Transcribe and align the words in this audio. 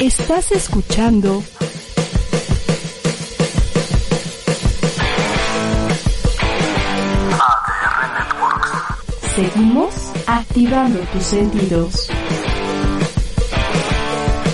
Estás 0.00 0.50
escuchando 0.50 1.42
ADR 7.38 8.08
Networks. 8.16 8.70
Seguimos 9.34 9.94
activando 10.26 11.00
tus 11.12 11.22
sentidos. 11.22 12.08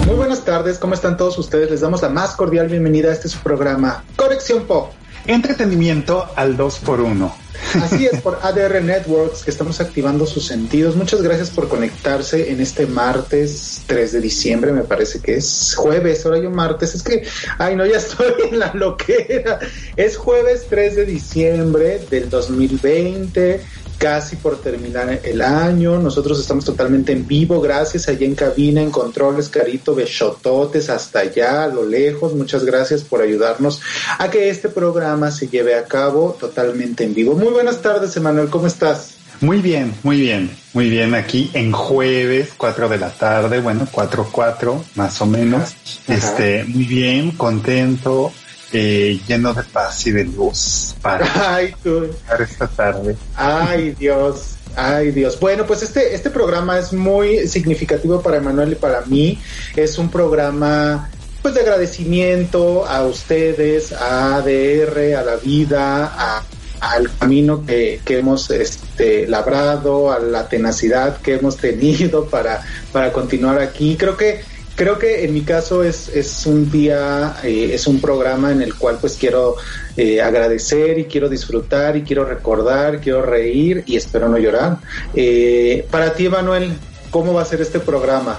Muy 0.08 0.16
buenas 0.16 0.44
tardes, 0.44 0.80
¿cómo 0.80 0.94
están 0.94 1.16
todos 1.16 1.38
ustedes? 1.38 1.70
Les 1.70 1.80
damos 1.80 2.02
la 2.02 2.08
más 2.08 2.34
cordial 2.34 2.66
bienvenida 2.66 3.10
a 3.10 3.12
este 3.12 3.28
su 3.28 3.38
programa, 3.38 4.02
Conexión 4.16 4.64
Pop. 4.64 4.90
Entretenimiento 5.28 6.26
al 6.34 6.56
2x1. 6.56 7.45
Así 7.74 8.06
es, 8.06 8.20
por 8.20 8.38
ADR 8.42 8.82
Networks, 8.82 9.42
que 9.42 9.50
estamos 9.50 9.80
activando 9.80 10.26
sus 10.26 10.46
sentidos. 10.46 10.96
Muchas 10.96 11.22
gracias 11.22 11.50
por 11.50 11.68
conectarse 11.68 12.50
en 12.50 12.60
este 12.60 12.86
martes 12.86 13.82
3 13.86 14.12
de 14.12 14.20
diciembre, 14.20 14.72
me 14.72 14.82
parece 14.82 15.20
que 15.20 15.34
es 15.34 15.74
jueves, 15.76 16.24
ahora 16.24 16.38
yo 16.38 16.50
martes. 16.50 16.94
Es 16.94 17.02
que, 17.02 17.24
ay, 17.58 17.76
no, 17.76 17.84
ya 17.84 17.96
estoy 17.98 18.32
en 18.50 18.58
la 18.58 18.72
loquera. 18.74 19.58
Es 19.96 20.16
jueves 20.16 20.66
3 20.68 20.96
de 20.96 21.06
diciembre 21.06 22.00
del 22.10 22.30
2020 22.30 23.60
casi 23.98 24.36
por 24.36 24.60
terminar 24.60 25.20
el 25.22 25.42
año. 25.42 25.98
Nosotros 25.98 26.40
estamos 26.40 26.64
totalmente 26.64 27.12
en 27.12 27.26
vivo, 27.26 27.60
gracias 27.60 28.08
allá 28.08 28.26
en 28.26 28.34
cabina, 28.34 28.80
en 28.80 28.90
controles, 28.90 29.48
Carito, 29.48 29.94
besototes 29.94 30.90
hasta 30.90 31.20
allá, 31.20 31.64
a 31.64 31.68
lo 31.68 31.84
lejos. 31.84 32.34
Muchas 32.34 32.64
gracias 32.64 33.02
por 33.02 33.22
ayudarnos 33.22 33.80
a 34.18 34.30
que 34.30 34.48
este 34.50 34.68
programa 34.68 35.30
se 35.30 35.48
lleve 35.48 35.74
a 35.74 35.84
cabo 35.84 36.36
totalmente 36.38 37.04
en 37.04 37.14
vivo. 37.14 37.34
Muy 37.34 37.52
buenas 37.52 37.82
tardes, 37.82 38.16
Emanuel, 38.16 38.48
¿cómo 38.48 38.66
estás? 38.66 39.14
Muy 39.40 39.60
bien, 39.60 39.94
muy 40.02 40.20
bien, 40.20 40.50
muy 40.72 40.88
bien. 40.88 41.14
Aquí 41.14 41.50
en 41.52 41.70
jueves, 41.70 42.50
4 42.56 42.88
de 42.88 42.98
la 42.98 43.10
tarde, 43.10 43.60
bueno, 43.60 43.86
4, 43.90 44.28
4, 44.32 44.84
más 44.94 45.20
o 45.20 45.26
menos. 45.26 45.74
Ajá. 46.06 46.14
Este, 46.14 46.64
muy 46.64 46.84
bien, 46.84 47.32
contento, 47.32 48.32
eh, 48.72 49.20
lleno 49.26 49.54
de 49.54 49.62
paz 49.62 50.06
y 50.06 50.10
de 50.12 50.24
luz 50.24 50.94
para 51.02 51.26
Ay, 51.56 51.74
tú. 51.82 52.08
para 52.28 52.44
esta 52.44 52.66
tarde. 52.66 53.16
Ay, 53.34 53.94
Dios. 53.98 54.52
Ay, 54.74 55.10
Dios. 55.10 55.38
Bueno, 55.40 55.64
pues 55.66 55.82
este, 55.82 56.14
este 56.14 56.28
programa 56.30 56.78
es 56.78 56.92
muy 56.92 57.48
significativo 57.48 58.20
para 58.20 58.36
Emanuel 58.38 58.72
y 58.72 58.74
para 58.74 59.00
mí. 59.02 59.40
Es 59.74 59.96
un 59.98 60.10
programa 60.10 61.10
pues 61.42 61.54
de 61.54 61.60
agradecimiento 61.60 62.84
a 62.86 63.04
ustedes, 63.04 63.92
a 63.92 64.36
ADR, 64.36 65.14
a 65.16 65.22
la 65.22 65.36
vida, 65.36 66.04
a- 66.14 66.42
al 66.78 67.10
camino 67.18 67.64
que, 67.64 68.00
que 68.04 68.18
hemos 68.18 68.50
este, 68.50 69.26
labrado, 69.26 70.12
a 70.12 70.18
la 70.18 70.46
tenacidad 70.48 71.16
que 71.22 71.34
hemos 71.36 71.56
tenido 71.56 72.26
para, 72.26 72.62
para 72.92 73.12
continuar 73.12 73.58
aquí. 73.60 73.96
Creo 73.96 74.16
que 74.16 74.42
creo 74.76 74.98
que 74.98 75.24
en 75.24 75.34
mi 75.34 75.40
caso 75.40 75.82
es, 75.82 76.08
es 76.10 76.46
un 76.46 76.70
día, 76.70 77.36
eh, 77.42 77.70
es 77.72 77.86
un 77.86 78.00
programa 78.00 78.52
en 78.52 78.62
el 78.62 78.74
cual 78.74 78.98
pues 79.00 79.16
quiero 79.16 79.56
eh, 79.96 80.20
agradecer 80.20 80.98
y 80.98 81.06
quiero 81.06 81.28
disfrutar 81.28 81.96
y 81.96 82.02
quiero 82.02 82.24
recordar, 82.24 83.00
quiero 83.00 83.22
reír 83.22 83.82
y 83.86 83.96
espero 83.96 84.28
no 84.28 84.38
llorar. 84.38 84.78
Eh, 85.14 85.86
para 85.90 86.14
ti, 86.14 86.28
Manuel, 86.28 86.72
¿cómo 87.10 87.32
va 87.32 87.42
a 87.42 87.46
ser 87.46 87.62
este 87.62 87.80
programa? 87.80 88.38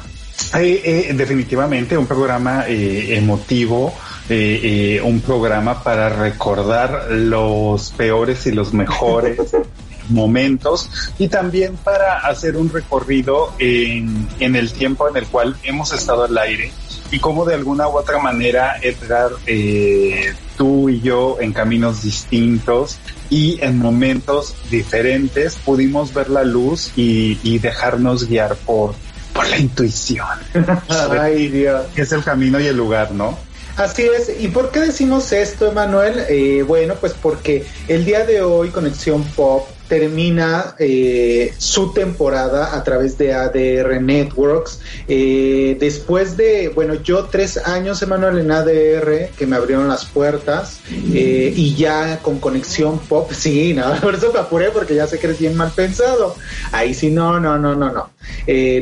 Eh, 0.55 0.81
eh, 1.09 1.13
definitivamente 1.13 1.97
un 1.97 2.07
programa 2.07 2.65
eh, 2.67 3.17
emotivo, 3.17 3.93
eh, 4.29 4.59
eh, 4.97 5.01
un 5.01 5.19
programa 5.19 5.83
para 5.83 6.09
recordar 6.09 7.07
los 7.11 7.91
peores 7.91 8.45
y 8.45 8.51
los 8.51 8.73
mejores 8.73 9.37
momentos 10.09 10.89
y 11.17 11.27
también 11.27 11.75
para 11.77 12.19
hacer 12.19 12.57
un 12.57 12.71
recorrido 12.71 13.53
en, 13.59 14.27
en 14.39 14.55
el 14.55 14.71
tiempo 14.71 15.07
en 15.09 15.17
el 15.17 15.27
cual 15.27 15.55
hemos 15.63 15.93
estado 15.93 16.23
al 16.23 16.37
aire 16.37 16.71
y 17.11 17.19
cómo 17.19 17.45
de 17.45 17.55
alguna 17.55 17.87
u 17.87 17.97
otra 17.97 18.19
manera, 18.19 18.77
Edgar, 18.81 19.31
eh, 19.45 20.33
tú 20.57 20.89
y 20.89 21.01
yo 21.01 21.37
en 21.39 21.53
caminos 21.53 22.03
distintos 22.03 22.97
y 23.29 23.59
en 23.61 23.79
momentos 23.79 24.55
diferentes 24.69 25.55
pudimos 25.55 26.13
ver 26.13 26.29
la 26.29 26.43
luz 26.43 26.91
y, 26.95 27.39
y 27.43 27.59
dejarnos 27.59 28.27
guiar 28.27 28.55
por, 28.57 28.93
por 29.33 29.47
la 29.49 29.57
intuición, 29.57 30.27
Ay, 31.19 31.47
Dios. 31.47 31.85
que 31.95 32.01
es 32.01 32.11
el 32.11 32.23
camino 32.23 32.59
y 32.59 32.67
el 32.67 32.75
lugar, 32.75 33.11
¿no? 33.11 33.37
Así 33.77 34.03
es. 34.03 34.31
¿Y 34.41 34.47
por 34.47 34.71
qué 34.71 34.79
decimos 34.79 35.31
esto, 35.31 35.67
Emanuel? 35.67 36.25
Eh, 36.29 36.63
bueno, 36.67 36.95
pues 36.95 37.13
porque 37.13 37.63
el 37.87 38.05
día 38.05 38.25
de 38.25 38.41
hoy 38.41 38.69
Conexión 38.69 39.23
Pop 39.35 39.67
termina 39.87 40.75
eh, 40.79 41.53
su 41.57 41.93
temporada 41.93 42.75
a 42.75 42.83
través 42.83 43.17
de 43.17 43.33
ADR 43.33 44.01
Networks. 44.01 44.79
Eh, 45.07 45.77
después 45.79 46.37
de, 46.37 46.69
bueno, 46.69 46.95
yo 46.95 47.25
tres 47.25 47.57
años, 47.57 48.01
Emanuel, 48.01 48.39
en 48.39 48.51
ADR, 48.51 49.29
que 49.37 49.45
me 49.47 49.55
abrieron 49.55 49.87
las 49.87 50.05
puertas, 50.05 50.79
eh, 51.13 51.53
y 51.55 51.75
ya 51.75 52.19
con 52.21 52.39
Conexión 52.39 52.99
Pop, 52.99 53.31
sí, 53.31 53.73
no, 53.73 53.95
por 54.01 54.15
eso 54.15 54.31
me 54.33 54.39
apuré, 54.39 54.69
porque 54.71 54.95
ya 54.95 55.07
sé 55.07 55.19
que 55.19 55.27
eres 55.27 55.39
bien 55.39 55.55
mal 55.55 55.71
pensado. 55.75 56.35
Ahí 56.71 56.93
sí, 56.93 57.09
no, 57.09 57.39
no, 57.39 57.57
no, 57.57 57.75
no, 57.75 57.91
no. 57.91 58.09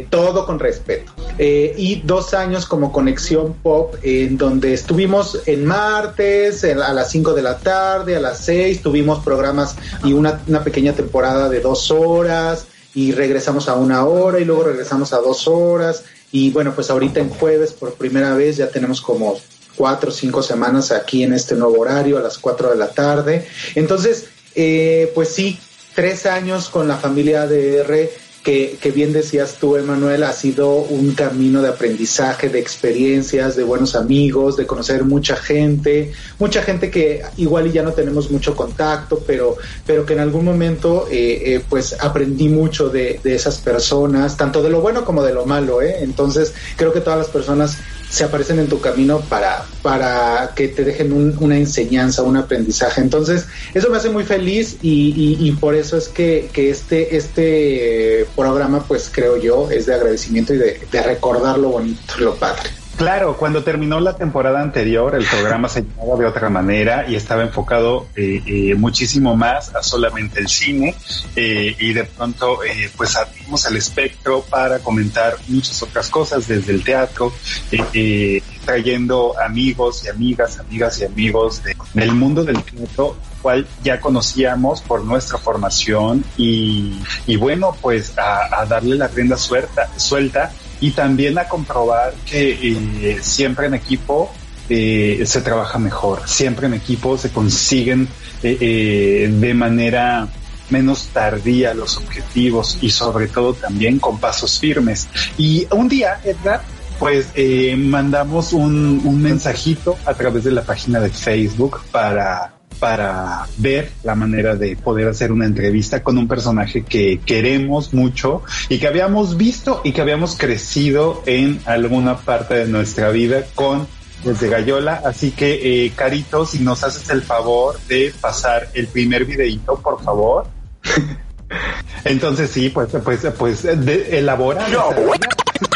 Todo 0.09 0.45
con 0.45 0.59
respeto. 0.59 1.11
Y 1.37 2.01
dos 2.03 2.33
años 2.33 2.65
como 2.65 2.91
Conexión 2.91 3.53
Pop, 3.61 3.95
en 4.01 4.37
donde 4.37 4.73
estuvimos 4.73 5.39
en 5.45 5.65
martes, 5.65 6.63
en- 6.63 6.79
a 6.81 6.93
las 6.93 7.11
5 7.11 7.33
de 7.33 7.41
la 7.41 7.57
tarde, 7.57 8.15
a 8.15 8.19
las 8.19 8.39
6, 8.45 8.81
tuvimos 8.81 9.23
programas 9.23 9.75
y 10.03 10.13
una, 10.13 10.41
una 10.47 10.63
pequeña 10.63 10.93
temporada 10.95 11.49
de 11.49 11.59
dos 11.59 11.91
horas, 11.91 12.65
y 12.93 13.11
regresamos 13.11 13.67
a 13.67 13.75
una 13.75 14.05
hora, 14.05 14.39
y 14.39 14.45
luego 14.45 14.63
regresamos 14.63 15.13
a 15.13 15.17
dos 15.17 15.47
horas, 15.47 16.03
y 16.31 16.51
bueno, 16.51 16.73
pues 16.73 16.89
ahorita 16.89 17.19
en 17.19 17.29
jueves, 17.29 17.73
por 17.73 17.93
primera 17.93 18.33
vez, 18.33 18.57
ya 18.57 18.69
tenemos 18.69 19.01
como 19.01 19.37
cuatro 19.75 20.09
o 20.09 20.13
cinco 20.13 20.41
semanas 20.41 20.91
aquí 20.91 21.23
en 21.23 21.33
este 21.33 21.55
nuevo 21.55 21.79
horario, 21.79 22.17
a 22.17 22.21
las 22.21 22.37
4 22.37 22.71
de 22.71 22.75
la 22.75 22.89
tarde. 22.89 23.47
Entonces, 23.75 24.25
eh, 24.55 25.11
pues 25.13 25.29
sí, 25.29 25.59
tres 25.93 26.25
años 26.25 26.69
con 26.69 26.87
la 26.87 26.97
familia 26.97 27.43
ADR, 27.43 28.09
que, 28.45 28.77
que 28.79 28.91
bien 28.91 29.11
decías 29.11 29.55
tú, 29.59 29.75
Emanuel, 29.75 30.21
ha 30.21 30.31
sido 30.31 30.75
un 30.75 31.15
camino 31.15 31.63
de 31.63 31.69
aprendizaje, 31.69 32.47
de 32.47 32.59
experiencias, 32.59 33.55
de 33.55 33.63
buenos 33.63 33.95
amigos, 33.95 34.55
de 34.55 34.67
conocer 34.67 35.03
mucha 35.03 35.35
gente, 35.35 36.11
mucha 36.37 36.61
gente 36.61 36.91
que 36.91 37.23
igual 37.37 37.65
y 37.65 37.71
ya 37.71 37.81
no 37.81 37.93
tenemos 37.93 38.29
mucho 38.29 38.55
contacto, 38.55 39.23
pero, 39.25 39.57
pero 39.87 40.05
que 40.05 40.13
en 40.13 40.19
algún 40.19 40.45
momento 40.45 41.07
eh, 41.09 41.55
eh, 41.55 41.65
pues 41.67 41.97
aprendí 41.99 42.47
mucho 42.47 42.89
de, 42.89 43.19
de 43.23 43.33
esas 43.33 43.57
personas, 43.57 44.37
tanto 44.37 44.61
de 44.61 44.69
lo 44.69 44.79
bueno 44.79 45.03
como 45.05 45.23
de 45.23 45.33
lo 45.33 45.47
malo, 45.47 45.81
¿eh? 45.81 45.97
Entonces 46.01 46.53
creo 46.75 46.93
que 46.93 47.01
todas 47.01 47.17
las 47.17 47.29
personas 47.29 47.79
se 48.15 48.23
aparecen 48.23 48.59
en 48.59 48.67
tu 48.67 48.79
camino 48.79 49.19
para, 49.19 49.65
para 49.81 50.53
que 50.55 50.69
te 50.69 50.83
dejen 50.85 51.11
un- 51.11 51.35
una 51.39 51.57
enseñanza, 51.57 52.23
un 52.23 52.37
aprendizaje. 52.37 53.01
Entonces, 53.01 53.45
eso 53.73 53.89
me 53.89 53.97
hace 53.97 54.09
muy 54.09 54.23
feliz 54.23 54.77
y, 54.81 55.09
y- 55.15 55.49
y 55.49 55.51
por 55.51 55.75
eso 55.75 55.97
es 55.97 56.07
que, 56.07 56.49
que 56.53 56.69
este, 56.69 57.15
este 57.17 58.21
eh, 58.21 58.25
programa, 58.35 58.85
pues 58.87 59.09
creo 59.13 59.35
yo, 59.37 59.69
es 59.69 59.85
de 59.87 59.95
agradecimiento 59.95 60.53
y 60.53 60.57
de, 60.57 60.79
de 60.89 61.01
recordar 61.03 61.57
lo 61.57 61.69
bonito, 61.69 62.13
lo 62.19 62.35
padre. 62.35 62.69
Claro, 62.97 63.35
cuando 63.35 63.61
terminó 63.61 63.99
la 63.99 64.15
temporada 64.15 64.61
anterior, 64.61 65.15
el 65.15 65.25
programa 65.25 65.67
se 65.67 65.83
llamaba 65.83 66.17
de 66.17 66.25
otra 66.27 66.49
manera 66.49 67.05
y 67.09 67.15
estaba 67.15 67.43
enfocado 67.43 68.07
eh, 68.15 68.41
eh, 68.45 68.75
muchísimo 68.75 69.35
más 69.35 69.75
a 69.75 69.83
solamente 69.83 70.39
el 70.39 70.47
cine 70.47 70.95
eh, 71.35 71.75
y 71.77 71.91
de 71.91 72.05
pronto 72.05 72.63
eh, 72.63 72.89
pues 72.95 73.17
abrimos 73.17 73.65
el 73.65 73.75
espectro 73.75 74.43
para 74.49 74.79
comentar 74.79 75.35
muchas 75.49 75.83
otras 75.83 76.09
cosas 76.09 76.47
desde 76.47 76.71
el 76.71 76.85
teatro, 76.85 77.33
eh, 77.71 77.83
eh, 77.93 78.41
trayendo 78.63 79.33
amigos 79.39 80.05
y 80.05 80.07
amigas, 80.07 80.57
amigas 80.59 81.01
y 81.01 81.03
amigos 81.05 81.63
de- 81.63 81.75
del 81.93 82.13
mundo 82.13 82.45
del 82.45 82.63
teatro 82.63 83.17
cual 83.41 83.67
ya 83.83 83.99
conocíamos 83.99 84.81
por 84.81 85.03
nuestra 85.03 85.37
formación 85.37 86.23
y, 86.37 86.99
y 87.27 87.35
bueno, 87.35 87.75
pues 87.81 88.13
a, 88.17 88.65
darle 88.65 88.95
la 88.95 89.07
rienda 89.07 89.37
suelta, 89.37 89.87
suelta 89.97 90.51
y 90.81 90.91
también 90.91 91.37
a 91.37 91.47
comprobar 91.47 92.13
que 92.25 92.51
eh, 92.51 93.17
siempre 93.21 93.67
en 93.67 93.73
equipo 93.75 94.31
eh, 94.69 95.23
se 95.25 95.41
trabaja 95.41 95.77
mejor, 95.79 96.27
siempre 96.27 96.67
en 96.67 96.73
equipo 96.73 97.17
se 97.17 97.29
consiguen 97.29 98.07
eh, 98.43 98.57
eh, 98.59 99.29
de 99.31 99.53
manera 99.53 100.27
menos 100.69 101.09
tardía 101.13 101.73
los 101.73 101.97
objetivos 101.97 102.77
y 102.81 102.89
sobre 102.89 103.27
todo 103.27 103.53
también 103.53 103.99
con 103.99 104.19
pasos 104.19 104.59
firmes. 104.59 105.07
Y 105.37 105.67
un 105.71 105.87
día, 105.87 106.19
Edgar, 106.23 106.61
pues 106.99 107.27
eh, 107.35 107.75
mandamos 107.77 108.53
un, 108.53 109.01
un 109.03 109.21
mensajito 109.21 109.97
a 110.05 110.13
través 110.13 110.43
de 110.43 110.51
la 110.51 110.63
página 110.63 110.99
de 110.99 111.09
Facebook 111.09 111.81
para 111.91 112.54
para 112.79 113.47
ver 113.57 113.91
la 114.03 114.15
manera 114.15 114.55
de 114.55 114.75
poder 114.75 115.07
hacer 115.07 115.31
una 115.31 115.45
entrevista 115.45 116.03
con 116.03 116.17
un 116.17 116.27
personaje 116.27 116.83
que 116.83 117.19
queremos 117.25 117.93
mucho 117.93 118.43
y 118.69 118.79
que 118.79 118.87
habíamos 118.87 119.37
visto 119.37 119.81
y 119.83 119.91
que 119.91 120.01
habíamos 120.01 120.37
crecido 120.37 121.23
en 121.25 121.61
alguna 121.65 122.17
parte 122.17 122.55
de 122.55 122.67
nuestra 122.67 123.09
vida 123.09 123.45
con 123.55 123.87
desde 124.23 124.49
Gallola. 124.49 125.01
Así 125.05 125.31
que, 125.31 125.85
eh, 125.85 125.91
Carito, 125.95 126.45
si 126.45 126.59
nos 126.59 126.83
haces 126.83 127.09
el 127.09 127.21
favor 127.21 127.79
de 127.87 128.13
pasar 128.19 128.69
el 128.73 128.87
primer 128.87 129.25
videíto, 129.25 129.77
por 129.77 130.03
favor. 130.03 130.47
Entonces 132.03 132.49
sí, 132.51 132.69
pues, 132.69 132.89
pues, 133.03 133.27
pues, 133.37 133.63
de, 133.63 134.17
elabora. 134.17 134.67
Yo. 134.69 134.89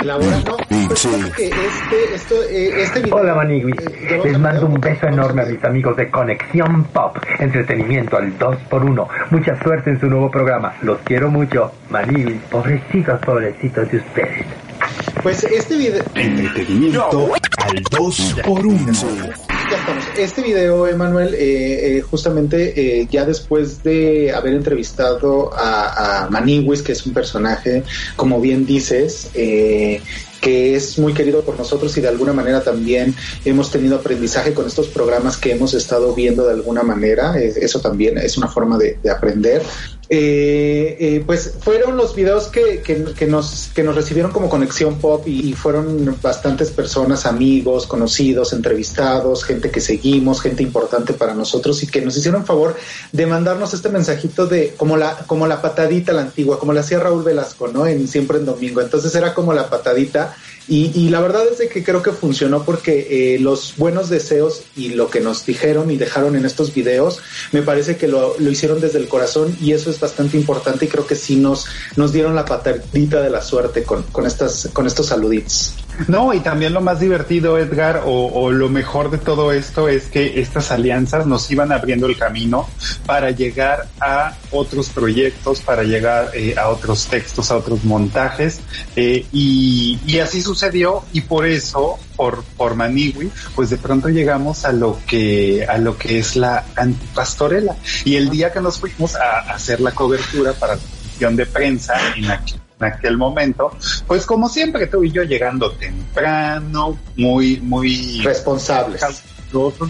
No. 0.05 0.57
Pues 0.87 1.07
que 1.35 1.47
este, 1.47 2.15
esto, 2.15 2.35
eh, 2.49 2.81
este 2.81 3.01
video, 3.01 3.15
Hola 3.17 3.35
Manigui, 3.35 3.71
eh, 3.71 4.21
les 4.23 4.39
mando 4.39 4.65
un 4.65 4.79
beso 4.79 5.07
enorme 5.07 5.43
a 5.43 5.45
mis 5.45 5.63
amigos 5.63 5.95
de 5.97 6.09
Conexión 6.09 6.83
Pop, 6.85 7.17
entretenimiento 7.39 8.17
al 8.17 8.37
2x1. 8.37 9.07
Mucha 9.31 9.61
suerte 9.61 9.91
en 9.91 9.99
su 9.99 10.07
nuevo 10.07 10.29
programa, 10.31 10.73
los 10.81 10.99
quiero 10.99 11.29
mucho. 11.29 11.71
Manigui, 11.89 12.39
pobrecitos, 12.49 13.19
pobrecitos 13.21 13.91
de 13.91 13.97
ustedes. 13.97 14.45
Pues 15.21 15.43
este 15.43 15.77
video, 15.77 16.03
Entretenimiento 16.15 17.31
al 17.57 17.83
2 17.91 18.35
por 18.45 18.65
1 18.65 18.93
Ya 18.93 19.58
Este 20.17 20.41
video, 20.41 20.87
Emanuel, 20.87 21.33
eh, 21.33 21.97
eh, 21.97 22.01
justamente 22.01 23.01
eh, 23.01 23.07
ya 23.09 23.25
después 23.25 23.83
de 23.83 24.31
haber 24.31 24.53
entrevistado 24.53 25.51
a, 25.53 26.25
a 26.25 26.29
Maniwis, 26.29 26.81
que 26.81 26.91
es 26.93 27.05
un 27.05 27.13
personaje, 27.13 27.83
como 28.15 28.41
bien 28.41 28.65
dices, 28.65 29.29
eh, 29.33 30.01
que 30.41 30.75
es 30.75 30.97
muy 30.99 31.13
querido 31.13 31.41
por 31.41 31.57
nosotros 31.57 31.95
y 31.97 32.01
de 32.01 32.07
alguna 32.07 32.33
manera 32.33 32.61
también 32.63 33.15
hemos 33.45 33.71
tenido 33.71 33.97
aprendizaje 33.97 34.53
con 34.53 34.65
estos 34.67 34.87
programas 34.87 35.37
que 35.37 35.51
hemos 35.51 35.73
estado 35.73 36.13
viendo 36.13 36.45
de 36.45 36.53
alguna 36.53 36.83
manera. 36.83 37.39
Eh, 37.39 37.53
eso 37.61 37.79
también 37.79 38.17
es 38.17 38.37
una 38.37 38.47
forma 38.47 38.77
de, 38.77 38.99
de 39.01 39.09
aprender. 39.09 39.61
Eh, 40.11 40.97
eh, 40.99 41.23
pues 41.23 41.53
fueron 41.59 41.95
los 41.95 42.15
videos 42.15 42.47
que, 42.47 42.81
que, 42.81 43.03
que 43.15 43.27
nos, 43.27 43.69
que 43.75 43.83
nos 43.83 43.93
recibieron 43.93 44.31
como 44.31 44.49
Conexión 44.49 44.97
Pop 44.97 45.27
y, 45.27 45.49
y 45.49 45.53
fueron 45.53 46.17
bastantes 46.19 46.71
personas, 46.71 47.27
amigos, 47.27 47.85
conocidos, 47.85 48.51
entrevistados, 48.53 49.43
gente 49.43 49.69
que 49.69 49.79
seguimos, 49.79 50.41
gente 50.41 50.63
importante 50.63 51.13
para 51.13 51.35
nosotros 51.35 51.83
y 51.83 51.87
que 51.87 52.01
nos 52.01 52.17
hicieron 52.17 52.43
favor 52.43 52.75
de 53.11 53.27
mandarnos 53.27 53.75
este 53.75 53.89
mensajito 53.89 54.47
de 54.47 54.73
como 54.77 54.97
la, 54.97 55.15
como 55.27 55.45
la 55.45 55.61
patadita 55.61 56.11
la 56.11 56.21
antigua, 56.21 56.59
como 56.59 56.73
la 56.73 56.81
hacía 56.81 56.99
Raúl 56.99 57.23
Velasco, 57.23 57.67
¿no? 57.67 57.85
En 57.85 58.07
Siempre 58.07 58.39
en 58.39 58.45
Domingo. 58.45 58.81
Entonces 58.81 59.13
era 59.13 59.35
como 59.35 59.53
la 59.53 59.69
patadita 59.69 60.28
y, 60.69 60.91
y 60.93 61.09
la 61.09 61.19
verdad 61.19 61.47
es 61.51 61.57
de 61.57 61.67
que 61.67 61.83
creo 61.83 62.03
que 62.03 62.11
funcionó 62.11 62.63
porque 62.63 63.33
eh, 63.35 63.39
los 63.39 63.73
buenos 63.75 64.09
deseos 64.09 64.61
y 64.75 64.89
lo 64.89 65.09
que 65.09 65.19
nos 65.19 65.45
dijeron 65.45 65.89
y 65.89 65.97
dejaron 65.97 66.35
en 66.35 66.45
estos 66.45 66.73
videos, 66.73 67.19
me 67.51 67.63
parece 67.63 67.97
que 67.97 68.07
lo, 68.07 68.37
lo 68.37 68.51
hicieron 68.51 68.79
desde 68.79 68.99
el 68.99 69.07
corazón 69.07 69.57
y 69.59 69.73
eso 69.73 69.89
es 69.89 69.99
bastante 69.99 70.37
importante 70.37 70.85
y 70.85 70.87
creo 70.87 71.07
que 71.07 71.15
sí 71.15 71.37
nos, 71.37 71.65
nos 71.95 72.13
dieron 72.13 72.35
la 72.35 72.45
patadita 72.45 73.21
de 73.21 73.31
la 73.31 73.41
suerte 73.41 73.83
con, 73.83 74.03
con, 74.03 74.27
estas, 74.27 74.69
con 74.71 74.85
estos 74.85 75.07
saluditos. 75.07 75.73
No, 76.07 76.33
y 76.33 76.39
también 76.39 76.73
lo 76.73 76.81
más 76.81 76.99
divertido, 76.99 77.57
Edgar, 77.57 78.03
o, 78.05 78.27
o, 78.27 78.51
lo 78.51 78.69
mejor 78.69 79.11
de 79.11 79.17
todo 79.17 79.51
esto 79.51 79.89
es 79.89 80.05
que 80.05 80.39
estas 80.39 80.71
alianzas 80.71 81.25
nos 81.27 81.49
iban 81.51 81.71
abriendo 81.71 82.07
el 82.07 82.17
camino 82.17 82.67
para 83.05 83.31
llegar 83.31 83.87
a 83.99 84.35
otros 84.51 84.89
proyectos, 84.89 85.61
para 85.61 85.83
llegar 85.83 86.31
eh, 86.33 86.55
a 86.57 86.69
otros 86.69 87.07
textos, 87.07 87.51
a 87.51 87.57
otros 87.57 87.83
montajes, 87.83 88.61
eh, 88.95 89.25
y, 89.31 90.19
así 90.19 90.41
sucedió, 90.41 91.03
y 91.13 91.21
por 91.21 91.45
eso, 91.45 91.97
por, 92.15 92.43
por 92.57 92.75
Maniwi, 92.75 93.31
pues 93.55 93.69
de 93.69 93.77
pronto 93.77 94.09
llegamos 94.09 94.65
a 94.65 94.71
lo 94.71 94.99
que, 95.07 95.65
a 95.65 95.77
lo 95.77 95.97
que 95.97 96.19
es 96.19 96.35
la 96.35 96.65
antipastorela. 96.75 97.75
Y 98.03 98.15
el 98.15 98.29
día 98.29 98.51
que 98.51 98.59
nos 98.59 98.79
fuimos 98.79 99.15
a, 99.15 99.39
hacer 99.53 99.79
la 99.79 99.91
cobertura 99.91 100.53
para 100.53 100.77
la 101.19 101.29
de 101.31 101.45
prensa 101.45 101.93
en 102.15 102.31
aquí 102.31 102.55
en 102.79 102.85
aquel 102.85 103.17
momento, 103.17 103.71
pues 104.07 104.25
como 104.25 104.49
siempre 104.49 104.87
tú 104.87 105.03
y 105.03 105.11
yo 105.11 105.23
llegando 105.23 105.71
temprano, 105.71 106.97
muy, 107.15 107.59
muy 107.61 108.21
responsables 108.23 109.01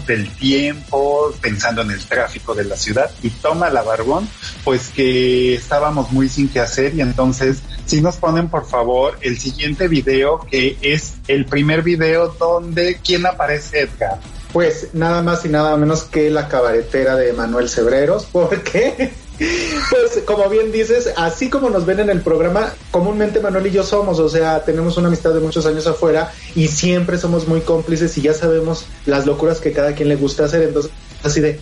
del 0.06 0.30
tiempo, 0.36 1.32
pensando 1.42 1.82
en 1.82 1.90
el 1.90 2.02
tráfico 2.06 2.54
de 2.54 2.64
la 2.64 2.76
ciudad 2.76 3.10
y 3.22 3.28
toma 3.28 3.68
la 3.68 3.82
barbón, 3.82 4.26
pues 4.64 4.88
que 4.88 5.54
estábamos 5.54 6.12
muy 6.12 6.30
sin 6.30 6.48
qué 6.48 6.60
hacer 6.60 6.94
y 6.94 7.02
entonces 7.02 7.58
si 7.84 8.00
nos 8.00 8.16
ponen 8.16 8.48
por 8.48 8.66
favor 8.66 9.18
el 9.20 9.38
siguiente 9.38 9.86
video 9.86 10.40
que 10.50 10.78
es 10.80 11.14
el 11.28 11.44
primer 11.44 11.82
video 11.82 12.28
donde 12.28 13.00
quién 13.04 13.26
aparece 13.26 13.80
Edgar. 13.80 14.18
Pues 14.52 14.88
nada 14.94 15.22
más 15.22 15.44
y 15.44 15.48
nada 15.48 15.76
menos 15.76 16.04
que 16.04 16.30
la 16.30 16.48
cabaretera 16.48 17.14
de 17.16 17.32
Manuel 17.34 17.68
Cebreros, 17.68 18.26
porque 18.32 19.12
pues 19.90 20.22
como 20.26 20.48
bien 20.50 20.70
dices, 20.70 21.12
así 21.16 21.48
como 21.48 21.70
nos 21.70 21.86
ven 21.86 22.00
en 22.00 22.10
el 22.10 22.20
programa, 22.20 22.74
comúnmente 22.90 23.40
Manuel 23.40 23.68
y 23.68 23.70
yo 23.70 23.82
somos, 23.82 24.18
o 24.18 24.28
sea, 24.28 24.64
tenemos 24.64 24.98
una 24.98 25.08
amistad 25.08 25.32
de 25.32 25.40
muchos 25.40 25.64
años 25.64 25.86
afuera 25.86 26.30
y 26.54 26.68
siempre 26.68 27.16
somos 27.16 27.48
muy 27.48 27.62
cómplices 27.62 28.16
y 28.18 28.22
ya 28.22 28.34
sabemos 28.34 28.84
las 29.06 29.24
locuras 29.24 29.60
que 29.60 29.72
cada 29.72 29.94
quien 29.94 30.10
le 30.10 30.16
gusta 30.16 30.44
hacer, 30.44 30.62
entonces 30.62 30.92
así 31.22 31.40
de, 31.40 31.60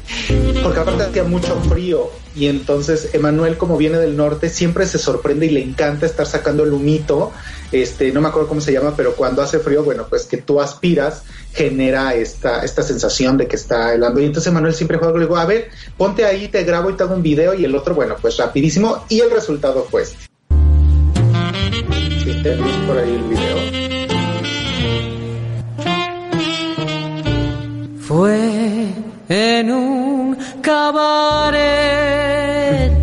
porque 0.62 0.80
aparte 0.80 1.02
hacía 1.02 1.24
mucho 1.24 1.60
frío 1.68 2.10
y 2.34 2.46
entonces 2.46 3.10
Emanuel 3.14 3.56
como 3.56 3.76
viene 3.76 3.98
del 3.98 4.16
norte 4.16 4.48
siempre 4.48 4.86
se 4.86 4.98
sorprende 4.98 5.46
y 5.46 5.50
le 5.50 5.62
encanta 5.62 6.06
estar 6.06 6.26
sacando 6.26 6.62
el 6.64 6.72
humito, 6.72 7.32
este, 7.72 8.12
no 8.12 8.20
me 8.20 8.28
acuerdo 8.28 8.48
cómo 8.48 8.60
se 8.60 8.72
llama, 8.72 8.94
pero 8.96 9.14
cuando 9.14 9.42
hace 9.42 9.58
frío, 9.58 9.82
bueno, 9.82 10.06
pues 10.08 10.24
que 10.24 10.38
tú 10.38 10.60
aspiras 10.60 11.22
genera 11.52 12.14
esta, 12.14 12.62
esta 12.62 12.82
sensación 12.82 13.36
de 13.36 13.46
que 13.46 13.56
está 13.56 13.92
helando. 13.94 14.20
Y 14.20 14.26
entonces 14.26 14.52
Manuel 14.52 14.74
siempre 14.74 14.98
juega, 14.98 15.14
le 15.14 15.24
digo, 15.24 15.36
a 15.36 15.44
ver, 15.44 15.68
ponte 15.96 16.24
ahí, 16.24 16.48
te 16.48 16.62
grabo 16.64 16.90
y 16.90 16.94
te 16.94 17.02
hago 17.02 17.14
un 17.14 17.22
video 17.22 17.54
y 17.54 17.64
el 17.64 17.74
otro, 17.74 17.94
bueno, 17.94 18.16
pues 18.20 18.36
rapidísimo. 18.36 19.04
Y 19.08 19.20
el 19.20 19.30
resultado 19.30 19.86
fue 19.90 20.02
este. 20.02 20.18
Sí, 22.24 22.40
tenemos 22.42 22.72
por 22.86 22.98
ahí 22.98 23.14
el 23.14 23.24
video. 23.24 23.58
Fue 28.00 28.97
en 29.28 29.70
un 29.70 30.36
cabaret 30.62 31.58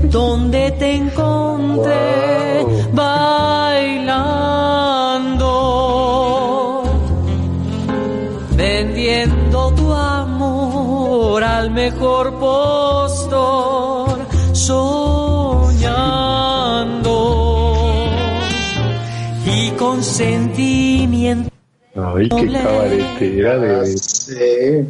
donde 0.09 0.71
te 0.71 0.95
encontré 0.95 2.63
wow. 2.63 2.89
bailando, 2.93 3.83
vendiendo 8.57 9.71
tu 9.75 9.93
amor 9.93 11.43
al 11.43 11.69
mejor 11.71 12.33
postor, 12.39 14.17
soñando 14.53 15.25
y 19.45 19.69
con 19.71 20.03
sentimiento. 20.03 21.51
Ay, 21.95 22.27
qué 22.29 22.51
cabaretera 22.51 23.57
de... 23.59 23.97
Sí. 23.97 24.85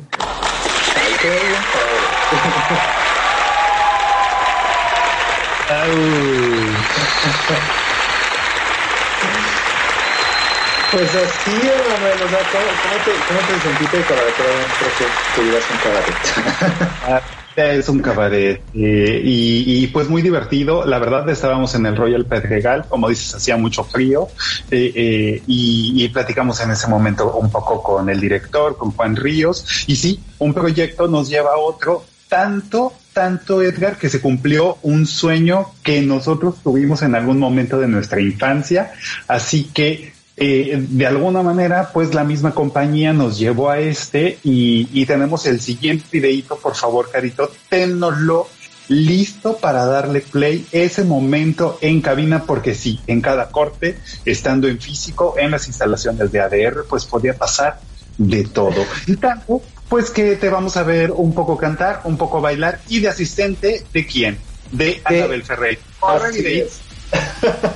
Pues 10.91 11.09
así, 11.09 11.51
Emanuel, 11.51 12.21
o 12.23 12.29
sea, 12.29 12.39
¿cómo, 12.51 12.97
te, 13.03 13.11
¿cómo 13.27 13.39
te 13.47 13.59
sentiste 13.61 13.97
de 13.97 14.03
cabaretero 14.03 14.49
dentro 14.49 14.87
que 14.97 15.41
un 15.41 15.79
cabaret? 15.83 17.23
Es 17.55 17.87
un 17.87 17.99
cabaret 17.99 18.61
eh, 18.73 19.21
y, 19.23 19.87
pues 19.87 20.09
muy 20.09 20.21
divertido. 20.21 20.85
La 20.85 20.99
verdad 20.99 21.29
estábamos 21.29 21.73
en 21.75 21.85
el 21.85 21.95
Royal 21.95 22.25
Pedregal, 22.25 22.85
como 22.89 23.07
dices, 23.07 23.33
hacía 23.35 23.55
mucho 23.55 23.85
frío 23.85 24.27
eh, 24.71 24.91
eh, 24.93 25.43
y, 25.47 26.07
platicamos 26.09 26.59
en 26.61 26.71
ese 26.71 26.87
momento 26.87 27.33
un 27.35 27.49
poco 27.49 27.81
con 27.81 28.09
el 28.09 28.19
director, 28.19 28.77
con 28.77 28.91
Juan 28.91 29.15
Ríos 29.15 29.85
y 29.87 29.95
sí, 29.95 30.19
un 30.39 30.53
proyecto 30.53 31.07
nos 31.07 31.29
lleva 31.29 31.51
a 31.51 31.57
otro. 31.57 32.03
Tanto, 32.27 32.93
tanto 33.13 33.61
Edgar, 33.61 33.97
que 33.97 34.09
se 34.09 34.19
cumplió 34.19 34.77
un 34.81 35.05
sueño 35.05 35.71
que 35.83 36.01
nosotros 36.01 36.55
tuvimos 36.63 37.01
en 37.01 37.15
algún 37.15 37.39
momento 37.39 37.79
de 37.79 37.87
nuestra 37.87 38.19
infancia. 38.19 38.93
Así 39.27 39.65
que 39.65 40.13
eh, 40.37 40.85
de 40.89 41.05
alguna 41.07 41.41
manera, 41.43 41.91
pues 41.93 42.13
la 42.13 42.25
misma 42.25 42.53
compañía 42.53 43.13
nos 43.13 43.39
llevó 43.39 43.69
a 43.69 43.79
este 43.79 44.37
y, 44.43 45.05
tenemos 45.05 45.45
el 45.45 45.61
siguiente 45.61 46.05
videito, 46.11 46.57
por 46.57 46.75
favor, 46.75 47.09
Carito, 47.09 47.49
ténnoslo 47.69 48.47
listo 48.89 49.57
para 49.57 49.85
darle 49.85 50.21
play 50.21 50.65
ese 50.71 51.03
momento 51.05 51.77
en 51.81 52.01
cabina, 52.01 52.43
porque 52.43 52.75
sí, 52.75 52.99
en 53.07 53.21
cada 53.21 53.49
corte, 53.49 53.97
estando 54.25 54.67
en 54.67 54.79
físico, 54.79 55.35
en 55.37 55.51
las 55.51 55.67
instalaciones 55.67 56.31
de 56.31 56.41
ADR, 56.41 56.85
pues 56.87 57.05
podía 57.05 57.35
pasar 57.35 57.79
de 58.17 58.43
todo. 58.43 58.83
Y 59.07 59.15
tanto, 59.15 59.61
pues 59.89 60.09
que 60.09 60.35
te 60.35 60.49
vamos 60.49 60.77
a 60.77 60.83
ver 60.83 61.11
un 61.11 61.33
poco 61.33 61.57
cantar, 61.57 62.01
un 62.05 62.17
poco 62.17 62.41
bailar 62.41 62.79
y 62.87 62.99
de 62.99 63.09
asistente, 63.09 63.83
¿de 63.93 64.05
quién? 64.05 64.37
De 64.71 65.01
Anabel 65.05 65.43
Ferreira. 65.43 65.81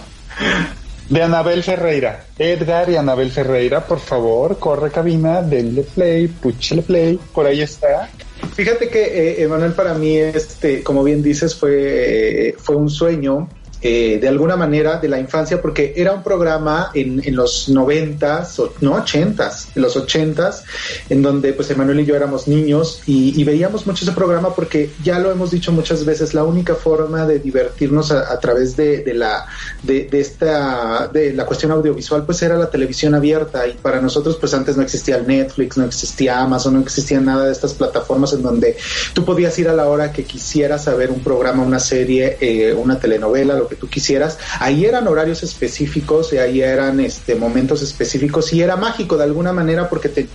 de 1.10 1.24
Anabel 1.24 1.64
Ferreira. 1.64 2.26
Edgar 2.38 2.90
y 2.90 2.96
Anabel 2.96 3.32
Ferreira, 3.32 3.86
por 3.86 4.00
favor, 4.00 4.60
corre 4.60 4.92
cabina, 4.92 5.42
denle 5.42 5.84
play, 5.84 6.28
puchale 6.28 6.82
play, 6.82 7.20
por 7.34 7.46
ahí 7.46 7.62
está. 7.62 8.10
Fíjate 8.56 8.90
que, 8.90 9.04
eh, 9.04 9.44
Emanuel, 9.44 9.74
para 9.74 9.94
mí, 9.94 10.18
este, 10.18 10.84
como 10.84 11.04
bien 11.04 11.22
dices, 11.22 11.56
fue, 11.56 12.50
eh, 12.50 12.56
fue 12.58 12.76
un 12.76 12.90
sueño 12.90 13.50
eh, 13.82 14.18
de 14.20 14.28
alguna 14.28 14.56
manera 14.56 14.98
de 14.98 15.08
la 15.08 15.20
infancia 15.20 15.62
porque 15.62 15.94
era 15.96 16.12
un 16.14 16.22
programa 16.22 16.92
en, 16.94 17.22
en 17.24 17.36
los 17.36 17.70
noventas, 17.70 18.62
no 18.82 18.94
ochentas, 18.94 19.70
en 19.76 19.82
los 19.82 19.96
ochentas, 19.96 20.66
en 21.10 21.22
donde 21.22 21.54
pues 21.54 21.70
Emanuel 21.72 22.02
y 22.02 22.06
yo 22.06 22.16
éramos 22.16 22.48
niños 22.48 23.02
y, 23.06 23.44
veíamos 23.50 23.88
mucho 23.88 24.04
ese 24.04 24.12
programa 24.12 24.54
porque 24.54 24.92
ya 25.04 25.18
lo 25.18 25.32
hemos 25.32 25.50
dicho 25.50 25.72
muchas 25.72 26.06
veces, 26.06 26.34
la 26.34 26.44
única 26.44 26.76
forma 26.76 27.26
de 27.26 27.40
divertirnos 27.40 28.12
a, 28.12 28.40
través 28.40 28.76
de, 28.76 29.04
de 29.04 29.14
la 29.14 29.48
de, 29.82 30.08
esta 30.12 31.08
de 31.08 31.34
la 31.34 31.46
cuestión 31.46 31.72
audiovisual 31.72 32.26
pues 32.26 32.42
era 32.44 32.58
la 32.58 32.70
televisión 32.70 33.16
abierta 33.16 33.66
y 33.68 33.74
para 33.74 34.02
nosotros 34.02 34.38
pues 34.40 34.54
antes 34.54 34.78
no 34.78 34.84
existía 34.84 35.20
Netflix, 35.20 35.78
no 35.78 35.86
existía 35.86 36.40
Amazon, 36.42 36.76
no 36.76 36.82
existía 36.82 37.20
nada 37.22 37.46
de 37.46 37.52
estas 37.54 37.74
plataformas 37.74 38.34
en 38.34 38.44
donde 38.44 38.78
tú 39.14 39.26
podías 39.26 39.58
ir 39.58 39.70
a 39.70 39.74
la 39.74 39.88
hora 39.88 40.12
que 40.12 40.26
quisieras 40.26 40.88
a 40.88 40.96
ver 40.96 41.10
un 41.10 41.22
programa, 41.22 41.64
una 41.64 41.80
serie, 41.80 42.38
eh, 42.40 42.74
una 42.74 43.00
telenovela, 43.00 43.56
lo 43.56 43.69
que 43.70 43.76
tú 43.76 43.88
quisieras. 43.88 44.38
Ahí 44.60 44.86
eran 44.86 45.08
horarios 45.08 45.44
específicos 45.44 46.34
y 46.34 46.38
ahí 46.38 46.62
eran 46.62 47.00
este 47.00 47.36
momentos 47.36 47.82
específicos 47.82 48.52
y 48.54 48.62
era 48.62 48.76
mágico 48.76 49.18
de 49.18 49.24
alguna 49.24 49.54
manera 49.54 49.88
porque 49.88 50.10
te 50.10 50.28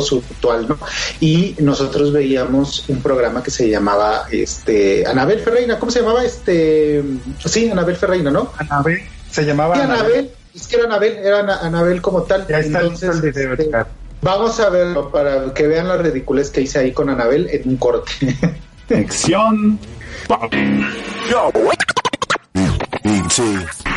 su 0.00 0.22
ritual, 0.26 0.66
¿no? 0.68 0.78
Y 1.20 1.54
nosotros 1.58 2.12
veíamos 2.12 2.88
un 2.88 3.02
programa 3.02 3.42
que 3.42 3.50
se 3.50 3.68
llamaba 3.68 4.26
este 4.30 5.06
Anabel 5.06 5.40
Ferreira, 5.40 5.78
¿cómo 5.78 5.92
se 5.92 6.00
llamaba? 6.00 6.24
Este 6.24 7.02
sí, 7.44 7.70
Anabel 7.70 7.96
Ferreira, 7.96 8.30
¿no? 8.30 8.52
Anabel 8.56 9.02
se 9.30 9.44
llamaba 9.44 9.76
Anabel. 9.76 10.30
Es 10.54 10.66
que 10.66 10.76
era 10.76 10.84
Anabel, 10.86 11.16
era 11.18 11.58
Anabel 11.60 12.00
como 12.00 12.22
tal. 12.22 12.46
Ya 12.46 12.60
está 12.60 12.80
Entonces, 12.80 13.16
el 13.16 13.32
video, 13.32 13.52
este, 13.52 13.70
Vamos 14.22 14.60
a 14.60 14.70
verlo 14.70 15.10
para 15.10 15.52
que 15.52 15.66
vean 15.66 15.88
la 15.88 15.96
ridiculez 15.96 16.50
que 16.50 16.60
hice 16.60 16.78
ahí 16.78 16.92
con 16.92 17.10
Anabel 17.10 17.48
en 17.50 17.68
un 17.68 17.76
corte. 17.76 18.12
B 23.02 23.20
T. 23.28 23.91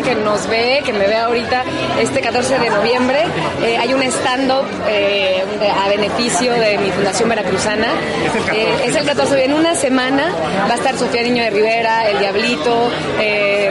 que 0.00 0.14
nos 0.14 0.46
ve, 0.48 0.82
que 0.84 0.92
me 0.92 1.06
ve 1.06 1.16
ahorita 1.16 1.64
este 2.00 2.20
14 2.20 2.58
de 2.58 2.70
noviembre. 2.70 3.24
Eh, 3.62 3.76
hay 3.76 3.92
un 3.92 4.02
stand-up 4.02 4.64
eh, 4.88 5.44
a 5.84 5.88
beneficio 5.88 6.52
de 6.54 6.78
mi 6.78 6.90
Fundación 6.90 7.28
Veracruzana. 7.28 7.88
es 8.84 8.96
el 8.96 9.04
14. 9.04 9.38
Eh, 9.38 9.44
en 9.44 9.52
una 9.52 9.74
semana 9.74 10.32
va 10.68 10.72
a 10.72 10.76
estar 10.76 10.96
Sofía 10.96 11.22
Niño 11.22 11.42
de 11.42 11.50
Rivera, 11.50 12.08
El 12.08 12.18
Diablito, 12.20 12.90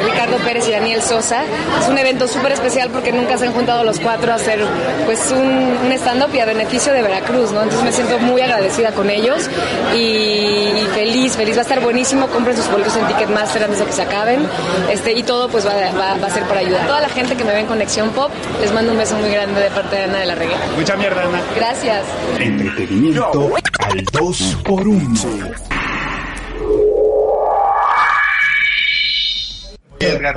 Ricardo 0.04 0.38
Pérez 0.38 0.68
y 0.68 0.72
Daniel 0.72 1.02
Sosa. 1.02 1.44
Es 1.82 1.88
un 1.88 1.98
evento 1.98 2.28
súper 2.28 2.52
especial 2.52 2.90
porque 2.92 3.12
nunca 3.12 3.38
se 3.38 3.46
han 3.46 3.54
juntado 3.54 3.84
los 3.84 4.00
cuatro 4.00 4.32
a 4.32 4.36
hacer 4.36 4.66
pues 5.06 5.32
un, 5.32 5.78
un 5.86 5.92
stand-up 5.94 6.34
y 6.36 6.40
a 6.40 6.46
beneficio 6.46 6.94
de 6.94 7.02
Veracruz, 7.02 7.52
¿no? 7.52 7.64
Entonces 7.64 7.84
me 7.84 7.92
siento 7.92 8.20
muy 8.20 8.42
agradecida 8.42 8.92
con 8.92 9.10
ellos 9.10 9.50
y, 9.96 10.72
feliz, 10.94 11.36
feliz. 11.36 11.56
Va 11.56 11.60
a 11.60 11.64
estar 11.64 11.80
buenísimo. 11.82 12.28
Compren 12.28 12.56
sus 12.58 12.70
boletos 12.70 12.96
en 12.96 13.08
Ticketmaster 13.08 13.64
antes 13.64 13.80
de 13.80 13.86
que 13.86 13.94
se 13.94 14.02
acaben. 14.02 14.48
Este, 14.92 15.14
y 15.14 15.24
todo 15.24 15.50
pues 15.50 15.66
va, 15.66 15.74
va 15.98 16.11
va, 16.20 16.28
a 16.28 16.30
ser 16.30 16.44
por 16.44 16.58
ayudar. 16.58 16.88
Toda 16.88 17.02
la 17.02 17.10
gente 17.10 17.36
que 17.36 17.44
me 17.44 17.52
ve 17.54 17.60
en 17.60 17.68
Conexión 17.68 18.10
Pop, 18.10 18.32
les 18.60 18.72
mando 18.74 18.92
un 18.92 18.98
beso 18.98 19.16
muy 19.18 19.30
grande 19.30 19.62
de 19.62 19.70
parte 19.70 19.96
de 19.96 20.04
Ana 20.04 20.20
de 20.20 20.26
la 20.26 20.36
Reguera. 20.36 20.60
Mucha 20.76 20.96
mierda, 20.96 21.24
Ana. 21.24 21.42
Gracias. 21.56 22.06
Entretenimiento 22.40 23.52
al 23.80 24.04
2 24.06 24.58
por 24.64 24.88
1 24.88 25.10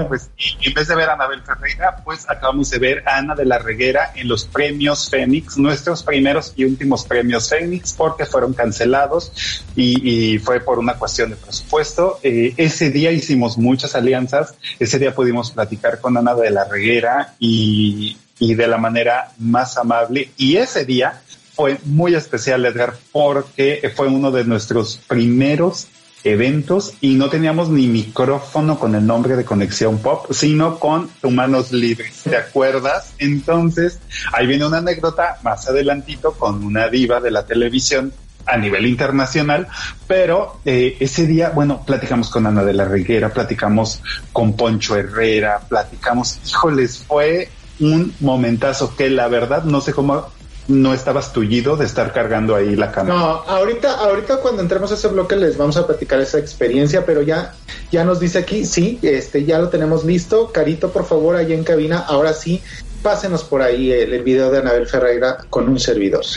pues 0.08 0.30
en 0.62 0.74
vez 0.74 0.88
de 0.88 0.94
ver 0.94 1.10
a 1.10 1.14
Anabel 1.14 1.42
Ferreira, 1.42 1.96
pues 2.04 2.28
acabamos 2.28 2.70
de 2.70 2.78
ver 2.78 3.02
a 3.06 3.18
Ana 3.18 3.34
de 3.34 3.44
la 3.44 3.58
Reguera 3.58 4.12
en 4.14 4.28
los 4.28 4.44
premios 4.44 5.08
Fénix, 5.10 5.56
nuestros 5.56 6.02
primeros 6.02 6.52
y 6.56 6.64
últimos 6.64 7.04
premios 7.04 7.48
Fénix, 7.48 7.92
porque 7.92 8.26
fueron 8.26 8.54
cancelados 8.54 9.32
y, 9.76 10.38
fue 10.38 10.60
por 10.60 10.78
una 10.78 10.94
cuestión 10.94 11.30
de 11.30 11.36
presupuesto. 11.36 12.18
Eh, 12.22 12.54
ese 12.56 12.90
día 12.90 13.12
hicimos 13.12 13.58
muchas 13.58 13.94
alianzas, 13.94 14.54
ese 14.78 14.98
día 14.98 15.14
pudimos 15.14 15.50
platicar 15.50 16.00
con 16.00 16.16
Ana 16.16 16.34
de 16.34 16.50
la 16.50 16.64
Reguera 16.64 17.34
y, 17.38 18.16
y 18.38 18.54
de 18.54 18.66
la 18.66 18.78
manera 18.78 19.32
más 19.38 19.76
amable. 19.78 20.30
Y 20.36 20.56
ese 20.56 20.84
día 20.84 21.22
fue 21.54 21.78
muy 21.84 22.14
especial, 22.14 22.64
Edgar, 22.66 22.94
porque 23.12 23.92
fue 23.94 24.08
uno 24.08 24.30
de 24.30 24.44
nuestros 24.44 24.96
primeros 25.06 25.88
eventos 26.24 26.94
y 27.00 27.14
no 27.14 27.28
teníamos 27.28 27.68
ni 27.68 27.86
micrófono 27.86 28.78
con 28.78 28.94
el 28.94 29.06
nombre 29.06 29.36
de 29.36 29.44
Conexión 29.44 29.98
Pop, 29.98 30.32
sino 30.32 30.78
con 30.78 31.10
Humanos 31.22 31.70
Libres, 31.70 32.22
¿te 32.24 32.36
acuerdas? 32.36 33.14
Entonces, 33.18 34.00
ahí 34.32 34.46
viene 34.46 34.66
una 34.66 34.78
anécdota 34.78 35.36
más 35.42 35.68
adelantito 35.68 36.32
con 36.32 36.64
una 36.64 36.88
diva 36.88 37.20
de 37.20 37.30
la 37.30 37.46
televisión 37.46 38.12
a 38.46 38.56
nivel 38.56 38.86
internacional, 38.86 39.68
pero 40.06 40.60
eh, 40.64 40.96
ese 41.00 41.26
día, 41.26 41.50
bueno, 41.50 41.82
platicamos 41.84 42.30
con 42.30 42.46
Ana 42.46 42.64
de 42.64 42.74
la 42.74 42.84
Reguera, 42.84 43.30
platicamos 43.30 44.02
con 44.32 44.54
Poncho 44.54 44.96
Herrera, 44.96 45.60
platicamos, 45.68 46.38
híjoles, 46.46 46.98
fue 46.98 47.48
un 47.80 48.14
momentazo 48.20 48.94
que 48.96 49.10
la 49.10 49.28
verdad 49.28 49.64
no 49.64 49.80
sé 49.80 49.92
cómo 49.92 50.26
no 50.68 50.94
estabas 50.94 51.32
tullido 51.32 51.76
de 51.76 51.84
estar 51.84 52.12
cargando 52.12 52.54
ahí 52.54 52.74
la 52.76 52.90
cámara. 52.90 53.18
No, 53.18 53.26
ahorita, 53.46 53.98
ahorita 53.98 54.38
cuando 54.38 54.62
entremos 54.62 54.90
a 54.92 54.94
ese 54.94 55.08
bloque 55.08 55.36
les 55.36 55.56
vamos 55.56 55.76
a 55.76 55.86
platicar 55.86 56.20
esa 56.20 56.38
experiencia, 56.38 57.04
pero 57.04 57.22
ya, 57.22 57.54
ya 57.90 58.04
nos 58.04 58.20
dice 58.20 58.38
aquí, 58.38 58.64
sí, 58.64 58.98
este, 59.02 59.44
ya 59.44 59.58
lo 59.58 59.68
tenemos 59.68 60.04
listo. 60.04 60.50
Carito, 60.52 60.90
por 60.90 61.04
favor, 61.04 61.36
ahí 61.36 61.52
en 61.52 61.64
cabina, 61.64 61.98
ahora 61.98 62.32
sí, 62.32 62.62
pásenos 63.02 63.44
por 63.44 63.60
ahí 63.60 63.92
el, 63.92 64.22
video 64.22 64.50
de 64.50 64.58
Anabel 64.58 64.86
Ferreira 64.86 65.38
con 65.50 65.68
un 65.68 65.78
servidor. 65.78 66.24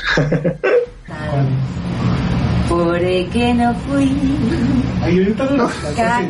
Por 2.68 3.00
que 3.00 3.54
no 3.54 3.74
fui 3.76 4.12
cajera 5.96 6.28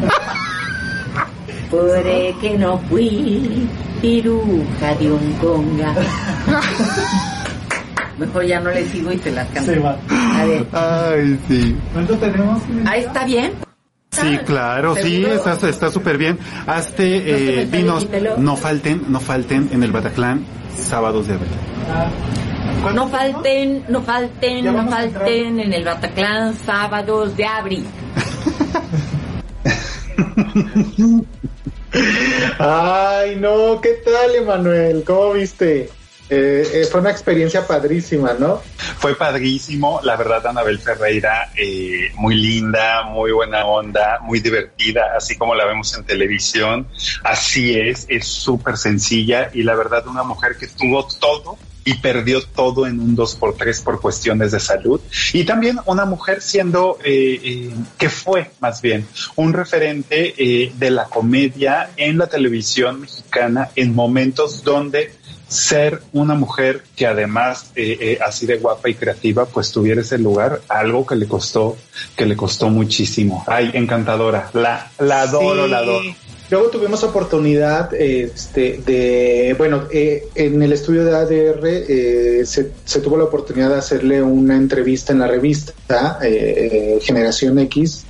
Por 1.70 2.02
que 2.40 2.56
no 2.56 2.78
fui 2.88 3.68
piruja 4.00 4.94
de 4.94 5.12
un 5.12 5.32
conga. 5.34 5.94
Mejor 8.18 8.44
ya 8.44 8.60
no 8.60 8.70
le 8.70 8.86
sigo 8.86 9.12
y 9.12 9.16
te 9.16 9.30
la 9.30 9.46
canto. 9.46 9.72
Se 9.72 9.78
va. 9.78 9.96
A 10.10 10.44
ver. 10.44 10.66
Ay, 10.72 11.40
sí. 11.48 11.76
¿Cuánto 11.92 12.16
tenemos? 12.18 12.62
Ahí 12.86 13.00
está 13.00 13.24
bien. 13.24 13.52
Sí, 14.10 14.38
claro, 14.44 14.94
sí, 14.96 15.24
está 15.24 15.90
súper 15.90 16.18
bien. 16.18 16.38
Hazte 16.66 17.62
eh, 17.62 17.66
vinos, 17.66 18.06
no 18.38 18.56
falten, 18.56 19.04
no 19.08 19.20
falten 19.20 19.70
en 19.72 19.84
el 19.84 19.92
Bataclan 19.92 20.44
sábados 20.76 21.28
de 21.28 21.34
abril. 21.34 21.48
No 22.94 23.08
falten, 23.08 23.84
no 23.88 24.02
falten, 24.02 24.64
no 24.64 24.88
falten 24.88 25.60
en 25.60 25.72
el 25.72 25.84
Bataclan 25.84 26.54
sábados 26.54 27.36
de 27.36 27.46
abril. 27.46 27.86
Ay, 32.58 33.36
no, 33.36 33.80
¿qué 33.80 34.00
tal, 34.04 34.34
Emanuel? 34.34 35.02
¿Cómo 35.04 35.32
viste? 35.32 35.90
Eh, 36.32 36.64
eh, 36.74 36.84
fue 36.88 37.00
una 37.00 37.10
experiencia 37.10 37.66
padrísima, 37.66 38.34
¿no? 38.34 38.62
Fue 38.98 39.16
padrísimo, 39.16 40.00
la 40.04 40.16
verdad, 40.16 40.46
Anabel 40.46 40.78
Ferreira, 40.78 41.50
eh, 41.56 42.12
muy 42.14 42.36
linda, 42.36 43.02
muy 43.02 43.32
buena 43.32 43.66
onda, 43.66 44.20
muy 44.22 44.38
divertida, 44.38 45.16
así 45.16 45.36
como 45.36 45.56
la 45.56 45.64
vemos 45.64 45.92
en 45.96 46.04
televisión. 46.04 46.86
Así 47.24 47.76
es, 47.76 48.06
es 48.08 48.28
súper 48.28 48.76
sencilla 48.76 49.50
y 49.52 49.64
la 49.64 49.74
verdad, 49.74 50.06
una 50.06 50.22
mujer 50.22 50.56
que 50.56 50.68
tuvo 50.68 51.08
todo 51.18 51.58
y 51.90 51.94
perdió 51.94 52.40
todo 52.42 52.86
en 52.86 53.00
un 53.00 53.16
2x3 53.16 53.82
por 53.82 54.00
cuestiones 54.00 54.52
de 54.52 54.60
salud. 54.60 55.00
Y 55.32 55.42
también 55.42 55.80
una 55.86 56.04
mujer 56.04 56.40
siendo, 56.40 56.98
eh, 57.04 57.40
eh, 57.42 57.70
que 57.98 58.08
fue 58.08 58.52
más 58.60 58.80
bien, 58.80 59.08
un 59.34 59.52
referente 59.52 60.34
eh, 60.38 60.72
de 60.78 60.90
la 60.90 61.06
comedia 61.06 61.90
en 61.96 62.18
la 62.18 62.28
televisión 62.28 63.00
mexicana 63.00 63.70
en 63.74 63.92
momentos 63.92 64.62
donde 64.62 65.12
ser 65.48 66.00
una 66.12 66.34
mujer 66.34 66.84
que 66.94 67.08
además 67.08 67.72
así 68.24 68.46
de 68.46 68.58
guapa 68.58 68.88
y 68.88 68.94
creativa 68.94 69.46
pues 69.46 69.72
tuviera 69.72 70.00
ese 70.00 70.16
lugar 70.16 70.60
algo 70.68 71.04
que 71.04 71.16
le 71.16 71.26
costó 71.26 71.76
que 72.14 72.24
le 72.24 72.36
costó 72.36 72.70
muchísimo. 72.70 73.42
Ay 73.48 73.72
encantadora. 73.74 74.48
La 74.52 74.92
la 75.00 75.22
adoro 75.22 75.66
la 75.66 75.78
adoro 75.78 76.14
Luego 76.50 76.68
tuvimos 76.68 77.04
oportunidad 77.04 77.94
este, 77.94 78.80
de, 78.84 79.54
bueno, 79.56 79.84
eh, 79.92 80.26
en 80.34 80.60
el 80.60 80.72
estudio 80.72 81.04
de 81.04 81.14
ADR 81.14 81.60
eh, 81.64 82.42
se, 82.44 83.00
tuvo 83.00 83.16
la 83.16 83.24
oportunidad 83.24 83.70
de 83.70 83.76
hacerle 83.76 84.20
una 84.20 84.56
entrevista 84.56 85.12
en 85.12 85.20
la 85.20 85.28
revista 85.28 86.18
eh, 86.20 86.98
Generación 87.02 87.56
X 87.60 88.04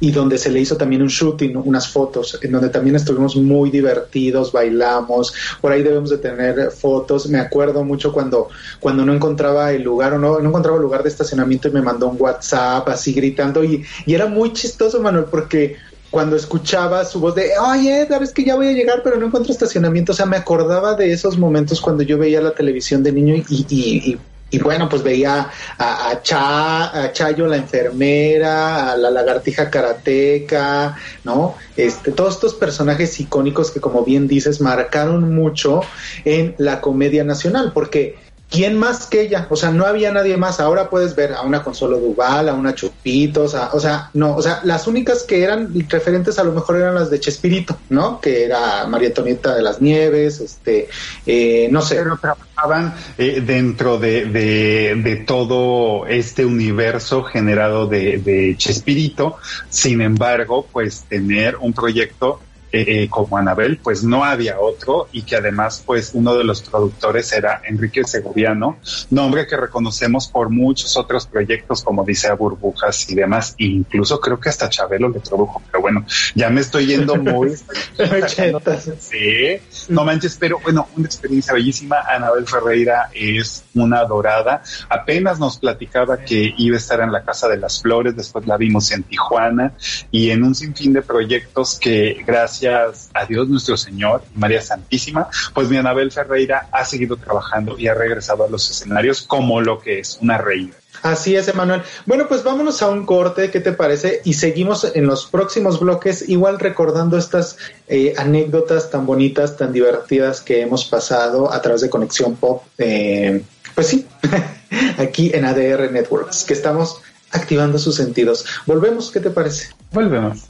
y 0.00 0.10
donde 0.10 0.36
se 0.36 0.50
le 0.50 0.60
hizo 0.60 0.76
también 0.76 1.02
un 1.02 1.08
shooting, 1.08 1.56
unas 1.56 1.88
fotos, 1.88 2.40
en 2.42 2.50
donde 2.50 2.70
también 2.70 2.96
estuvimos 2.96 3.36
muy 3.36 3.70
divertidos, 3.70 4.50
bailamos, 4.50 5.32
por 5.60 5.70
ahí 5.70 5.84
debemos 5.84 6.10
de 6.10 6.18
tener 6.18 6.72
fotos. 6.72 7.28
Me 7.28 7.38
acuerdo 7.38 7.84
mucho 7.84 8.12
cuando, 8.12 8.48
cuando 8.80 9.06
no 9.06 9.14
encontraba 9.14 9.70
el 9.72 9.82
lugar 9.82 10.14
o 10.14 10.18
no, 10.18 10.40
no 10.40 10.48
encontraba 10.48 10.76
el 10.78 10.82
lugar 10.82 11.04
de 11.04 11.08
estacionamiento 11.08 11.68
y 11.68 11.70
me 11.70 11.82
mandó 11.82 12.08
un 12.08 12.16
WhatsApp 12.18 12.88
así 12.88 13.12
gritando 13.12 13.62
y, 13.62 13.84
y 14.06 14.14
era 14.14 14.26
muy 14.26 14.52
chistoso, 14.52 15.00
Manuel, 15.00 15.26
porque 15.30 15.76
cuando 16.14 16.36
escuchaba 16.36 17.04
su 17.04 17.18
voz 17.18 17.34
de, 17.34 17.58
oye, 17.58 18.06
sabes 18.06 18.32
que 18.32 18.44
ya 18.44 18.54
voy 18.54 18.68
a 18.68 18.72
llegar, 18.72 19.00
pero 19.02 19.16
no 19.16 19.26
encuentro 19.26 19.52
estacionamiento. 19.52 20.12
O 20.12 20.14
sea, 20.14 20.26
me 20.26 20.36
acordaba 20.36 20.94
de 20.94 21.12
esos 21.12 21.36
momentos 21.38 21.80
cuando 21.80 22.04
yo 22.04 22.16
veía 22.18 22.40
la 22.40 22.52
televisión 22.52 23.02
de 23.02 23.10
niño 23.10 23.34
y, 23.48 24.16
y 24.48 24.58
bueno, 24.60 24.88
pues 24.88 25.02
veía 25.02 25.50
a, 25.76 26.12
a, 26.12 27.02
a, 27.02 27.12
Chayo 27.12 27.48
la 27.48 27.56
enfermera, 27.56 28.92
a 28.92 28.96
la 28.96 29.10
lagartija 29.10 29.68
karateca, 29.68 30.96
¿no? 31.24 31.56
Este, 31.76 32.12
todos 32.12 32.34
estos 32.34 32.54
personajes 32.54 33.18
icónicos 33.18 33.72
que 33.72 33.80
como 33.80 34.04
bien 34.04 34.28
dices 34.28 34.60
marcaron 34.60 35.34
mucho 35.34 35.80
en 36.24 36.54
la 36.58 36.80
comedia 36.80 37.24
nacional, 37.24 37.72
porque 37.74 38.14
¿quién 38.54 38.78
más 38.78 39.06
que 39.06 39.22
ella? 39.22 39.48
O 39.50 39.56
sea, 39.56 39.70
no 39.70 39.84
había 39.84 40.12
nadie 40.12 40.36
más. 40.36 40.60
Ahora 40.60 40.88
puedes 40.88 41.16
ver 41.16 41.32
a 41.32 41.42
una 41.42 41.64
Consuelo 41.64 41.98
Duval, 41.98 42.48
a 42.48 42.54
una 42.54 42.72
Chupitos, 42.74 43.54
o 43.54 43.80
sea, 43.80 44.10
no, 44.14 44.36
o 44.36 44.42
sea, 44.42 44.60
las 44.62 44.86
únicas 44.86 45.24
que 45.24 45.42
eran 45.42 45.74
referentes 45.88 46.38
a 46.38 46.44
lo 46.44 46.52
mejor 46.52 46.76
eran 46.76 46.94
las 46.94 47.10
de 47.10 47.18
Chespirito, 47.18 47.76
¿no? 47.90 48.20
Que 48.20 48.44
era 48.44 48.86
María 48.86 49.08
Antonieta 49.08 49.56
de 49.56 49.62
las 49.62 49.82
Nieves, 49.82 50.40
este, 50.40 50.88
eh, 51.26 51.68
no 51.70 51.82
sé. 51.82 51.96
Pero 51.96 52.16
trabajaban 52.16 52.94
eh, 53.18 53.42
dentro 53.44 53.98
de, 53.98 55.24
todo 55.26 56.06
este 56.06 56.44
universo 56.44 57.24
generado 57.24 57.88
de 57.88 58.54
Chespirito. 58.56 59.36
Sin 59.68 60.00
embargo, 60.00 60.66
pues 60.70 61.04
tener 61.08 61.56
un 61.56 61.72
proyecto 61.72 62.40
eh, 62.76 63.08
como 63.08 63.38
Anabel, 63.38 63.78
pues 63.78 64.02
no 64.02 64.24
había 64.24 64.58
otro 64.58 65.06
y 65.12 65.22
que 65.22 65.36
además 65.36 65.80
pues 65.86 66.10
uno 66.12 66.34
de 66.34 66.42
los 66.42 66.60
productores 66.62 67.32
era 67.32 67.62
Enrique 67.64 68.02
Segoviano, 68.02 68.78
nombre 69.10 69.46
que 69.46 69.56
reconocemos 69.56 70.26
por 70.26 70.50
muchos 70.50 70.96
otros 70.96 71.24
proyectos 71.28 71.84
como 71.84 72.02
dice 72.02 72.26
a 72.26 72.34
Burbujas 72.34 73.08
y 73.08 73.14
demás, 73.14 73.54
incluso 73.58 74.18
creo 74.18 74.40
que 74.40 74.48
hasta 74.48 74.68
Chabelo 74.68 75.08
le 75.08 75.20
produjo, 75.20 75.62
pero 75.70 75.82
bueno, 75.82 76.04
ya 76.34 76.50
me 76.50 76.62
estoy 76.62 76.86
yendo 76.86 77.14
muy... 77.14 77.50
sí, 78.98 79.60
no 79.88 80.04
manches, 80.04 80.36
pero 80.36 80.58
bueno, 80.58 80.88
una 80.96 81.06
experiencia 81.06 81.54
bellísima, 81.54 82.00
Anabel 82.00 82.44
Ferreira 82.44 83.08
es 83.14 83.62
una 83.74 84.04
dorada, 84.04 84.64
apenas 84.88 85.38
nos 85.38 85.58
platicaba 85.58 86.16
que 86.18 86.52
iba 86.58 86.74
a 86.74 86.78
estar 86.78 87.00
en 87.00 87.12
la 87.12 87.22
Casa 87.22 87.46
de 87.46 87.56
las 87.56 87.80
Flores, 87.80 88.16
después 88.16 88.44
la 88.48 88.56
vimos 88.56 88.90
en 88.90 89.04
Tijuana 89.04 89.74
y 90.10 90.30
en 90.30 90.42
un 90.42 90.56
sinfín 90.56 90.92
de 90.92 91.02
proyectos 91.02 91.78
que 91.78 92.20
gracias 92.26 92.63
a 92.66 93.26
Dios 93.26 93.48
nuestro 93.48 93.76
Señor 93.76 94.22
María 94.34 94.62
Santísima, 94.62 95.28
pues 95.52 95.68
mi 95.68 95.76
Anabel 95.76 96.10
Ferreira 96.10 96.68
ha 96.72 96.84
seguido 96.84 97.16
trabajando 97.16 97.78
y 97.78 97.88
ha 97.88 97.94
regresado 97.94 98.44
a 98.44 98.48
los 98.48 98.70
escenarios 98.70 99.22
como 99.22 99.60
lo 99.60 99.78
que 99.78 100.00
es 100.00 100.18
una 100.20 100.38
reina. 100.38 100.74
Así 101.02 101.36
es, 101.36 101.48
Emanuel. 101.48 101.82
Bueno, 102.06 102.26
pues 102.28 102.42
vámonos 102.42 102.80
a 102.80 102.88
un 102.88 103.04
corte, 103.04 103.50
¿qué 103.50 103.60
te 103.60 103.72
parece? 103.72 104.22
Y 104.24 104.34
seguimos 104.34 104.90
en 104.94 105.06
los 105.06 105.26
próximos 105.26 105.78
bloques, 105.78 106.26
igual 106.28 106.58
recordando 106.58 107.18
estas 107.18 107.58
eh, 107.88 108.14
anécdotas 108.16 108.90
tan 108.90 109.04
bonitas, 109.04 109.56
tan 109.56 109.72
divertidas 109.72 110.40
que 110.40 110.62
hemos 110.62 110.86
pasado 110.86 111.52
a 111.52 111.60
través 111.60 111.82
de 111.82 111.90
Conexión 111.90 112.36
Pop. 112.36 112.62
Eh, 112.78 113.42
pues 113.74 113.88
sí, 113.88 114.06
aquí 114.98 115.30
en 115.34 115.44
ADR 115.44 115.90
Networks, 115.92 116.44
que 116.44 116.54
estamos 116.54 117.02
activando 117.32 117.78
sus 117.78 117.96
sentidos. 117.96 118.46
Volvemos, 118.64 119.10
¿qué 119.10 119.20
te 119.20 119.30
parece? 119.30 119.74
Volvemos. 119.92 120.48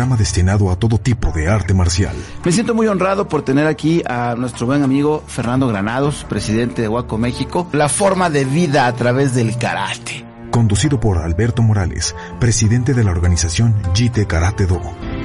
Programa 0.00 0.16
destinado 0.16 0.70
a 0.70 0.76
todo 0.76 0.96
tipo 0.96 1.30
de 1.30 1.46
arte 1.46 1.74
marcial. 1.74 2.16
Me 2.42 2.52
siento 2.52 2.74
muy 2.74 2.86
honrado 2.86 3.28
por 3.28 3.42
tener 3.42 3.66
aquí 3.66 4.02
a 4.06 4.34
nuestro 4.34 4.64
buen 4.64 4.82
amigo 4.82 5.22
Fernando 5.26 5.68
Granados, 5.68 6.24
presidente 6.26 6.80
de 6.80 6.88
Huaco 6.88 7.18
México, 7.18 7.68
la 7.72 7.90
forma 7.90 8.30
de 8.30 8.46
vida 8.46 8.86
a 8.86 8.94
través 8.94 9.34
del 9.34 9.58
karate. 9.58 10.24
Conducido 10.50 10.98
por 10.98 11.18
Alberto 11.18 11.60
Morales, 11.60 12.16
presidente 12.38 12.94
de 12.94 13.04
la 13.04 13.10
organización 13.10 13.74
JITE 13.92 14.26
Karate 14.26 14.64
Do. 14.64 14.80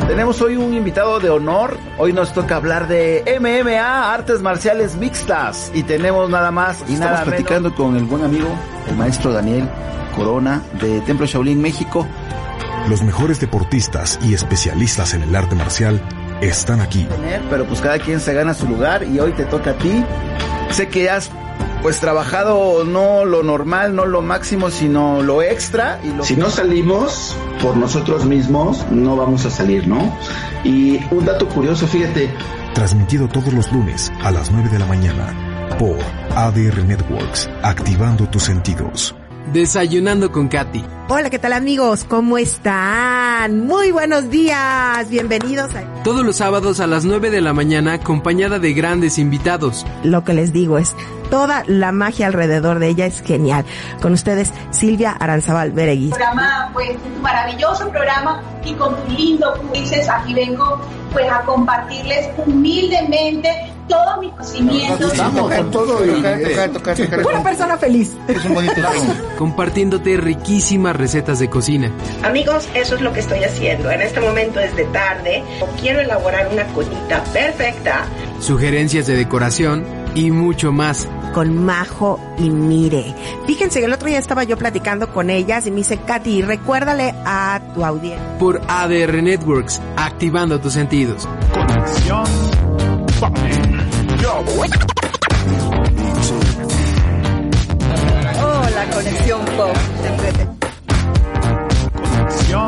Tenemos 0.10 0.42
hoy 0.42 0.58
un 0.58 0.74
invitado 0.74 1.22
de 1.22 1.30
honor. 1.30 1.78
Hoy 1.98 2.12
nos 2.12 2.34
toca 2.34 2.58
hablar 2.58 2.90
de 2.90 3.24
MMA, 3.40 4.14
artes 4.14 4.42
marciales 4.42 4.98
mixtas. 4.98 5.72
Y 5.74 5.84
tenemos 5.84 6.30
nada 6.30 6.52
más 6.52 6.84
y 6.90 6.96
nada 6.96 7.20
Estamos 7.20 7.30
platicando 7.30 7.74
con 7.74 7.96
el 7.96 8.04
buen 8.04 8.26
amigo, 8.26 8.50
el 8.90 8.98
maestro 8.98 9.32
Daniel 9.32 9.70
Corona 10.18 10.62
de 10.82 11.00
Templo 11.00 11.26
Shaolin 11.26 11.62
México 11.62 12.06
los 12.90 13.04
mejores 13.04 13.40
deportistas 13.40 14.20
y 14.24 14.34
especialistas 14.34 15.14
en 15.14 15.24
el 15.24 15.36
arte 15.36 15.56
marcial 15.56 16.02
están 16.42 16.82
aquí. 16.82 17.08
Pero 17.50 17.66
pues 17.66 17.82
cada 17.82 18.00
quien 18.00 18.20
se 18.20 18.34
gana 18.34 18.54
su 18.54 18.68
lugar 18.68 19.04
y 19.04 19.20
hoy 19.20 19.34
te 19.34 19.46
toca 19.46 19.72
a 19.72 19.78
ti. 19.78 20.04
Sé 20.72 20.88
que 20.88 21.10
has 21.10 21.32
pues 21.82 22.00
trabajado 22.00 22.84
no 22.84 23.26
lo 23.26 23.44
normal, 23.44 23.96
no 23.96 24.06
lo 24.06 24.22
máximo, 24.22 24.72
sino 24.72 25.22
lo 25.22 25.44
extra. 25.44 26.00
Y 26.04 26.24
Si 26.24 26.36
no 26.36 26.50
salimos 26.50 27.36
por 27.62 27.78
nosotros 27.78 28.26
mismos, 28.26 28.84
no 28.92 29.16
vamos 29.16 29.46
a 29.46 29.52
salir, 29.52 29.88
¿no? 29.88 30.18
Y 30.64 31.00
un 31.12 31.26
dato 31.26 31.48
curioso, 31.48 31.88
fíjate. 31.88 32.34
Transmitido 32.74 33.28
todos 33.28 33.54
los 33.54 33.72
lunes 33.72 34.12
a 34.24 34.32
las 34.32 34.52
9 34.52 34.70
de 34.70 34.80
la 34.80 34.86
mañana 34.86 35.78
por 35.78 35.98
ADR 36.36 36.84
Networks, 36.84 37.50
activando 37.62 38.28
tus 38.30 38.44
sentidos. 38.44 39.16
Desayunando 39.54 40.32
con 40.32 40.48
Katy. 40.48 40.84
Hola, 41.08 41.30
¿qué 41.30 41.38
tal 41.38 41.54
amigos? 41.54 42.04
¿Cómo 42.04 42.40
están? 42.40 43.68
Muy 43.68 43.92
buenos 43.92 44.32
días, 44.32 45.08
bienvenidos 45.08 45.76
a... 45.76 45.84
Todos 46.04 46.26
los 46.26 46.38
sábados 46.38 46.80
a 46.80 46.88
las 46.88 47.06
9 47.06 47.30
de 47.30 47.42
la 47.42 47.54
mañana 47.54 47.94
acompañada 47.94 48.58
de 48.58 48.74
grandes 48.74 49.20
invitados. 49.20 49.86
Lo 50.04 50.24
que 50.24 50.34
les 50.34 50.52
digo 50.52 50.80
es, 50.80 50.96
toda 51.30 51.64
la 51.68 51.92
magia 51.92 52.26
alrededor 52.26 52.80
de 52.80 52.88
ella 52.88 53.06
es 53.06 53.22
genial. 53.22 53.66
Con 54.02 54.14
ustedes, 54.14 54.52
Silvia 54.72 55.12
Aranzabal 55.12 55.72
Bereguis. 55.74 56.10
Programa, 56.10 56.72
pues, 56.74 56.98
maravilloso 57.22 57.88
programa 57.90 58.42
y 58.66 58.74
con 58.74 58.96
tu 58.96 59.12
lindo 59.12 59.54
dices, 59.74 60.10
aquí 60.10 60.34
vengo 60.34 60.82
pues 61.16 61.32
a 61.32 61.44
compartirles 61.44 62.28
humildemente 62.46 63.50
todos 63.88 64.20
mis 64.20 64.32
conocimientos. 64.32 65.18
Vamos, 65.18 65.50
con 65.54 65.72
todo. 65.72 66.00
Una 66.04 67.44
persona 67.44 67.78
feliz. 67.78 68.18
Es 68.28 68.44
un 68.44 68.54
bonito 68.54 68.74
Compartiéndote 69.38 70.18
riquísimas 70.18 70.94
recetas 70.94 71.40
de 71.40 71.50
cocina. 71.50 71.90
Amigos, 72.22 72.68
eso 72.74 72.96
es 72.96 73.02
lo 73.02 73.14
que 73.14 73.22
estoy 73.22 73.46
haciendo. 73.46 73.90
En 73.90 74.02
este 74.02 74.20
momento 74.20 74.60
es 74.60 74.76
de 74.76 74.84
tarde. 74.86 75.42
Quiero 75.80 76.02
elaborar 76.02 76.50
una 76.52 76.66
conita 76.68 77.24
perfecta. 77.32 78.06
Sugerencias 78.42 79.08
de 79.08 79.16
decoración 79.16 79.86
y 80.16 80.32
mucho 80.32 80.74
más. 80.74 81.08
Con 81.36 81.66
Majo 81.66 82.18
y 82.38 82.50
Mire. 82.50 83.14
Fíjense 83.46 83.82
que 83.82 83.88
el 83.88 83.92
otro 83.92 84.08
día 84.08 84.20
estaba 84.20 84.46
yo 84.46 84.56
platicando 84.56 85.12
con 85.12 85.30
ellas 85.30 85.68
y 85.68 85.70
me 85.72 85.80
dice, 85.80 85.98
Katy, 85.98 86.44
recuérdale 86.44 87.14
a 87.26 87.60
tu 87.74 87.84
audiencia. 87.84 88.38
Por 88.40 88.62
ADR 88.70 89.22
Networks, 89.22 89.82
activando 89.98 90.62
tus 90.62 90.72
sentidos. 90.72 91.28
Conexión 91.54 92.24
Oh, 98.42 98.64
la 98.74 98.90
conexión 98.92 99.46
pop. 99.58 99.76
Conexión 102.14 102.68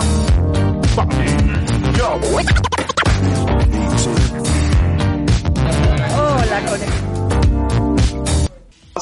Oh, 6.20 6.42
la 6.50 6.70
conexión. 6.70 7.07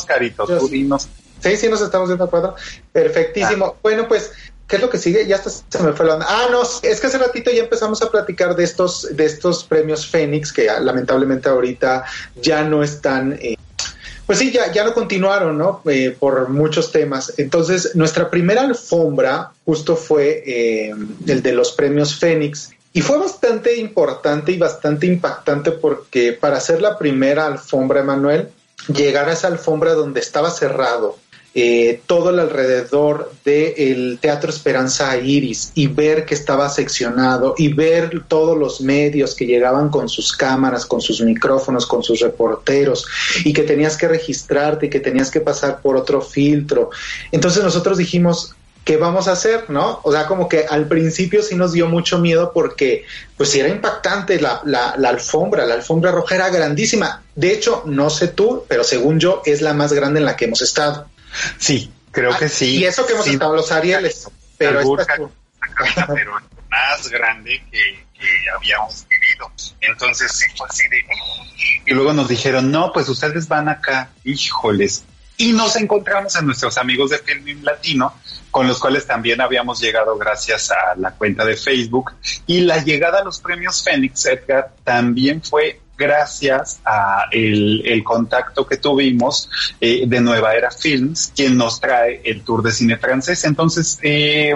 Caritos, 0.03 0.49
pudinos. 0.59 1.07
Sí, 1.39 1.55
sí, 1.57 1.69
nos 1.69 1.81
estamos 1.81 2.09
viendo 2.09 2.25
de 2.25 2.27
acuerdo. 2.27 2.55
Perfectísimo. 2.91 3.75
Ah. 3.75 3.79
Bueno, 3.83 4.07
pues 4.07 4.31
¿Qué 4.67 4.77
es 4.77 4.81
lo 4.81 4.89
que 4.89 4.97
sigue? 4.97 5.27
Ya 5.27 5.35
hasta 5.35 5.49
se 5.49 5.83
me 5.83 5.93
fue 5.93 6.07
la 6.07 6.15
onda. 6.15 6.25
Ah, 6.27 6.47
no, 6.51 6.63
es 6.63 6.99
que 6.99 7.07
hace 7.07 7.19
ratito 7.19 7.51
ya 7.51 7.63
empezamos 7.63 8.01
a 8.01 8.09
platicar 8.09 8.55
de 8.55 8.63
estos, 8.63 9.15
de 9.15 9.25
estos 9.25 9.63
premios 9.63 10.07
Fénix 10.07 10.51
que 10.51 10.67
lamentablemente 10.81 11.49
ahorita 11.49 12.03
ya 12.41 12.63
no 12.63 12.81
están, 12.81 13.37
eh, 13.39 13.57
pues 14.25 14.39
sí, 14.39 14.51
ya, 14.51 14.71
ya 14.71 14.83
no 14.83 14.95
continuaron, 14.95 15.55
¿no? 15.55 15.81
Eh, 15.85 16.15
por 16.19 16.49
muchos 16.49 16.91
temas. 16.91 17.33
Entonces, 17.37 17.95
nuestra 17.95 18.31
primera 18.31 18.61
alfombra 18.61 19.51
justo 19.65 19.95
fue 19.95 20.43
eh, 20.47 20.95
el 21.27 21.43
de 21.43 21.51
los 21.51 21.71
premios 21.73 22.17
Fénix. 22.17 22.71
Y 22.91 23.01
fue 23.01 23.19
bastante 23.19 23.77
importante 23.77 24.51
y 24.51 24.57
bastante 24.57 25.05
impactante 25.05 25.73
porque 25.73 26.33
para 26.33 26.57
hacer 26.57 26.81
la 26.81 26.97
primera 26.97 27.45
alfombra, 27.45 27.99
Emanuel, 27.99 28.49
llegar 28.87 29.29
a 29.29 29.33
esa 29.33 29.47
alfombra 29.47 29.93
donde 29.93 30.19
estaba 30.19 30.51
cerrado, 30.51 31.17
eh, 31.57 32.01
todo 32.05 32.31
el 32.31 32.39
alrededor 32.39 33.31
del 33.45 34.19
Teatro 34.21 34.49
Esperanza 34.49 35.15
Iris 35.17 35.71
y 35.73 35.87
ver 35.87 36.25
que 36.25 36.33
estaba 36.33 36.67
seccionado 36.67 37.55
y 37.57 37.71
ver 37.71 38.23
todos 38.27 38.57
los 38.57 38.81
medios 38.81 39.35
que 39.35 39.45
llegaban 39.45 39.87
con 39.87 40.09
sus 40.09 40.35
cámaras, 40.35 40.85
con 40.85 40.99
sus 40.99 41.21
micrófonos, 41.21 41.85
con 41.85 42.03
sus 42.03 42.19
reporteros 42.19 43.05
y 43.45 43.53
que 43.53 43.63
tenías 43.63 43.95
que 43.95 44.09
registrarte 44.09 44.87
y 44.87 44.89
que 44.89 44.99
tenías 44.99 45.31
que 45.31 45.39
pasar 45.39 45.79
por 45.81 45.95
otro 45.95 46.19
filtro. 46.19 46.89
Entonces 47.31 47.63
nosotros 47.63 47.97
dijimos, 47.97 48.53
¿qué 48.85 48.95
vamos 48.97 49.27
a 49.27 49.33
hacer? 49.33 49.69
¿No? 49.69 49.99
O 50.03 50.11
sea, 50.13 50.25
como 50.27 50.47
que 50.47 50.65
al 50.69 50.87
principio 50.87 51.41
sí 51.43 51.55
nos 51.55 51.73
dio 51.73 51.87
mucho 51.87 52.19
miedo 52.19 52.53
porque, 52.53 53.05
pues 53.35 53.49
sí 53.49 53.59
era 53.59 53.67
impactante 53.67 54.39
la, 54.39 54.61
la, 54.63 54.95
la 54.97 55.09
alfombra, 55.09 55.65
la 55.65 55.73
alfombra 55.73 56.11
roja 56.11 56.35
era 56.35 56.49
grandísima. 56.49 57.23
De 57.35 57.51
hecho, 57.51 57.83
no 57.85 58.09
sé 58.09 58.29
tú, 58.29 58.63
pero 58.69 58.83
según 58.85 59.19
yo, 59.19 59.41
es 59.45 59.61
la 59.61 59.73
más 59.73 59.91
grande 59.91 60.19
en 60.21 60.25
la 60.25 60.37
que 60.37 60.45
hemos 60.45 60.61
estado. 60.61 61.09
Sí, 61.57 61.91
creo 62.11 62.31
Ah, 62.33 62.37
que 62.39 62.47
sí. 62.47 62.77
Y 62.77 62.85
eso 62.85 63.05
que 63.05 63.11
hemos 63.13 63.25
Sí. 63.25 63.31
estado 63.33 63.53
los 63.55 63.71
Arieles, 63.73 64.29
pero 64.57 64.79
esta 64.79 65.13
estuvo- 65.13 65.31
pero 66.13 66.33
más 66.69 67.09
grande 67.09 67.61
que, 67.71 68.05
que 68.13 68.27
habíamos 68.55 69.05
vivido. 69.09 69.51
Entonces 69.81 70.31
sí 70.31 70.45
fue 70.55 70.67
así 70.69 70.87
de... 70.89 71.03
Y 71.87 71.93
luego 71.93 72.13
nos 72.13 72.27
dijeron, 72.27 72.71
no, 72.71 72.91
pues 72.93 73.09
ustedes 73.09 73.47
van 73.47 73.67
acá, 73.67 74.09
híjoles. 74.23 75.03
Y 75.37 75.51
nos 75.51 75.75
encontramos 75.75 76.35
a 76.35 76.41
nuestros 76.41 76.77
amigos 76.77 77.09
de 77.09 77.17
Filming 77.19 77.63
Latino, 77.63 78.13
con 78.55 78.69
los 78.69 78.79
cuales 78.79 79.05
también 79.05 79.41
habíamos 79.41 79.81
llegado 79.81 80.17
gracias 80.17 80.71
a 80.71 80.95
la 80.95 81.11
cuenta 81.11 81.43
de 81.43 81.57
Facebook. 81.57 82.13
Y 82.47 82.61
la 82.61 82.81
llegada 82.81 83.19
a 83.19 83.23
los 83.25 83.41
premios 83.41 83.83
Fénix, 83.83 84.25
Edgar, 84.27 84.71
también 84.81 85.41
fue 85.43 85.81
gracias 85.97 86.79
a 86.85 87.25
el, 87.33 88.01
contacto 88.05 88.65
que 88.65 88.77
tuvimos 88.77 89.49
eh, 89.81 90.05
de 90.07 90.21
Nueva 90.21 90.53
Era 90.53 90.71
Films, 90.71 91.33
quien 91.35 91.57
nos 91.57 91.81
trae 91.81 92.21
el 92.23 92.45
tour 92.45 92.63
de 92.63 92.71
cine 92.71 92.95
francés. 92.95 93.43
Entonces, 93.43 93.99
eh, 94.01 94.53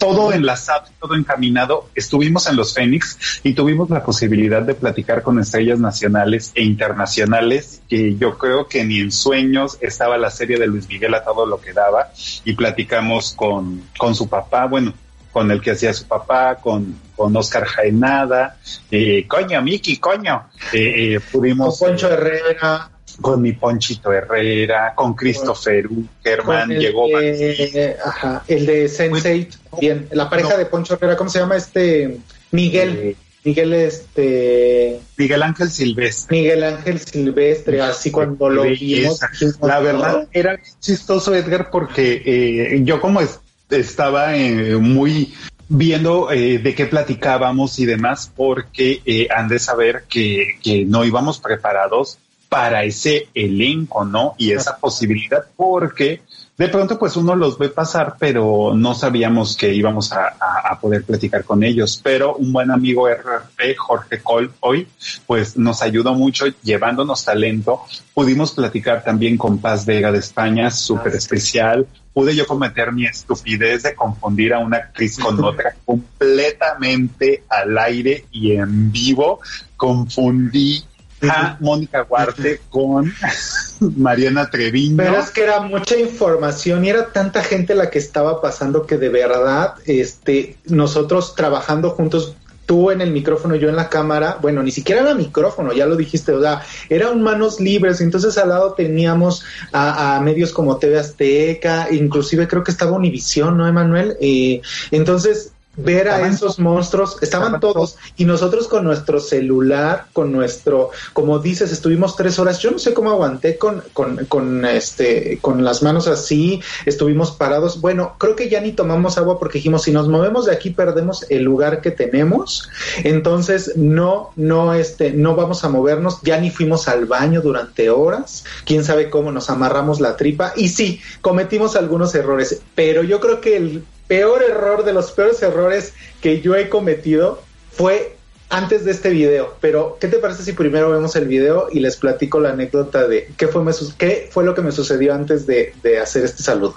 todo 0.00 0.32
enlazado, 0.32 0.86
todo 0.98 1.14
encaminado. 1.14 1.90
Estuvimos 1.94 2.46
en 2.48 2.56
los 2.56 2.74
Fénix 2.74 3.40
y 3.44 3.52
tuvimos 3.52 3.90
la 3.90 4.02
posibilidad 4.02 4.62
de 4.62 4.74
platicar 4.74 5.22
con 5.22 5.38
estrellas 5.38 5.78
nacionales 5.78 6.52
e 6.54 6.64
internacionales 6.64 7.82
que 7.88 8.16
yo 8.16 8.38
creo 8.38 8.66
que 8.66 8.82
ni 8.82 8.98
en 8.98 9.12
sueños 9.12 9.76
estaba 9.82 10.16
la 10.16 10.30
serie 10.30 10.58
de 10.58 10.66
Luis 10.66 10.88
Miguel 10.88 11.14
a 11.14 11.22
todo 11.22 11.44
lo 11.44 11.60
que 11.60 11.74
daba 11.74 12.10
y 12.44 12.54
platicamos 12.54 13.34
con, 13.36 13.82
con 13.98 14.14
su 14.14 14.26
papá, 14.26 14.64
bueno, 14.64 14.94
con 15.32 15.50
el 15.50 15.60
que 15.60 15.72
hacía 15.72 15.92
su 15.92 16.06
papá, 16.08 16.56
con, 16.56 16.98
con 17.14 17.36
Oscar 17.36 17.66
Jaenada, 17.66 18.56
eh, 18.90 19.26
coño, 19.28 19.60
Miki, 19.60 19.98
coño, 19.98 20.48
eh, 20.72 21.14
eh, 21.14 21.20
pudimos... 21.30 21.78
Con 21.78 21.90
Poncho 21.90 22.08
Herrera. 22.08 22.90
Con 23.20 23.42
mi 23.42 23.52
Ponchito 23.52 24.12
Herrera, 24.12 24.94
con 24.94 25.14
Christopher 25.14 25.86
Uckerman, 25.86 26.70
llegó 26.70 27.06
de- 27.08 27.96
ajá, 28.04 28.42
el 28.48 28.66
de 28.66 28.88
Sensei, 28.88 29.48
bien, 29.80 30.08
la 30.12 30.30
pareja 30.30 30.50
No. 30.50 30.58
de 30.58 30.66
Poncho 30.66 30.94
Herrera, 30.94 31.16
¿cómo 31.16 31.28
se 31.28 31.38
llama 31.40 31.56
este? 31.56 32.18
Miguel, 32.50 33.16
Miguel 33.44 33.72
este, 33.74 35.00
Miguel 35.16 35.42
Ángel 35.42 35.70
Silvestre. 35.70 36.36
Miguel 36.38 36.64
Ángel 36.64 36.98
Silvestre, 37.00 37.80
así 37.82 38.10
cuando 38.10 38.48
lo 38.50 38.62
vimos. 38.62 39.20
La 39.62 39.80
verdad 39.80 40.28
era 40.32 40.58
chistoso, 40.80 41.34
Edgar, 41.34 41.70
porque 41.70 42.22
eh, 42.24 42.80
yo 42.84 43.00
como 43.00 43.20
es- 43.20 43.40
estaba 43.70 44.36
eh, 44.36 44.76
muy 44.76 45.32
viendo 45.68 46.32
eh, 46.32 46.58
de 46.58 46.74
qué 46.74 46.86
platicábamos 46.86 47.78
y 47.78 47.86
demás, 47.86 48.30
porque 48.34 49.00
eh, 49.06 49.28
han 49.34 49.46
de 49.48 49.58
saber 49.58 50.04
que, 50.08 50.56
que 50.62 50.84
no 50.84 51.04
íbamos 51.04 51.38
preparados 51.38 52.18
para 52.50 52.84
ese 52.84 53.28
elenco, 53.32 54.04
¿no? 54.04 54.34
Y 54.36 54.50
esa 54.52 54.76
posibilidad, 54.76 55.44
porque 55.56 56.20
de 56.58 56.68
pronto 56.68 56.98
pues 56.98 57.16
uno 57.16 57.34
los 57.34 57.56
ve 57.56 57.70
pasar, 57.70 58.16
pero 58.18 58.72
no 58.74 58.94
sabíamos 58.94 59.56
que 59.56 59.72
íbamos 59.72 60.12
a, 60.12 60.34
a- 60.38 60.68
a 60.72 60.78
poder 60.78 61.04
platicar 61.04 61.42
con 61.44 61.62
ellos. 61.64 61.98
Pero 62.04 62.34
un 62.36 62.52
buen 62.52 62.70
amigo 62.70 63.08
RP, 63.08 63.74
Jorge 63.78 64.20
Col, 64.20 64.52
hoy, 64.60 64.86
pues 65.26 65.56
nos 65.56 65.80
ayudó 65.80 66.12
mucho 66.14 66.44
llevándonos 66.62 67.24
talento. 67.24 67.80
Pudimos 68.12 68.52
platicar 68.52 69.02
también 69.04 69.38
con 69.38 69.56
Paz 69.58 69.86
Vega 69.86 70.12
de 70.12 70.18
España, 70.18 70.70
súper 70.70 71.14
especial. 71.14 71.86
Pude 72.12 72.34
yo 72.34 72.44
cometer 72.46 72.92
mi 72.92 73.06
estupidez 73.06 73.84
de 73.84 73.94
confundir 73.94 74.52
a 74.52 74.58
una 74.58 74.78
actriz 74.78 75.16
con 75.18 75.42
otra 75.44 75.74
completamente 75.86 77.44
al 77.48 77.78
aire 77.78 78.24
y 78.32 78.52
en 78.52 78.90
vivo. 78.92 79.40
Confundí 79.76 80.84
a 81.28 81.56
Mónica 81.60 82.02
Guarte 82.02 82.60
con 82.70 83.12
Mariana 83.80 84.48
Treviño. 84.50 84.96
Pero 84.96 85.18
es 85.18 85.30
que 85.30 85.42
era 85.42 85.60
mucha 85.60 85.96
información 85.98 86.84
y 86.84 86.90
era 86.90 87.12
tanta 87.12 87.42
gente 87.42 87.74
la 87.74 87.90
que 87.90 87.98
estaba 87.98 88.40
pasando 88.40 88.86
que 88.86 88.96
de 88.96 89.08
verdad, 89.08 89.74
este, 89.86 90.56
nosotros 90.66 91.34
trabajando 91.34 91.90
juntos, 91.90 92.34
tú 92.70 92.92
en 92.92 93.00
el 93.00 93.10
micrófono, 93.10 93.56
yo 93.56 93.68
en 93.68 93.74
la 93.74 93.88
cámara, 93.88 94.38
bueno, 94.40 94.62
ni 94.62 94.70
siquiera 94.70 95.00
era 95.00 95.14
micrófono, 95.14 95.72
ya 95.72 95.86
lo 95.86 95.96
dijiste, 95.96 96.30
o 96.30 96.40
sea, 96.40 96.62
eran 96.88 97.20
manos 97.20 97.58
libres, 97.58 98.00
entonces 98.00 98.38
al 98.38 98.50
lado 98.50 98.74
teníamos 98.74 99.42
a, 99.72 100.14
a 100.14 100.20
medios 100.20 100.52
como 100.52 100.76
TV 100.76 101.00
Azteca, 101.00 101.88
inclusive 101.90 102.46
creo 102.46 102.62
que 102.62 102.70
estaba 102.70 102.92
Univisión, 102.92 103.56
¿no, 103.56 103.66
Emanuel? 103.66 104.16
Eh, 104.20 104.62
entonces, 104.92 105.52
ver 105.76 106.08
a 106.08 106.26
esos 106.26 106.58
monstruos, 106.58 107.16
estaban 107.22 107.60
todos, 107.60 107.96
y 108.16 108.24
nosotros 108.24 108.66
con 108.66 108.84
nuestro 108.84 109.20
celular, 109.20 110.06
con 110.12 110.32
nuestro, 110.32 110.90
como 111.12 111.38
dices, 111.38 111.70
estuvimos 111.70 112.16
tres 112.16 112.38
horas, 112.38 112.58
yo 112.58 112.70
no 112.72 112.78
sé 112.78 112.92
cómo 112.92 113.10
aguanté 113.10 113.56
con, 113.56 113.82
con, 113.92 114.24
con 114.26 114.64
este, 114.64 115.38
con 115.40 115.64
las 115.64 115.82
manos 115.82 116.08
así, 116.08 116.60
estuvimos 116.86 117.30
parados, 117.30 117.80
bueno, 117.80 118.16
creo 118.18 118.34
que 118.34 118.48
ya 118.48 118.60
ni 118.60 118.72
tomamos 118.72 119.16
agua 119.16 119.38
porque 119.38 119.58
dijimos, 119.58 119.82
si 119.82 119.92
nos 119.92 120.08
movemos 120.08 120.46
de 120.46 120.52
aquí 120.52 120.70
perdemos 120.70 121.24
el 121.30 121.44
lugar 121.44 121.80
que 121.80 121.92
tenemos, 121.92 122.68
entonces 123.04 123.76
no, 123.76 124.30
no, 124.34 124.74
este, 124.74 125.12
no 125.12 125.36
vamos 125.36 125.64
a 125.64 125.68
movernos, 125.68 126.20
ya 126.22 126.38
ni 126.40 126.50
fuimos 126.50 126.88
al 126.88 127.06
baño 127.06 127.40
durante 127.42 127.90
horas, 127.90 128.44
quién 128.64 128.84
sabe 128.84 129.08
cómo 129.08 129.30
nos 129.30 129.50
amarramos 129.50 130.00
la 130.00 130.16
tripa, 130.16 130.52
y 130.56 130.68
sí, 130.68 131.00
cometimos 131.20 131.76
algunos 131.76 132.14
errores, 132.16 132.60
pero 132.74 133.04
yo 133.04 133.20
creo 133.20 133.40
que 133.40 133.56
el 133.56 133.84
peor 134.10 134.42
error 134.42 134.82
de 134.84 134.92
los 134.92 135.12
peores 135.12 135.40
errores 135.40 135.92
que 136.20 136.40
yo 136.40 136.56
he 136.56 136.68
cometido 136.68 137.40
fue 137.70 138.16
antes 138.48 138.84
de 138.84 138.90
este 138.90 139.10
video. 139.10 139.54
Pero, 139.60 139.96
¿qué 140.00 140.08
te 140.08 140.18
parece 140.18 140.42
si 140.42 140.52
primero 140.52 140.90
vemos 140.90 141.14
el 141.14 141.26
video 141.28 141.68
y 141.70 141.78
les 141.78 141.96
platico 141.96 142.40
la 142.40 142.50
anécdota 142.50 143.06
de 143.06 143.30
qué 143.36 143.46
fue, 143.46 143.62
me 143.62 143.72
su- 143.72 143.96
qué 143.96 144.28
fue 144.32 144.42
lo 144.44 144.52
que 144.56 144.62
me 144.62 144.72
sucedió 144.72 145.14
antes 145.14 145.46
de, 145.46 145.72
de 145.84 146.00
hacer 146.00 146.24
este 146.24 146.42
saludo? 146.42 146.74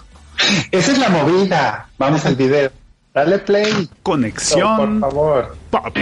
Esa 0.72 0.92
es 0.92 1.00
la 1.00 1.10
movida. 1.10 1.90
Vamos 1.98 2.24
al 2.28 2.36
video. 2.36 2.70
Dale 3.16 3.40
play. 3.40 3.90
Conexión. 4.04 5.00
Por 5.00 5.10
favor. 5.10 5.56
Pop. 5.72 5.98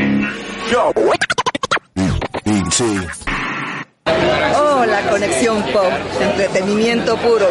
Oh, 4.06 4.84
la 4.86 5.02
conexión 5.10 5.62
pop, 5.72 5.92
entretenimiento 6.20 7.16
puro. 7.18 7.48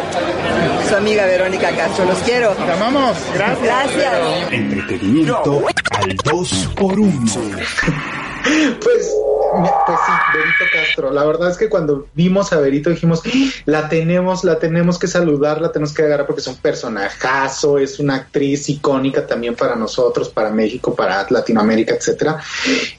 Su 0.89 0.95
amiga 0.95 1.25
Verónica 1.25 1.69
Castro, 1.75 2.05
los 2.05 2.17
quiero. 2.19 2.49
Te 2.51 2.71
amamos, 2.71 3.17
gracias. 3.33 3.63
Gracias. 3.63 4.51
Entretenimiento 4.51 5.63
al 5.91 6.15
2 6.15 6.69
por 6.75 6.99
1 6.99 7.21
Pues, 8.81 9.15
pues 9.51 9.99
sí, 10.05 10.11
Verito 10.37 10.65
Castro. 10.73 11.11
La 11.11 11.23
verdad 11.25 11.49
es 11.51 11.57
que 11.57 11.69
cuando 11.69 12.07
vimos 12.13 12.53
a 12.53 12.59
Verito 12.59 12.89
dijimos, 12.89 13.21
"Ah, 13.25 13.29
la 13.65 13.89
tenemos, 13.89 14.43
la 14.43 14.59
tenemos 14.59 14.97
que 14.97 15.07
saludar, 15.07 15.61
la 15.61 15.71
tenemos 15.71 15.93
que 15.93 16.03
agarrar 16.03 16.25
porque 16.25 16.41
es 16.41 16.47
un 16.47 16.55
personajazo, 16.57 17.77
es 17.77 17.99
una 17.99 18.15
actriz 18.15 18.69
icónica 18.69 19.25
también 19.27 19.55
para 19.55 19.75
nosotros, 19.75 20.29
para 20.29 20.49
México, 20.51 20.95
para 20.95 21.25
Latinoamérica, 21.29 21.93
etcétera. 21.95 22.39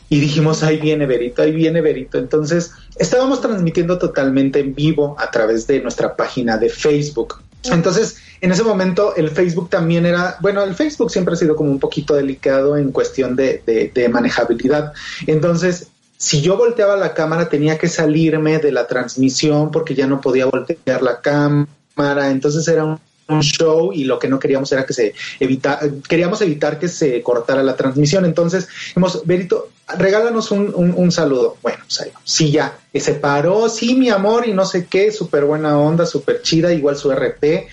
Y 0.09 0.21
dijimos, 0.21 0.62
ahí 0.62 0.79
viene 0.79 1.07
Verito, 1.07 1.43
ahí 1.43 1.53
viene 1.53 1.81
Verito. 1.81 2.19
Entonces, 2.19 2.73
estábamos 2.97 3.41
transmitiendo 3.41 3.99
totalmente 3.99 4.61
en 4.61 4.75
vivo 4.75 5.17
a 5.19 5.31
través 5.31 5.67
de 5.67 5.81
nuestra 5.81 6.17
página 6.17 6.59
de 6.59 6.69
Facebook. 6.69 7.37
Entonces, 7.65 8.17
en 8.41 8.51
ese 8.51 8.65
momento 8.65 9.15
el 9.15 9.31
Facebook 9.31 9.71
también 9.71 10.05
era, 10.05 10.37
bueno, 10.41 10.65
el 10.65 10.75
Facebook 10.75 11.12
siempre 11.12 11.35
ha 11.35 11.37
sido 11.37 11.55
como 11.55 11.71
un 11.71 11.79
poquito 11.79 12.12
delicado 12.15 12.77
en 12.77 12.91
cuestión 12.91 13.37
de, 13.37 13.62
de- 13.65 13.93
de 13.95 14.09
manejabilidad. 14.09 14.93
Entonces, 15.29 15.87
si 16.22 16.40
yo 16.40 16.56
volteaba 16.56 16.96
la 16.96 17.14
cámara 17.14 17.48
tenía 17.48 17.76
que 17.78 17.88
salirme 17.88 18.61
de 18.61 18.70
la 18.70 18.87
transmisión 18.87 19.72
porque 19.72 19.96
ya 19.96 20.06
no 20.06 20.20
podía 20.20 20.46
voltear 20.46 21.02
la 21.02 21.20
cámara. 21.20 22.30
Entonces 22.30 22.68
era 22.68 22.85
un, 22.85 23.00
show 23.40 23.92
y 23.92 24.04
lo 24.04 24.20
que 24.20 24.28
no 24.28 24.38
queríamos 24.38 24.70
era 24.70 24.87
que 24.87 24.92
se 24.92 25.14
evita, 25.40 25.80
queríamos 26.06 26.40
evitar 26.42 26.78
que 26.78 26.87
se 26.87 27.20
cortara 27.22 27.64
la 27.64 27.74
transmisión. 27.74 28.24
Entonces, 28.24 28.68
dijimos, 28.88 29.22
Berito, 29.24 29.70
regálanos 29.98 30.52
un, 30.52 30.72
un- 30.72 30.94
un 30.94 31.11
saludo. 31.11 31.56
Bueno, 31.61 31.78
pues 31.88 32.11
sí, 32.22 32.52
ya, 32.52 32.78
se 32.94 33.14
paró, 33.14 33.68
sí, 33.68 33.96
mi 33.96 34.08
amor, 34.11 34.46
y 34.46 34.52
no 34.52 34.64
sé 34.64 34.87
qué, 34.87 35.11
súper 35.11 35.44
buena 35.44 35.76
onda, 35.76 36.06
súper 36.06 36.42
chida, 36.42 36.72
igual 36.72 36.94
su 36.96 37.11
RP. 37.11 37.66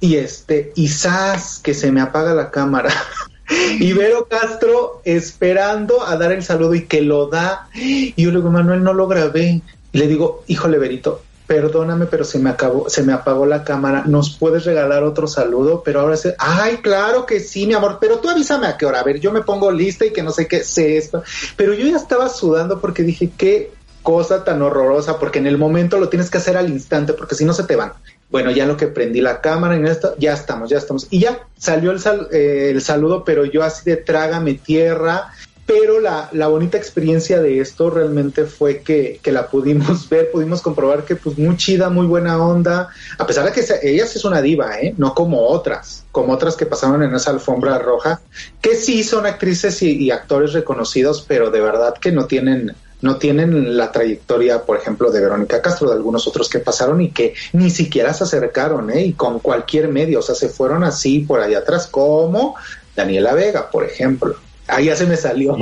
Y 0.00 0.16
este, 0.16 0.72
y 0.74 0.88
¡zas! 0.88 1.58
que 1.62 1.74
se 1.74 1.92
me 1.92 2.00
apaga 2.00 2.32
la 2.32 2.50
cámara. 2.50 2.90
Y 3.78 3.92
Vero 3.92 4.26
Castro 4.28 5.02
esperando 5.04 6.02
a 6.04 6.16
dar 6.16 6.32
el 6.32 6.42
saludo 6.42 6.74
y 6.74 6.86
que 6.86 7.00
lo 7.00 7.26
da. 7.26 7.68
Y 7.74 8.14
yo 8.20 8.30
le 8.30 8.38
digo, 8.38 8.50
Manuel, 8.50 8.82
no 8.82 8.92
lo 8.92 9.06
grabé. 9.06 9.62
Y 9.92 9.98
le 9.98 10.06
digo, 10.06 10.44
híjole, 10.46 10.78
Verito, 10.78 11.22
perdóname, 11.46 12.06
pero 12.06 12.24
se 12.24 12.38
me 12.38 12.50
acabó, 12.50 12.88
se 12.88 13.02
me 13.02 13.12
apagó 13.12 13.46
la 13.46 13.64
cámara. 13.64 14.04
¿Nos 14.06 14.36
puedes 14.36 14.64
regalar 14.64 15.02
otro 15.02 15.26
saludo? 15.26 15.82
Pero 15.84 16.00
ahora 16.00 16.16
se, 16.16 16.34
ay, 16.38 16.78
claro 16.78 17.26
que 17.26 17.40
sí, 17.40 17.66
mi 17.66 17.74
amor, 17.74 17.98
pero 18.00 18.18
tú 18.18 18.28
avísame 18.28 18.66
a 18.66 18.76
qué 18.76 18.86
hora. 18.86 19.00
A 19.00 19.04
ver, 19.04 19.20
yo 19.20 19.32
me 19.32 19.42
pongo 19.42 19.70
lista 19.70 20.06
y 20.06 20.12
que 20.12 20.22
no 20.22 20.30
sé 20.30 20.48
qué 20.48 20.64
sé 20.64 20.96
esto. 20.96 21.22
Pero 21.56 21.74
yo 21.74 21.86
ya 21.86 21.96
estaba 21.96 22.28
sudando 22.28 22.80
porque 22.80 23.02
dije, 23.02 23.30
qué 23.36 23.72
cosa 24.02 24.44
tan 24.44 24.62
horrorosa, 24.62 25.18
porque 25.18 25.38
en 25.38 25.46
el 25.46 25.58
momento 25.58 25.98
lo 25.98 26.08
tienes 26.10 26.30
que 26.30 26.38
hacer 26.38 26.56
al 26.56 26.70
instante, 26.70 27.14
porque 27.14 27.34
si 27.34 27.44
no 27.44 27.54
se 27.54 27.64
te 27.64 27.74
van. 27.74 27.92
Bueno, 28.34 28.50
ya 28.50 28.66
lo 28.66 28.76
que 28.76 28.88
prendí 28.88 29.20
la 29.20 29.40
cámara 29.40 29.76
en 29.76 29.86
esto, 29.86 30.16
ya 30.18 30.32
estamos, 30.32 30.68
ya 30.68 30.78
estamos. 30.78 31.06
Y 31.08 31.20
ya 31.20 31.46
salió 31.56 31.92
el, 31.92 32.00
eh, 32.32 32.70
el 32.70 32.82
saludo, 32.82 33.22
pero 33.22 33.44
yo 33.44 33.62
así 33.62 33.88
de 33.88 33.96
trágame 33.96 34.54
tierra. 34.54 35.30
Pero 35.66 36.00
la, 36.00 36.30
la 36.32 36.48
bonita 36.48 36.76
experiencia 36.76 37.40
de 37.40 37.60
esto 37.60 37.90
realmente 37.90 38.44
fue 38.44 38.80
que, 38.80 39.20
que, 39.22 39.30
la 39.30 39.46
pudimos 39.46 40.08
ver, 40.10 40.32
pudimos 40.32 40.62
comprobar 40.62 41.04
que 41.04 41.14
pues 41.14 41.38
muy 41.38 41.56
chida, 41.56 41.90
muy 41.90 42.08
buena 42.08 42.44
onda, 42.44 42.88
a 43.16 43.24
pesar 43.24 43.44
de 43.44 43.52
que 43.52 43.64
ella 43.84 44.02
es 44.02 44.24
una 44.24 44.42
diva, 44.42 44.80
¿eh? 44.80 44.94
no 44.98 45.14
como 45.14 45.46
otras, 45.46 46.04
como 46.10 46.32
otras 46.32 46.56
que 46.56 46.66
pasaron 46.66 47.04
en 47.04 47.14
esa 47.14 47.30
alfombra 47.30 47.78
roja, 47.78 48.20
que 48.60 48.74
sí 48.74 49.04
son 49.04 49.26
actrices 49.26 49.80
y 49.80 50.10
actores 50.10 50.52
reconocidos, 50.52 51.24
pero 51.26 51.52
de 51.52 51.60
verdad 51.60 51.94
que 52.00 52.10
no 52.10 52.26
tienen 52.26 52.74
no 53.04 53.16
tienen 53.16 53.76
la 53.76 53.92
trayectoria, 53.92 54.62
por 54.62 54.78
ejemplo, 54.78 55.10
de 55.10 55.20
Verónica 55.20 55.60
Castro, 55.60 55.90
de 55.90 55.96
algunos 55.96 56.26
otros 56.26 56.48
que 56.48 56.58
pasaron 56.58 57.02
y 57.02 57.10
que 57.10 57.34
ni 57.52 57.68
siquiera 57.68 58.14
se 58.14 58.24
acercaron, 58.24 58.90
¿eh? 58.90 59.02
Y 59.02 59.12
con 59.12 59.40
cualquier 59.40 59.88
medio, 59.88 60.20
o 60.20 60.22
sea, 60.22 60.34
se 60.34 60.48
fueron 60.48 60.84
así 60.84 61.18
por 61.18 61.40
allá 61.40 61.58
atrás, 61.58 61.86
como 61.86 62.56
Daniela 62.96 63.34
Vega, 63.34 63.70
por 63.70 63.84
ejemplo. 63.84 64.36
Ahí 64.68 64.86
ya 64.86 64.96
se 64.96 65.04
me 65.04 65.18
salió. 65.18 65.54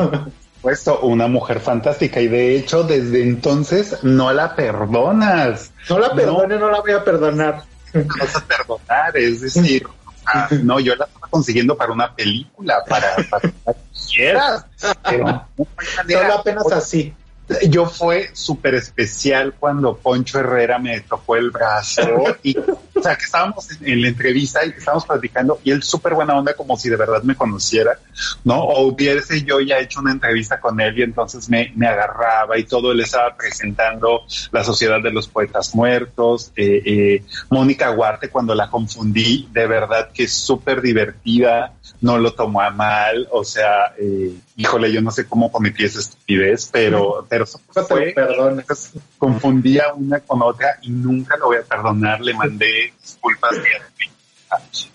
Puesto 0.62 1.00
una 1.00 1.26
mujer 1.26 1.58
fantástica 1.58 2.20
y 2.20 2.28
de 2.28 2.54
hecho 2.54 2.84
desde 2.84 3.20
entonces 3.24 4.04
no 4.04 4.32
la 4.32 4.54
perdonas. 4.54 5.72
No 5.90 5.98
la 5.98 6.14
perdone, 6.14 6.56
no, 6.56 6.70
la 6.70 6.80
voy 6.80 6.92
a 6.92 7.02
perdonar. 7.02 7.64
No 7.92 8.04
vas 8.20 8.36
a 8.36 8.44
perdonar, 8.46 9.16
es 9.16 9.40
decir, 9.40 9.84
no, 10.62 10.78
yo 10.78 10.94
la 10.94 11.06
estaba 11.06 11.26
consiguiendo 11.28 11.76
para 11.76 11.92
una 11.92 12.14
película, 12.14 12.84
para, 12.88 13.16
para, 13.28 13.50
para 13.64 13.78
quieras, 14.14 14.64
pero 15.02 15.24
no 15.24 15.66
Solo 16.08 16.34
apenas 16.34 16.70
así 16.70 17.12
yo 17.68 17.86
fue 17.86 18.30
súper 18.32 18.74
especial 18.74 19.54
cuando 19.58 19.96
Poncho 19.96 20.38
Herrera 20.38 20.78
me 20.78 21.00
tocó 21.00 21.36
el 21.36 21.50
brazo 21.50 22.02
y, 22.42 22.56
o 22.56 23.02
sea, 23.02 23.16
que 23.16 23.24
estábamos 23.24 23.68
en, 23.80 24.00
la 24.00 24.08
entrevista 24.08 24.64
y 24.64 24.72
que 24.72 24.78
estábamos 24.78 25.06
platicando 25.06 25.60
y 25.64 25.70
él 25.70 25.82
súper 25.82 26.14
buena 26.14 26.38
onda 26.38 26.54
como 26.54 26.76
si 26.76 26.88
de 26.88 26.96
verdad 26.96 27.22
me 27.22 27.34
conociera, 27.34 27.98
¿no? 28.44 28.62
O 28.62 28.86
hubiese 28.86 29.42
yo 29.42 29.60
ya 29.60 29.78
hecho 29.78 30.00
una 30.00 30.12
entrevista 30.12 30.60
con 30.60 30.80
él 30.80 30.98
y 30.98 31.02
entonces 31.02 31.48
me, 31.48 31.72
me 31.76 31.86
agarraba 31.86 32.58
y 32.58 32.64
todo, 32.64 32.92
él 32.92 33.00
estaba 33.00 33.36
presentando 33.36 34.22
la 34.50 34.64
Sociedad 34.64 35.02
de 35.02 35.10
los 35.10 35.28
Poetas 35.28 35.74
Muertos, 35.74 36.52
eh, 36.56 36.82
eh, 36.84 37.24
Mónica 37.50 37.90
Huarte 37.90 38.30
cuando 38.30 38.54
la 38.54 38.70
confundí, 38.70 39.48
de 39.52 39.66
verdad 39.66 40.10
que 40.12 40.24
es 40.24 40.32
súper 40.32 40.80
divertida, 40.80 41.74
no 42.00 42.18
lo 42.18 42.32
tomó 42.32 42.60
a 42.60 42.70
mal, 42.70 43.28
o 43.30 43.44
sea, 43.44 43.94
eh, 43.98 44.34
híjole, 44.62 44.92
yo 44.92 45.02
no 45.02 45.10
sé 45.10 45.26
cómo 45.26 45.50
cometí 45.50 45.84
esa 45.84 45.98
estupidez, 45.98 46.70
pero, 46.72 47.26
pero 47.28 47.46
fue, 47.46 48.12
perdón, 48.14 48.64
confundía 49.18 49.92
una 49.92 50.20
con 50.20 50.40
otra 50.42 50.78
y 50.82 50.90
nunca 50.90 51.36
lo 51.36 51.46
voy 51.46 51.56
a 51.56 51.62
perdonar, 51.62 52.20
le 52.20 52.32
mandé 52.32 52.92
disculpas 53.00 53.56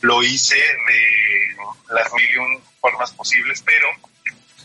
lo 0.01 0.21
hice 0.23 0.55
de 0.55 1.93
las 1.93 2.13
mil 2.13 2.61
formas 2.79 3.11
posibles, 3.11 3.61
pero 3.65 3.87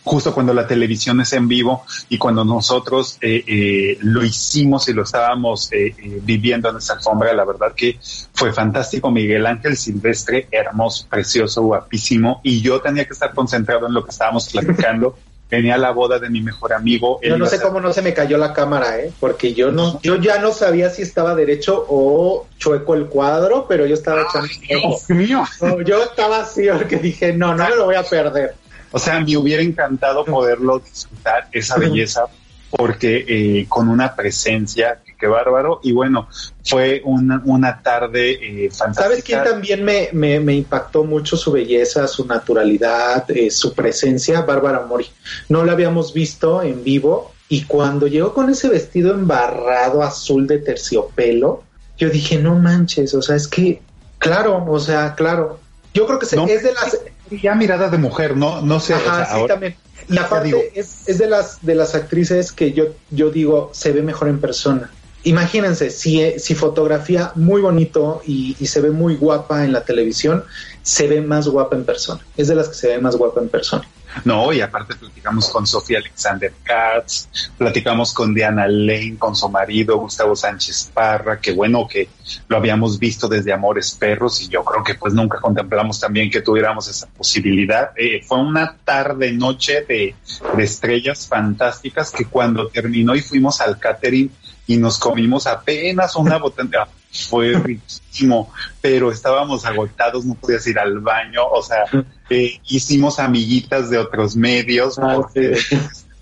justo 0.05 0.35
cuando 0.35 0.53
la 0.53 0.67
televisión 0.67 1.21
es 1.21 1.33
en 1.33 1.49
vivo 1.49 1.85
y 2.09 2.19
cuando 2.19 2.45
nosotros 2.45 3.19
eh, 3.21 3.45
eh, 3.47 3.99
lo 4.01 4.25
hicimos 4.25 4.88
y 4.88 4.93
lo 4.93 5.03
estábamos 5.05 5.73
eh, 5.73 5.95
viviendo 6.23 6.71
en 6.71 6.77
esa 6.77 6.95
alfombra, 6.95 7.33
la 7.33 7.45
verdad 7.45 7.73
que 7.75 7.99
fue 8.33 8.53
fantástico. 8.53 9.11
Miguel 9.11 9.47
Ángel 9.47 9.77
Silvestre, 9.77 10.49
hermoso, 10.51 11.07
precioso, 11.09 11.62
guapísimo, 11.62 12.41
y 12.43 12.61
yo 12.61 12.81
tenía 12.81 13.05
que 13.05 13.12
estar 13.12 13.33
concentrado 13.33 13.87
en 13.87 13.95
lo 13.95 14.05
que 14.05 14.11
estábamos 14.11 14.49
platicando. 14.49 15.17
Venía 15.53 15.77
la 15.77 15.91
boda 15.91 16.19
de 16.19 16.31
mi 16.31 16.41
mejor 16.41 16.73
amigo. 16.73 17.21
Yo 17.23 17.37
no 17.37 17.45
sé 17.45 17.61
cómo 17.61 17.79
no 17.79 17.93
se 17.93 18.01
me 18.01 18.15
cayó 18.15 18.38
la 18.38 18.55
cámara, 18.55 18.99
¿eh? 18.99 19.12
Porque 19.21 19.53
yo 19.53 19.71
no, 19.71 20.01
yo 20.01 20.17
ya 20.17 20.38
no 20.38 20.51
sabía 20.51 20.88
si 20.88 21.03
estaba 21.03 21.35
derecho 21.35 21.85
o 21.91 22.47
chueco 22.57 22.95
el 22.95 23.05
cuadro, 23.05 23.67
pero 23.69 23.85
yo 23.85 23.93
estaba 23.93 24.23
echando. 24.23 24.49
Dios 24.67 25.11
mío. 25.11 25.45
yo 25.85 26.05
estaba 26.05 26.41
así 26.41 26.69
porque 26.73 26.97
dije, 26.97 27.35
no, 27.35 27.55
no 27.55 27.69
me 27.69 27.77
lo 27.77 27.85
voy 27.85 27.97
a 27.97 28.03
perder. 28.03 28.55
O 28.93 28.99
sea, 28.99 29.21
me 29.21 29.37
hubiera 29.37 29.63
encantado 29.63 30.25
poderlo 30.25 30.79
disfrutar, 30.79 31.49
esa 31.51 31.77
belleza, 31.77 32.27
porque 32.71 33.25
eh, 33.27 33.67
con 33.69 33.89
una 33.89 34.15
presencia, 34.15 35.01
qué 35.19 35.27
bárbaro. 35.27 35.81
Y 35.83 35.93
bueno, 35.93 36.29
fue 36.65 37.03
una, 37.05 37.43
una 37.45 37.83
tarde 37.83 38.31
eh, 38.33 38.71
fantástica. 38.71 39.03
¿Sabes 39.05 39.25
quién 39.25 39.43
también 39.43 39.85
me, 39.85 40.11
me, 40.13 40.41
me, 40.41 40.55
impactó 40.55 41.05
mucho 41.05 41.37
su 41.37 41.53
belleza, 41.53 42.07
su 42.07 42.27
naturalidad, 42.27 43.31
eh, 43.31 43.51
su 43.51 43.75
presencia? 43.75 44.43
Bárbara 44.43 44.85
Mori. 44.87 45.07
No 45.49 45.65
la 45.65 45.73
habíamos 45.73 46.13
visto 46.13 46.63
en 46.63 46.85
vivo 46.85 47.33
y 47.53 47.65
cuando 47.65 48.07
llegó 48.07 48.33
con 48.33 48.49
ese 48.49 48.71
vestido 48.71 49.13
embarrado 49.13 50.03
azul 50.03 50.47
de 50.47 50.59
terciopelo, 50.59 51.63
yo 51.99 52.09
dije, 52.09 52.39
no 52.39 52.55
manches, 52.55 53.13
o 53.13 53.21
sea, 53.21 53.37
es 53.37 53.47
que, 53.47 53.83
claro, 54.17 54.65
o 54.67 54.81
sea, 54.81 55.15
claro. 55.15 55.61
Yo 55.93 56.07
creo 56.07 56.19
que 56.19 56.25
se, 56.25 56.43
es 56.43 56.63
de 56.63 56.73
las 56.73 56.99
ya 57.40 57.55
mirada 57.55 57.88
de 57.88 57.99
mujer, 57.99 58.37
no, 58.37 58.61
no 58.61 58.81
sé. 58.81 58.95
Ajá, 58.95 59.37
sí, 59.37 59.47
también. 59.47 59.77
Y 60.09 60.18
aparte 60.18 60.73
es, 60.75 61.09
es, 61.09 61.18
de 61.18 61.29
las 61.29 61.64
de 61.64 61.75
las 61.75 61.95
actrices 61.95 62.53
que 62.53 62.73
yo, 62.73 62.87
yo 63.11 63.31
digo 63.31 63.71
se 63.73 63.92
ve 63.92 64.03
mejor 64.03 64.29
en 64.29 64.40
persona. 64.40 64.90
Imagínense, 65.25 65.90
si, 65.90 66.38
si 66.40 66.55
fotografía 66.57 67.31
muy 67.37 67.62
bonito 67.62 68.23
y, 68.27 68.57
y, 68.59 68.66
se 68.66 68.81
ve 68.81 68.90
muy 68.90 69.14
guapa 69.14 69.64
en 69.64 69.73
la 69.73 69.85
televisión, 69.85 70.42
se 70.83 71.07
ve 71.07 71.21
más 71.21 71.47
guapa 71.47 71.77
en 71.77 71.85
persona. 71.85 72.21
Es 72.37 72.49
de 72.49 72.57
las 72.57 72.68
que 72.68 72.75
se 72.75 72.88
ve 72.88 72.99
más 72.99 73.14
guapa 73.14 73.40
en 73.40 73.49
persona. 73.49 73.85
No, 74.25 74.53
y 74.53 74.61
aparte 74.61 74.94
platicamos 74.94 75.48
con 75.48 75.66
Sofía 75.66 75.98
Alexander 75.98 76.53
Katz, 76.62 77.29
platicamos 77.57 78.12
con 78.12 78.35
Diana 78.35 78.66
Lane, 78.68 79.16
con 79.18 79.35
su 79.35 79.48
marido 79.48 79.98
Gustavo 79.98 80.37
Sánchez 80.37 80.90
Parra, 80.92 81.40
que 81.40 81.53
bueno 81.53 81.87
que 81.88 82.09
lo 82.48 82.57
habíamos 82.57 82.98
visto 82.98 83.29
desde 83.29 83.53
Amores 83.53 83.96
Perros 83.98 84.40
y 84.42 84.48
yo 84.48 84.64
creo 84.64 84.85
que 84.85 84.94
pues 84.94 85.14
nunca 85.14 85.40
contemplamos 85.40 85.98
también 85.98 86.31
que 86.31 86.40
tuviéramos 86.40 86.88
esa 86.88 87.07
posibilidad. 87.09 87.90
Eh, 87.96 88.22
fue 88.27 88.38
una 88.38 88.77
tarde, 88.85 89.33
noche 89.33 89.83
de, 89.83 90.14
estrellas 90.59 91.27
fantásticas 91.27 92.11
que 92.11 92.27
cuando 92.27 92.68
terminó 92.68 93.14
y 93.14 93.20
fuimos 93.20 93.61
al 93.61 93.79
catering 93.79 94.31
y 94.66 94.77
nos 94.77 94.98
comimos 94.98 95.46
apenas 95.46 96.14
una 96.16 96.38
botella. 96.38 96.87
Fue 97.29 97.53
riquísimo, 97.53 98.51
pero 98.81 99.12
estábamos 99.12 99.66
agotados, 99.66 100.25
no 100.25 100.35
podías 100.35 100.66
ir 100.66 100.79
al 100.79 101.01
baño, 101.01 101.44
o 101.44 101.62
sea, 101.62 101.85
eh, 102.33 102.61
hicimos 102.66 103.18
amiguitas 103.18 103.90
de 103.90 103.99
otros 103.99 104.37
medios, 104.37 104.99
ah, 104.99 105.14
porque 105.16 105.59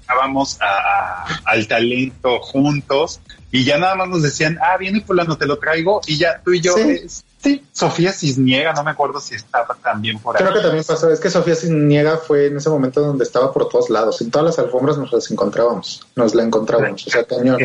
estábamos 0.01 0.59
al 1.45 1.69
talento 1.69 2.41
juntos 2.41 3.21
y 3.53 3.65
ya 3.65 3.79
nada 3.79 3.95
más 3.95 4.09
nos 4.09 4.23
decían, 4.23 4.59
ah, 4.63 4.77
viene 4.77 5.01
fulano, 5.01 5.37
te 5.37 5.47
lo 5.47 5.59
traigo 5.59 6.01
y 6.07 6.19
ya 6.19 6.41
tú 6.45 6.53
y 6.53 6.61
yo, 6.61 6.75
sí, 7.43 7.63
Sofía 7.73 8.13
Cisniega, 8.13 8.73
no 8.73 8.85
me 8.85 8.91
acuerdo 8.91 9.21
si 9.21 9.35
estaba 9.35 9.77
también 9.83 10.19
por 10.19 10.37
ahí. 10.37 10.43
Creo 10.43 10.55
que 10.55 10.61
también 10.61 10.85
pasó, 10.85 11.11
es 11.11 11.21
que 11.21 11.31
Sofía 11.31 11.57
Cisniega 11.57 12.19
fue 12.19 12.47
en 12.47 12.57
ese 12.57 12.71
momento 12.71 13.01
donde 13.01 13.25
estaba 13.25 13.53
por 13.53 13.69
todos 13.69 13.91
lados, 13.91 14.21
en 14.21 14.31
todas 14.31 14.47
las 14.47 14.59
alfombras 14.59 14.99
nos 14.99 15.13
las 15.13 15.31
encontrábamos, 15.31 16.07
nos 16.17 16.35
la 16.35 16.43
encontrábamos, 16.43 17.07
o 17.07 17.11
sea, 17.11 17.25
cañón. 17.25 17.59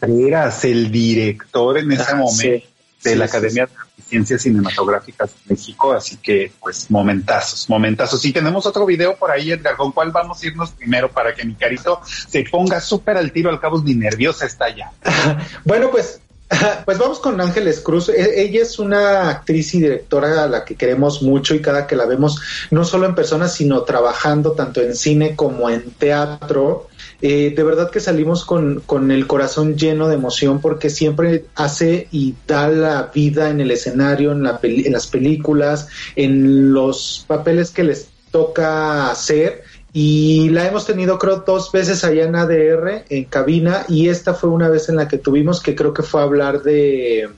Eras 0.00 0.64
el 0.64 0.90
director 0.90 1.78
en 1.78 1.92
ese 1.92 2.12
ah, 2.12 2.16
momento 2.16 2.66
de 3.02 3.16
la 3.16 3.24
Academia 3.24 3.66
de 3.66 3.72
Ciencias 4.12 4.42
Cinematográficas 4.42 5.30
de 5.30 5.54
México, 5.54 5.94
así 5.94 6.18
que 6.18 6.52
pues 6.60 6.90
momentazos, 6.90 7.70
momentazos. 7.70 8.22
Y 8.26 8.32
tenemos 8.32 8.66
otro 8.66 8.84
video 8.84 9.16
por 9.16 9.30
ahí, 9.30 9.52
Edgar, 9.52 9.74
con 9.74 9.90
cuál 9.90 10.10
vamos 10.10 10.42
a 10.42 10.46
irnos 10.46 10.70
primero 10.72 11.10
para 11.10 11.34
que 11.34 11.46
mi 11.46 11.54
carito 11.54 11.98
se 12.04 12.44
ponga 12.44 12.78
súper 12.82 13.16
al 13.16 13.32
tiro, 13.32 13.48
al 13.48 13.58
cabo 13.58 13.80
ni 13.82 13.94
nerviosa 13.94 14.44
está 14.44 14.68
ya. 14.68 14.92
bueno, 15.64 15.90
pues 15.90 16.20
pues 16.84 16.98
vamos 16.98 17.20
con 17.20 17.40
Ángeles 17.40 17.80
Cruz. 17.80 18.10
E, 18.10 18.42
ella 18.42 18.62
es 18.62 18.78
una 18.78 19.30
actriz 19.30 19.74
y 19.74 19.80
directora 19.80 20.44
a 20.44 20.46
la 20.46 20.64
que 20.64 20.74
queremos 20.74 21.22
mucho 21.22 21.54
y 21.54 21.62
cada 21.62 21.86
que 21.86 21.96
la 21.96 22.06
vemos, 22.06 22.40
no 22.70 22.84
solo 22.84 23.06
en 23.06 23.14
persona, 23.14 23.48
sino 23.48 23.82
trabajando 23.82 24.52
tanto 24.52 24.80
en 24.82 24.94
cine 24.94 25.34
como 25.36 25.70
en 25.70 25.90
teatro. 25.92 26.88
Eh, 27.24 27.52
de 27.54 27.62
verdad 27.62 27.88
que 27.90 28.00
salimos 28.00 28.44
con, 28.44 28.80
con, 28.80 29.12
el 29.12 29.28
corazón 29.28 29.76
lleno 29.76 30.08
de 30.08 30.16
emoción 30.16 30.60
porque 30.60 30.90
siempre 30.90 31.44
hace 31.54 32.08
y 32.10 32.34
da 32.48 32.68
la 32.68 33.12
vida 33.14 33.48
en 33.48 33.60
el 33.60 33.70
escenario, 33.70 34.32
en, 34.32 34.42
la 34.42 34.58
en 34.62 34.92
las 34.92 35.06
películas, 35.06 35.86
en 36.16 36.72
los 36.72 37.24
papeles 37.28 37.70
que 37.70 37.84
les 37.84 38.08
toca 38.32 39.08
hacer 39.08 39.62
y 39.92 40.48
la 40.48 40.66
hemos 40.66 40.84
tenido 40.84 41.18
creo 41.18 41.44
dos 41.46 41.70
veces 41.70 42.02
allá 42.02 42.24
en 42.24 42.34
ADR 42.34 43.04
en 43.08 43.24
cabina 43.24 43.84
y 43.88 44.08
esta 44.08 44.34
fue 44.34 44.50
una 44.50 44.68
vez 44.68 44.88
en 44.88 44.96
la 44.96 45.06
que 45.06 45.18
tuvimos 45.18 45.60
que 45.60 45.76
creo 45.76 45.94
que 45.94 46.02
fue 46.02 46.22
a 46.22 46.24
hablar 46.24 46.62
de 46.62 47.28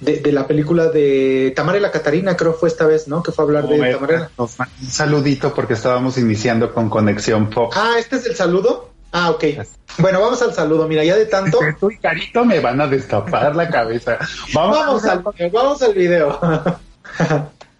de, 0.00 0.32
la 0.32 0.46
película 0.46 0.88
de 0.88 1.52
Tamara 1.54 1.78
y 1.78 1.80
la 1.80 1.90
Catarina, 1.90 2.36
creo 2.36 2.54
fue 2.54 2.68
esta 2.68 2.86
vez, 2.86 3.06
¿no? 3.06 3.22
Que 3.22 3.32
fue 3.32 3.44
a 3.44 3.46
hablar 3.46 3.68
de 3.68 3.92
Tamara. 3.92 4.30
Un 4.38 4.48
saludito 4.88 5.52
porque 5.54 5.74
estábamos 5.74 6.16
iniciando 6.16 6.72
con 6.72 6.88
Conexión 6.88 7.50
Pop. 7.50 7.72
Ah, 7.76 7.96
¿este 7.98 8.16
es 8.16 8.26
el 8.26 8.34
saludo? 8.34 8.89
Ah, 9.12 9.30
ok. 9.30 9.44
Bueno, 9.98 10.20
vamos 10.20 10.40
al 10.42 10.54
saludo. 10.54 10.86
Mira, 10.86 11.02
ya 11.04 11.16
de 11.16 11.26
tanto. 11.26 11.58
Tú 11.80 11.90
y 11.90 11.98
Carito 11.98 12.44
me 12.44 12.60
van 12.60 12.80
a 12.80 12.86
destapar 12.86 13.54
la 13.56 13.68
cabeza. 13.68 14.18
Vamos, 14.54 14.78
vamos, 14.78 15.04
al, 15.04 15.24
vamos 15.52 15.82
al 15.82 15.94
video. 15.94 16.38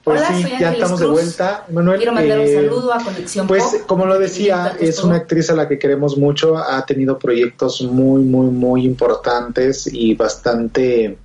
Pues 0.02 0.22
Hola, 0.22 0.34
sí, 0.34 0.42
soy 0.44 0.58
ya 0.58 0.72
estamos 0.72 0.98
de 0.98 1.06
vuelta, 1.06 1.66
Manuel. 1.70 1.98
Quiero 1.98 2.12
mandar 2.14 2.38
un 2.38 2.46
eh, 2.46 2.54
saludo 2.54 2.94
a 2.94 3.04
Conexión 3.04 3.46
Pues 3.46 3.62
Pop. 3.64 3.82
como 3.86 4.06
lo 4.06 4.18
decía, 4.18 4.74
es 4.80 5.04
una 5.04 5.16
actriz 5.16 5.50
a 5.50 5.54
la 5.54 5.68
que 5.68 5.78
queremos 5.78 6.16
mucho, 6.16 6.56
ha 6.56 6.86
tenido 6.86 7.18
proyectos 7.18 7.82
muy, 7.82 8.22
muy, 8.22 8.46
muy 8.46 8.86
importantes 8.86 9.86
y 9.92 10.14
bastante... 10.14 11.18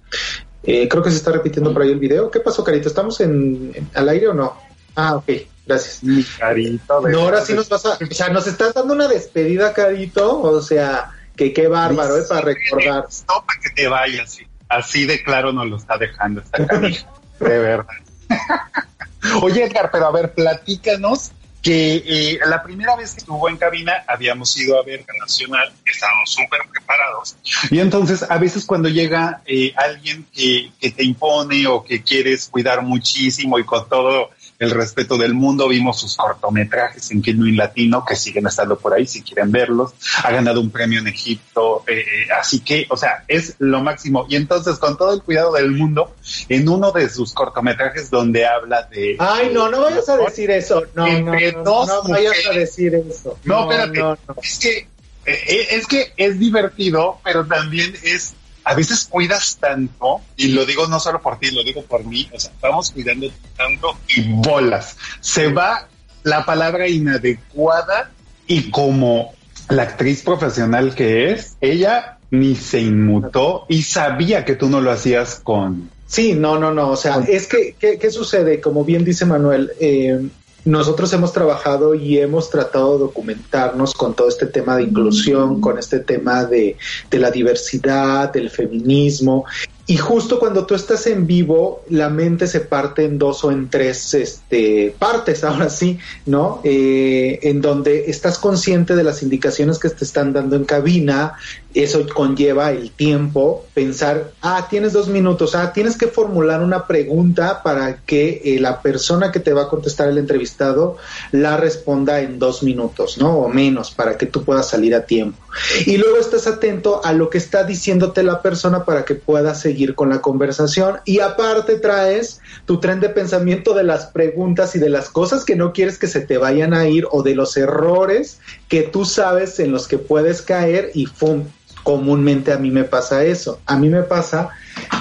eh, 0.63 0.89
creo 0.89 1.01
que 1.01 1.09
se 1.09 1.15
está 1.15 1.31
repitiendo 1.31 1.71
por 1.71 1.83
ahí 1.83 1.91
el 1.91 1.99
video. 1.99 2.29
¿Qué 2.29 2.41
pasó, 2.41 2.65
Carito? 2.65 2.89
¿Estamos 2.89 3.21
en, 3.21 3.71
en- 3.73 3.89
al 3.93 4.09
aire 4.09 4.27
o 4.27 4.33
no? 4.33 4.53
Ah, 4.93 5.15
ok, 5.15 5.29
gracias. 5.65 6.03
Mi 6.03 6.23
carito. 6.23 7.01
de- 7.01 7.11
No, 7.11 7.21
ahora 7.21 7.41
sí 7.45 7.53
nos 7.53 7.67
vas 7.69 7.85
a... 7.85 7.93
O 7.93 8.13
sea, 8.13 8.29
nos 8.29 8.47
estás 8.47 8.73
dando 8.73 8.93
una 8.93 9.07
despedida, 9.07 9.73
Carito. 9.73 10.41
O 10.41 10.61
sea, 10.61 11.11
que 11.35 11.53
qué 11.53 11.67
bárbaro, 11.67 12.17
¿eh? 12.17 12.23
Para 12.27 12.41
recordar. 12.41 13.05
No, 13.27 13.45
para 13.45 13.59
que 13.61 13.69
te 13.75 13.87
vayas. 13.87 14.31
sí. 14.31 14.47
Así 14.67 15.05
de 15.05 15.23
claro 15.23 15.53
nos 15.53 15.67
lo 15.67 15.77
está 15.77 15.97
dejando 15.97 16.41
esta 16.41 16.65
canija. 16.65 17.07
de 17.39 17.59
verdad. 17.59 17.93
Oye, 19.41 19.63
Edgar, 19.63 19.89
pero 19.91 20.07
a 20.07 20.11
ver, 20.11 20.33
platícanos 20.33 21.31
que 21.61 21.95
eh, 22.05 22.39
la 22.45 22.61
primera 22.61 22.95
vez 22.95 23.13
que 23.13 23.19
estuvo 23.21 23.49
en 23.49 23.57
cabina 23.57 23.93
habíamos 24.07 24.55
ido 24.55 24.79
a 24.79 24.83
ver 24.83 25.03
Nacional, 25.19 25.73
estábamos 25.83 26.31
súper 26.31 26.59
preparados. 26.71 27.35
Y 27.71 27.79
entonces, 27.79 28.23
a 28.29 28.37
veces 28.37 28.65
cuando 28.65 28.87
llega 28.87 29.41
eh, 29.47 29.73
alguien 29.75 30.27
que, 30.31 30.71
que 30.79 30.91
te 30.91 31.03
impone 31.03 31.65
o 31.65 31.83
que 31.83 32.03
quieres 32.03 32.49
cuidar 32.49 32.83
muchísimo 32.83 33.57
y 33.57 33.63
con 33.63 33.89
todo 33.89 34.29
el 34.59 34.71
respeto 34.71 35.17
del 35.17 35.33
mundo, 35.33 35.67
vimos 35.67 35.99
sus 35.99 36.15
cortometrajes 36.15 37.11
en 37.11 37.23
Genuine 37.23 37.57
Latino, 37.57 38.05
que 38.05 38.15
siguen 38.15 38.47
estando 38.47 38.77
por 38.77 38.93
ahí 38.93 39.05
si 39.05 39.21
quieren 39.21 39.51
verlos. 39.51 39.93
Ha 40.23 40.31
ganado 40.31 40.61
un 40.61 40.69
premio 40.69 40.99
en 40.99 41.07
Egipto, 41.07 41.83
eh, 41.87 41.99
eh, 41.99 42.27
así 42.39 42.61
que, 42.61 42.85
o 42.89 42.97
sea, 42.97 43.23
es 43.27 43.55
lo 43.59 43.81
máximo. 43.81 44.25
Y 44.29 44.35
entonces, 44.35 44.77
con 44.77 44.97
todo 44.97 45.13
el 45.13 45.21
cuidado 45.21 45.53
del 45.53 45.71
mundo, 45.71 46.15
en 46.49 46.67
uno 46.69 46.91
de 46.91 47.09
sus 47.09 47.33
cortometrajes 47.33 48.09
donde 48.09 48.45
habla 48.45 48.83
de... 48.83 49.17
Ay, 49.19 49.49
no, 49.53 49.69
no 49.69 49.81
vayas 49.81 50.07
a 50.09 50.17
decir 50.17 50.51
eso. 50.51 50.83
No, 50.93 51.05
no, 51.05 51.33
Entre 51.33 51.51
no, 51.51 52.03
vayas 52.07 52.45
a 52.49 52.53
decir 52.53 52.95
eso. 52.95 53.37
No, 53.43 53.69
espérate. 53.69 54.21
Es 54.41 54.59
que 54.59 54.87
eh, 55.25 55.67
es 55.71 55.87
que 55.87 56.13
es 56.17 56.39
divertido, 56.39 57.19
pero 57.23 57.45
también 57.45 57.95
es 58.03 58.35
a 58.65 58.73
veces 58.73 59.05
cuidas 59.05 59.57
tanto 59.59 60.21
y 60.35 60.49
lo 60.49 60.65
digo 60.65 60.87
no 60.87 60.99
solo 60.99 61.21
por 61.21 61.39
ti, 61.39 61.51
lo 61.51 61.63
digo 61.63 61.83
por 61.83 62.03
mí. 62.03 62.29
O 62.33 62.39
sea, 62.39 62.51
vamos 62.61 62.91
cuidando 62.91 63.27
tanto 63.55 63.97
y 64.09 64.23
bolas. 64.23 64.97
Se 65.21 65.51
va 65.51 65.87
la 66.23 66.45
palabra 66.45 66.87
inadecuada 66.87 68.11
y 68.47 68.71
como 68.71 69.33
la 69.69 69.83
actriz 69.83 70.23
profesional 70.23 70.95
que 70.95 71.31
es, 71.31 71.55
ella 71.61 72.17
ni 72.31 72.55
se 72.55 72.81
inmutó 72.81 73.65
y 73.69 73.83
sabía 73.83 74.43
que 74.43 74.55
tú 74.55 74.67
no 74.67 74.81
lo 74.81 74.91
hacías 74.91 75.39
con 75.43 75.89
Sí, 76.07 76.33
no, 76.33 76.59
no, 76.59 76.73
no. 76.73 76.89
O 76.89 76.95
sea, 76.95 77.17
es 77.27 77.47
que, 77.47 77.75
¿qué, 77.79 77.97
qué 77.97 78.11
sucede? 78.11 78.61
Como 78.61 78.85
bien 78.85 79.03
dice 79.03 79.25
Manuel, 79.25 79.71
eh, 79.79 80.21
nosotros 80.65 81.13
hemos 81.13 81.31
trabajado 81.31 81.93
y 81.93 82.17
hemos 82.17 82.49
tratado 82.49 82.93
de 82.93 82.99
documentarnos 82.99 83.93
con 83.93 84.15
todo 84.15 84.27
este 84.27 84.47
tema 84.47 84.75
de 84.75 84.83
inclusión, 84.83 85.61
con 85.61 85.77
este 85.77 85.99
tema 85.99 86.43
de, 86.43 86.75
la 87.11 87.29
diversidad, 87.29 88.33
del 88.33 88.49
feminismo. 88.49 89.45
Y 89.87 89.97
justo 89.97 90.39
cuando 90.39 90.65
tú 90.65 90.73
estás 90.73 91.05
en 91.05 91.27
vivo, 91.27 91.83
la 91.89 92.09
mente 92.09 92.47
se 92.47 92.61
parte 92.61 93.05
en 93.05 93.19
dos 93.19 93.43
o 93.43 93.51
en 93.51 93.69
tres 93.69 94.15
este, 94.15 94.95
partes, 94.97 95.43
ahora 95.45 95.69
sí, 95.69 95.99
¿no? 96.25 96.61
Eh, 96.63 97.39
en 97.43 97.61
donde 97.61 98.09
estás 98.09 98.39
consciente 98.39 98.95
de 98.95 99.03
las 99.03 99.21
indicaciones 99.21 99.77
que 99.77 99.89
te 99.89 100.03
están 100.03 100.33
dando 100.33 100.55
en 100.55 100.65
cabina, 100.65 101.33
eso 101.75 102.05
conlleva 102.13 102.71
el 102.71 102.91
tiempo, 102.91 103.65
pensar, 103.73 104.31
ah, 104.41 104.67
tienes 104.69 104.93
dos 104.93 105.09
minutos, 105.09 105.55
ah, 105.55 105.73
tienes 105.73 105.97
que 105.97 106.07
formular 106.07 106.63
una 106.63 106.87
pregunta 106.87 107.61
para 107.63 107.97
que 107.97 108.41
eh, 108.45 108.59
la 108.59 108.81
persona 108.81 109.31
que 109.31 109.41
te 109.41 109.53
va 109.53 109.63
a 109.63 109.67
contestar 109.67 110.07
el 110.07 110.17
entrevistado 110.17 110.97
la 111.31 111.57
responda 111.57 112.21
en 112.21 112.39
dos 112.39 112.63
minutos, 112.63 113.17
¿no? 113.17 113.39
O 113.39 113.49
menos, 113.49 113.91
para 113.91 114.17
que 114.17 114.25
tú 114.25 114.43
puedas 114.43 114.69
salir 114.69 114.95
a 114.95 115.05
tiempo. 115.05 115.37
Y 115.85 115.97
luego 115.97 116.17
estás 116.17 116.47
atento 116.47 117.01
a 117.03 117.13
lo 117.13 117.29
que 117.29 117.37
está 117.37 117.63
diciéndote 117.63 118.23
la 118.23 118.41
persona 118.41 118.85
para 118.85 119.05
que 119.05 119.15
puedas 119.15 119.59
seguir 119.61 119.95
con 119.95 120.09
la 120.09 120.21
conversación. 120.21 120.97
Y 121.05 121.19
aparte 121.19 121.75
traes 121.75 122.39
tu 122.65 122.79
tren 122.79 122.99
de 122.99 123.09
pensamiento 123.09 123.73
de 123.73 123.83
las 123.83 124.07
preguntas 124.07 124.75
y 124.75 124.79
de 124.79 124.89
las 124.89 125.09
cosas 125.09 125.45
que 125.45 125.55
no 125.55 125.73
quieres 125.73 125.97
que 125.97 126.07
se 126.07 126.21
te 126.21 126.37
vayan 126.37 126.73
a 126.73 126.87
ir 126.87 127.05
o 127.11 127.23
de 127.23 127.35
los 127.35 127.57
errores 127.57 128.39
que 128.67 128.83
tú 128.83 129.05
sabes 129.05 129.59
en 129.59 129.71
los 129.71 129.87
que 129.87 129.97
puedes 129.97 130.41
caer 130.41 130.91
y 130.93 131.05
¡fum! 131.05 131.45
Comúnmente 131.85 132.51
a 132.51 132.57
mí 132.57 132.71
me 132.71 132.83
pasa 132.83 133.23
eso. 133.23 133.61
A 133.67 133.77
mí 133.77 133.89
me 133.89 134.01
pasa 134.01 134.49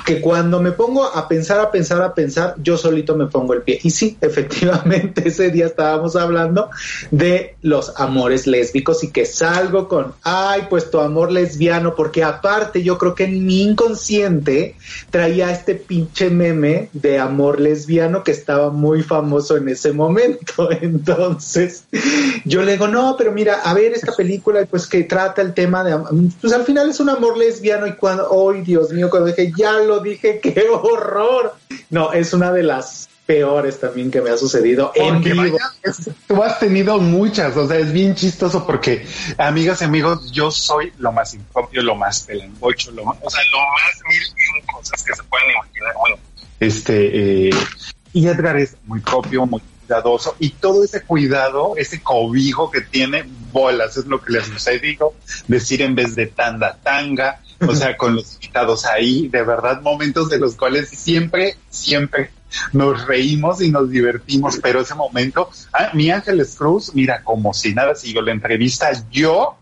que 0.05 0.21
cuando 0.21 0.61
me 0.61 0.73
pongo 0.73 1.05
a 1.05 1.27
pensar, 1.27 1.61
a 1.61 1.71
pensar, 1.71 2.03
a 2.03 2.15
pensar, 2.15 2.55
yo 2.63 2.77
solito 2.77 3.17
me 3.17 3.27
pongo 3.27 3.55
el 3.55 3.63
pie. 3.63 3.81
Y 3.83 3.91
sí, 3.91 4.17
efectivamente, 4.21 5.29
ese 5.29 5.51
día 5.51 5.67
estábamos 5.67 6.17
hablando 6.17 6.71
de 7.11 7.57
los 7.63 7.93
amores 7.97 8.47
lésbicos 8.47 9.03
y 9.05 9.11
que 9.11 9.25
salgo 9.25 9.89
con, 9.89 10.15
ay, 10.23 10.67
pues 10.69 10.91
tu 10.91 11.01
amor 11.01 11.33
lesbiano, 11.33 11.95
porque 11.95 12.23
aparte 12.23 12.83
yo 12.83 12.99
creo 12.99 13.15
que 13.15 13.25
en 13.25 13.47
mi 13.47 13.63
inconsciente 13.63 14.77
traía 15.11 15.51
este 15.51 15.75
pinche 15.75 16.31
meme 16.31 16.91
de 16.93 17.19
amor 17.19 17.61
lesbiano 17.61 18.23
que 18.23 18.33
estaba 18.33 18.71
muy 18.71 19.03
famoso 19.03 19.57
en 19.57 19.69
ese 19.69 19.93
momento. 19.93 20.69
Entonces, 20.83 21.85
yo 22.45 22.63
le 22.63 22.73
digo, 22.73 22.89
no, 22.89 23.15
pero 23.17 23.33
mira, 23.33 23.61
a 23.65 23.73
ver 23.73 23.93
esta 23.93 24.13
película, 24.13 24.67
pues 24.67 24.87
que 24.87 25.05
trata 25.05 25.41
el 25.41 25.55
tema 25.55 25.83
de, 25.83 25.97
pues 26.41 26.53
al 26.53 26.65
final 26.65 26.91
es 26.91 27.01
un 27.01 27.09
amor 27.09 27.39
lesbiano 27.39 27.87
y 27.87 27.95
cuando, 27.95 28.51
¡ay, 28.51 28.61
Dios 28.63 28.93
mío! 28.93 29.09
Cuando 29.09 29.29
dije, 29.29 29.53
ya 29.57 29.64
lo 29.73 30.01
dije, 30.01 30.41
qué 30.43 30.67
horror. 30.71 31.55
No, 31.91 32.13
es 32.13 32.33
una 32.33 32.53
de 32.53 32.63
las 32.63 33.09
peores 33.27 33.81
también 33.81 34.11
que 34.11 34.21
me 34.21 34.31
ha 34.31 34.37
sucedido 34.37 34.93
en 34.95 35.23
vivo. 35.23 35.41
vaya, 35.43 35.59
tú 36.27 36.43
has 36.43 36.59
tenido 36.59 36.99
muchas, 36.99 37.57
o 37.57 37.67
sea, 37.67 37.79
es 37.79 37.93
bien 37.93 38.15
chistoso 38.15 38.67
porque, 38.67 39.07
amigas 39.39 39.81
y 39.81 39.85
amigos, 39.85 40.31
yo 40.31 40.51
soy 40.51 40.93
lo 40.99 41.11
más 41.13 41.33
impropio, 41.35 41.83
lo 41.83 41.95
más 41.95 42.21
pelambocho, 42.25 42.91
lo 42.91 43.05
más, 43.05 43.17
o 43.23 43.31
sea, 43.31 43.41
lo 43.51 43.59
más 43.59 44.03
mil 44.09 44.67
cosas 44.67 45.03
que 45.03 45.15
se 45.15 45.23
pueden 45.25 45.51
imaginar. 45.53 45.95
Bueno, 45.99 46.17
este, 46.61 47.49
eh, 47.49 47.55
y 48.13 48.27
Edgar 48.27 48.57
es 48.59 48.77
muy 48.85 49.01
propio, 49.01 49.47
muy 49.47 49.63
cuidadoso, 49.81 50.37
y 50.39 50.51
todo 50.51 50.85
ese 50.85 51.03
cuidado, 51.03 51.75
ese 51.77 52.03
cobijo 52.03 52.71
que 52.71 52.83
tiene, 52.83 53.25
bolas, 53.53 53.97
es 53.97 54.07
lo 54.07 54.21
que 54.21 54.33
les 54.33 54.47
sucedido, 54.47 55.15
decir 55.49 55.81
en 55.81 55.95
vez 55.95 56.15
de 56.15 56.27
tanda, 56.27 56.79
tanga, 56.83 57.41
o 57.69 57.75
sea, 57.75 57.97
con 57.97 58.17
los 58.17 58.35
invitados 58.35 58.85
ahí, 58.87 59.29
de 59.29 59.43
verdad, 59.43 59.81
momentos 59.83 60.29
de 60.31 60.39
los 60.39 60.57
cuales 60.57 60.89
siempre, 60.89 61.57
siempre 61.71 62.31
nos 62.73 63.07
reímos 63.07 63.61
y 63.61 63.71
nos 63.71 63.91
divertimos, 63.91 64.59
pero 64.63 64.81
ese 64.81 64.95
momento, 64.95 65.51
ah, 65.73 65.91
mi 65.93 66.11
Ángeles 66.11 66.55
Cruz, 66.57 66.95
mira, 66.95 67.23
como 67.23 67.53
si 67.53 67.75
nada 67.75 67.95
siguió 67.95 68.23
la 68.23 68.33
entrevista, 68.33 68.91
yo, 69.11 69.57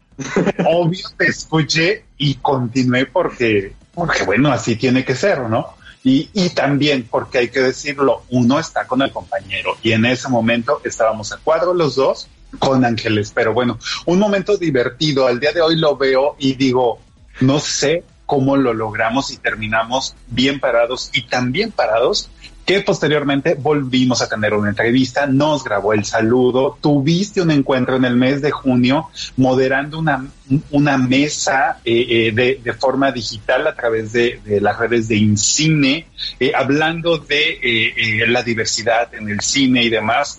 obvio, 0.66 1.06
te 1.16 1.26
escuché 1.26 2.04
y 2.18 2.34
continué 2.34 3.06
porque, 3.06 3.74
porque 3.94 4.24
bueno, 4.24 4.52
así 4.52 4.76
tiene 4.76 5.04
que 5.04 5.14
ser, 5.14 5.40
¿no? 5.40 5.74
Y, 6.04 6.30
y 6.32 6.50
también, 6.50 7.06
porque 7.08 7.38
hay 7.38 7.48
que 7.48 7.60
decirlo, 7.60 8.24
uno 8.30 8.58
está 8.58 8.86
con 8.86 9.02
el 9.02 9.12
compañero 9.12 9.76
y 9.82 9.92
en 9.92 10.04
ese 10.04 10.28
momento 10.28 10.80
estábamos 10.84 11.32
a 11.32 11.38
cuadro 11.38 11.74
los 11.74 11.94
dos 11.94 12.28
con 12.58 12.84
Ángeles, 12.84 13.32
pero 13.34 13.54
bueno, 13.54 13.78
un 14.06 14.18
momento 14.18 14.56
divertido, 14.56 15.26
al 15.26 15.40
día 15.40 15.52
de 15.52 15.62
hoy 15.62 15.76
lo 15.76 15.96
veo 15.96 16.36
y 16.38 16.54
digo, 16.54 17.00
no 17.40 17.58
sé 17.58 18.04
cómo 18.26 18.56
lo 18.56 18.72
logramos 18.72 19.30
y 19.30 19.36
terminamos 19.36 20.14
bien 20.28 20.60
parados 20.60 21.10
y 21.12 21.22
tan 21.22 21.52
bien 21.52 21.70
parados 21.70 22.30
que 22.64 22.80
posteriormente 22.80 23.54
volvimos 23.54 24.22
a 24.22 24.28
tener 24.28 24.54
una 24.54 24.70
entrevista, 24.70 25.26
nos 25.26 25.64
grabó 25.64 25.92
el 25.92 26.04
saludo, 26.04 26.78
tuviste 26.80 27.42
un 27.42 27.50
encuentro 27.50 27.96
en 27.96 28.04
el 28.04 28.16
mes 28.16 28.40
de 28.40 28.52
junio 28.52 29.08
moderando 29.36 29.98
una, 29.98 30.24
una 30.70 30.96
mesa 30.96 31.80
eh, 31.84 32.06
eh, 32.08 32.32
de, 32.32 32.60
de, 32.62 32.72
forma 32.72 33.10
digital 33.10 33.66
a 33.66 33.74
través 33.74 34.12
de, 34.12 34.40
de 34.44 34.60
las 34.60 34.78
redes 34.78 35.08
de 35.08 35.16
Incine, 35.16 36.06
eh, 36.38 36.52
hablando 36.54 37.18
de 37.18 38.24
la 38.28 38.42
diversidad 38.42 39.12
en 39.14 39.28
el 39.28 39.40
cine 39.40 39.82
y 39.82 39.90
demás. 39.90 40.38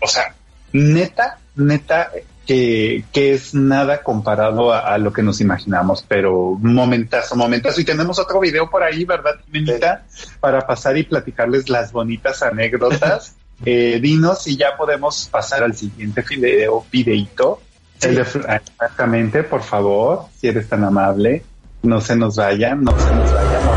o 0.00 0.06
sea, 0.06 0.34
neta, 0.72 1.38
neta, 1.56 2.10
que, 2.46 3.04
que, 3.12 3.34
es 3.34 3.54
nada 3.54 4.02
comparado 4.02 4.72
a, 4.72 4.80
a, 4.80 4.98
lo 4.98 5.12
que 5.12 5.22
nos 5.22 5.40
imaginamos, 5.40 6.04
pero 6.06 6.56
momentazo, 6.60 7.36
momentazo. 7.36 7.80
Y 7.80 7.84
tenemos 7.84 8.18
otro 8.18 8.40
video 8.40 8.68
por 8.68 8.82
ahí, 8.82 9.04
¿verdad, 9.04 9.36
Jimenita? 9.44 10.04
Para 10.40 10.66
pasar 10.66 10.96
y 10.96 11.04
platicarles 11.04 11.68
las 11.68 11.92
bonitas 11.92 12.42
anécdotas. 12.42 13.36
eh, 13.64 13.98
dinos 14.00 14.42
si 14.42 14.56
ya 14.56 14.76
podemos 14.76 15.28
pasar 15.30 15.62
al 15.62 15.74
siguiente 15.74 16.24
video, 16.28 16.84
videito. 16.90 17.60
Sí. 17.98 18.08
El 18.08 18.16
de, 18.16 18.22
exactamente, 18.22 19.42
por 19.42 19.62
favor, 19.62 20.26
si 20.36 20.48
eres 20.48 20.68
tan 20.68 20.84
amable. 20.84 21.42
No 21.82 22.00
se 22.00 22.16
nos 22.16 22.36
vayan, 22.36 22.82
no 22.82 22.98
se 22.98 23.14
nos 23.14 23.32
vayan. 23.32 23.73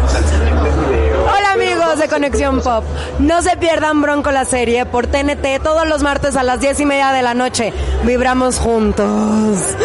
Amigos 1.97 1.99
de 1.99 2.07
Conexión 2.07 2.61
Pop. 2.61 2.83
No 3.19 3.41
se 3.41 3.57
pierdan 3.57 4.01
Bronco 4.01 4.31
la 4.31 4.45
serie 4.45 4.85
por 4.85 5.07
TNT 5.07 5.61
todos 5.63 5.87
los 5.87 6.03
martes 6.03 6.35
a 6.35 6.43
las 6.43 6.59
diez 6.59 6.79
y 6.79 6.85
media 6.85 7.11
de 7.11 7.21
la 7.21 7.33
noche. 7.33 7.73
Vibramos 8.03 8.59
juntos. 8.59 9.75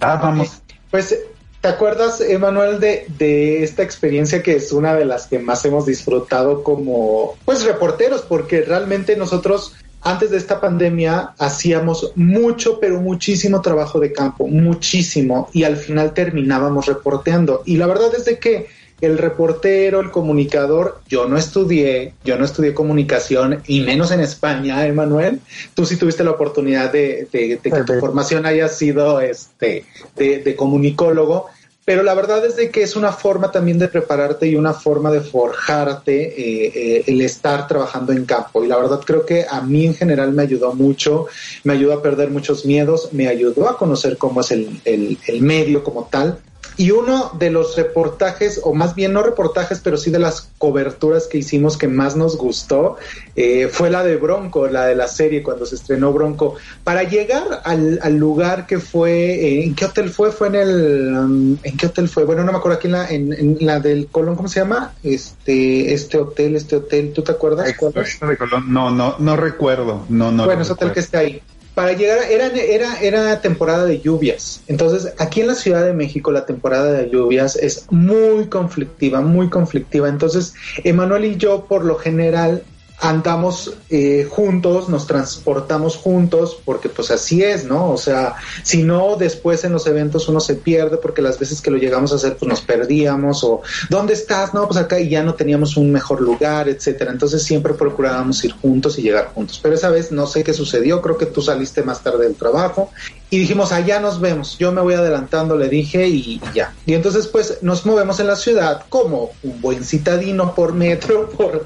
Ah, 0.00 0.16
vamos. 0.22 0.60
Pues 0.90 1.16
¿Te 1.60 1.68
acuerdas, 1.68 2.20
Emanuel, 2.20 2.78
de, 2.78 3.06
de 3.16 3.62
esta 3.62 3.82
experiencia 3.82 4.42
que 4.42 4.56
es 4.56 4.70
una 4.70 4.94
de 4.94 5.06
las 5.06 5.28
que 5.28 5.38
más 5.38 5.64
hemos 5.64 5.86
disfrutado 5.86 6.62
como, 6.62 7.36
pues, 7.46 7.64
reporteros? 7.64 8.20
Porque 8.20 8.60
realmente 8.60 9.16
nosotros 9.16 9.72
antes 10.02 10.30
de 10.30 10.36
esta 10.36 10.60
pandemia 10.60 11.32
hacíamos 11.38 12.12
mucho, 12.16 12.78
pero 12.78 13.00
muchísimo 13.00 13.62
trabajo 13.62 13.98
de 13.98 14.12
campo, 14.12 14.46
muchísimo, 14.46 15.48
y 15.54 15.64
al 15.64 15.78
final 15.78 16.12
terminábamos 16.12 16.84
reporteando. 16.84 17.62
Y 17.64 17.78
la 17.78 17.86
verdad 17.86 18.14
es 18.14 18.26
de 18.26 18.38
que 18.38 18.66
el 19.04 19.18
reportero, 19.18 20.00
el 20.00 20.10
comunicador, 20.10 21.00
yo 21.08 21.26
no 21.28 21.36
estudié, 21.36 22.14
yo 22.24 22.38
no 22.38 22.44
estudié 22.44 22.74
comunicación 22.74 23.62
y 23.66 23.80
menos 23.80 24.10
en 24.10 24.20
España, 24.20 24.86
Emanuel. 24.86 25.40
Tú 25.74 25.86
sí 25.86 25.96
tuviste 25.96 26.24
la 26.24 26.32
oportunidad 26.32 26.92
de, 26.92 27.28
de, 27.32 27.60
de 27.62 27.70
que 27.70 27.82
tu 27.84 27.94
formación 28.00 28.46
haya 28.46 28.68
sido 28.68 29.20
este 29.20 29.84
de, 30.16 30.38
de 30.38 30.56
comunicólogo 30.56 31.48
pero 31.84 32.02
la 32.02 32.14
verdad 32.14 32.44
es 32.46 32.56
de 32.56 32.70
que 32.70 32.82
es 32.82 32.96
una 32.96 33.12
forma 33.12 33.52
también 33.52 33.78
de 33.78 33.88
prepararte 33.88 34.46
y 34.46 34.56
una 34.56 34.72
forma 34.72 35.10
de 35.10 35.20
forjarte 35.20 36.28
eh, 36.28 36.72
eh, 36.74 37.04
el 37.06 37.20
estar 37.20 37.68
trabajando 37.68 38.12
en 38.12 38.24
campo. 38.24 38.64
Y 38.64 38.68
la 38.68 38.78
verdad 38.78 39.00
creo 39.04 39.26
que 39.26 39.44
a 39.48 39.60
mí 39.60 39.84
en 39.84 39.94
general 39.94 40.32
me 40.32 40.42
ayudó 40.42 40.74
mucho, 40.74 41.26
me 41.62 41.74
ayudó 41.74 41.92
a 41.92 42.02
perder 42.02 42.30
muchos 42.30 42.64
miedos, 42.64 43.10
me 43.12 43.28
ayudó 43.28 43.68
a 43.68 43.76
conocer 43.76 44.16
cómo 44.16 44.40
es 44.40 44.50
el, 44.50 44.80
el, 44.86 45.18
el 45.26 45.42
medio 45.42 45.84
como 45.84 46.08
tal. 46.10 46.38
Y 46.76 46.90
uno 46.90 47.30
de 47.38 47.50
los 47.50 47.76
reportajes, 47.76 48.60
o 48.64 48.74
más 48.74 48.94
bien 48.94 49.12
no 49.12 49.22
reportajes, 49.22 49.80
pero 49.82 49.96
sí 49.96 50.10
de 50.10 50.18
las 50.18 50.50
coberturas 50.58 51.26
que 51.26 51.38
hicimos 51.38 51.76
que 51.76 51.86
más 51.86 52.16
nos 52.16 52.36
gustó, 52.36 52.96
eh, 53.36 53.68
fue 53.68 53.90
la 53.90 54.02
de 54.02 54.16
Bronco, 54.16 54.66
la 54.66 54.86
de 54.86 54.96
la 54.96 55.06
serie 55.06 55.42
cuando 55.42 55.66
se 55.66 55.76
estrenó 55.76 56.12
Bronco. 56.12 56.56
Para 56.82 57.04
llegar 57.04 57.62
al, 57.64 58.00
al 58.02 58.16
lugar 58.16 58.66
que 58.66 58.78
fue, 58.80 59.12
eh, 59.12 59.64
¿en 59.64 59.74
qué 59.74 59.84
hotel 59.84 60.10
fue? 60.10 60.32
Fue 60.32 60.48
en 60.48 60.54
el, 60.56 61.16
um, 61.16 61.56
¿en 61.62 61.76
qué 61.76 61.86
hotel 61.86 62.08
fue? 62.08 62.24
Bueno, 62.24 62.42
no 62.42 62.52
me 62.52 62.58
acuerdo 62.58 62.78
aquí 62.78 62.88
en 62.88 62.92
la, 62.92 63.08
en, 63.08 63.32
en 63.32 63.58
la 63.60 63.78
del 63.78 64.08
Colón, 64.08 64.34
¿cómo 64.34 64.48
se 64.48 64.60
llama? 64.60 64.94
Este, 65.02 65.94
este 65.94 66.18
hotel, 66.18 66.56
este 66.56 66.76
hotel, 66.76 67.12
¿tú 67.12 67.22
te 67.22 67.32
acuerdas? 67.32 67.72
¿Cuál 67.78 67.92
es? 67.98 68.18
No, 68.66 68.90
no, 68.90 69.16
no 69.18 69.36
recuerdo. 69.36 70.04
No, 70.08 70.32
no. 70.32 70.44
Bueno, 70.44 70.62
ese 70.62 70.72
hotel 70.72 70.92
que 70.92 71.00
está 71.00 71.18
ahí 71.18 71.40
para 71.74 71.92
llegar, 71.92 72.18
era, 72.30 72.46
era, 72.46 73.00
era 73.00 73.40
temporada 73.40 73.84
de 73.84 74.00
lluvias. 74.00 74.62
Entonces, 74.68 75.12
aquí 75.18 75.40
en 75.40 75.48
la 75.48 75.54
Ciudad 75.54 75.84
de 75.84 75.92
México, 75.92 76.30
la 76.30 76.46
temporada 76.46 76.92
de 76.92 77.10
lluvias 77.10 77.56
es 77.56 77.86
muy 77.90 78.46
conflictiva, 78.46 79.20
muy 79.20 79.50
conflictiva. 79.50 80.08
Entonces, 80.08 80.54
Emanuel 80.84 81.24
y 81.24 81.36
yo, 81.36 81.64
por 81.64 81.84
lo 81.84 81.96
general, 81.96 82.62
andamos 83.00 83.74
eh, 83.90 84.26
juntos, 84.30 84.88
nos 84.88 85.06
transportamos 85.06 85.96
juntos, 85.96 86.58
porque 86.64 86.88
pues 86.88 87.10
así 87.10 87.42
es, 87.42 87.64
¿no? 87.64 87.90
O 87.90 87.98
sea, 87.98 88.36
si 88.62 88.82
no, 88.82 89.16
después 89.16 89.64
en 89.64 89.72
los 89.72 89.86
eventos 89.86 90.28
uno 90.28 90.40
se 90.40 90.54
pierde 90.54 90.96
porque 90.96 91.20
las 91.20 91.38
veces 91.38 91.60
que 91.60 91.70
lo 91.70 91.76
llegamos 91.76 92.12
a 92.12 92.16
hacer, 92.16 92.36
pues 92.36 92.48
nos 92.48 92.60
perdíamos 92.60 93.44
o 93.44 93.62
¿dónde 93.90 94.14
estás? 94.14 94.54
No, 94.54 94.66
pues 94.66 94.78
acá 94.78 95.00
y 95.00 95.08
ya 95.08 95.22
no 95.22 95.34
teníamos 95.34 95.76
un 95.76 95.92
mejor 95.92 96.20
lugar, 96.20 96.68
etcétera. 96.68 97.10
Entonces 97.10 97.42
siempre 97.42 97.74
procurábamos 97.74 98.42
ir 98.44 98.52
juntos 98.52 98.98
y 98.98 99.02
llegar 99.02 99.32
juntos. 99.34 99.58
Pero 99.62 99.74
esa 99.74 99.90
vez 99.90 100.12
no 100.12 100.26
sé 100.26 100.44
qué 100.44 100.52
sucedió, 100.52 101.02
creo 101.02 101.18
que 101.18 101.26
tú 101.26 101.42
saliste 101.42 101.82
más 101.82 102.02
tarde 102.02 102.24
del 102.24 102.36
trabajo 102.36 102.90
y 103.30 103.38
dijimos, 103.38 103.72
allá 103.72 104.00
nos 104.00 104.20
vemos. 104.20 104.58
Yo 104.58 104.70
me 104.70 104.80
voy 104.80 104.94
adelantando, 104.94 105.56
le 105.56 105.68
dije 105.68 106.06
y, 106.06 106.16
y 106.16 106.40
ya. 106.54 106.72
Y 106.86 106.94
entonces 106.94 107.26
pues 107.26 107.58
nos 107.62 107.84
movemos 107.84 108.20
en 108.20 108.28
la 108.28 108.36
ciudad 108.36 108.84
como 108.88 109.30
un 109.42 109.60
buen 109.60 109.84
citadino 109.84 110.54
por 110.54 110.72
metro, 110.72 111.28
por, 111.36 111.62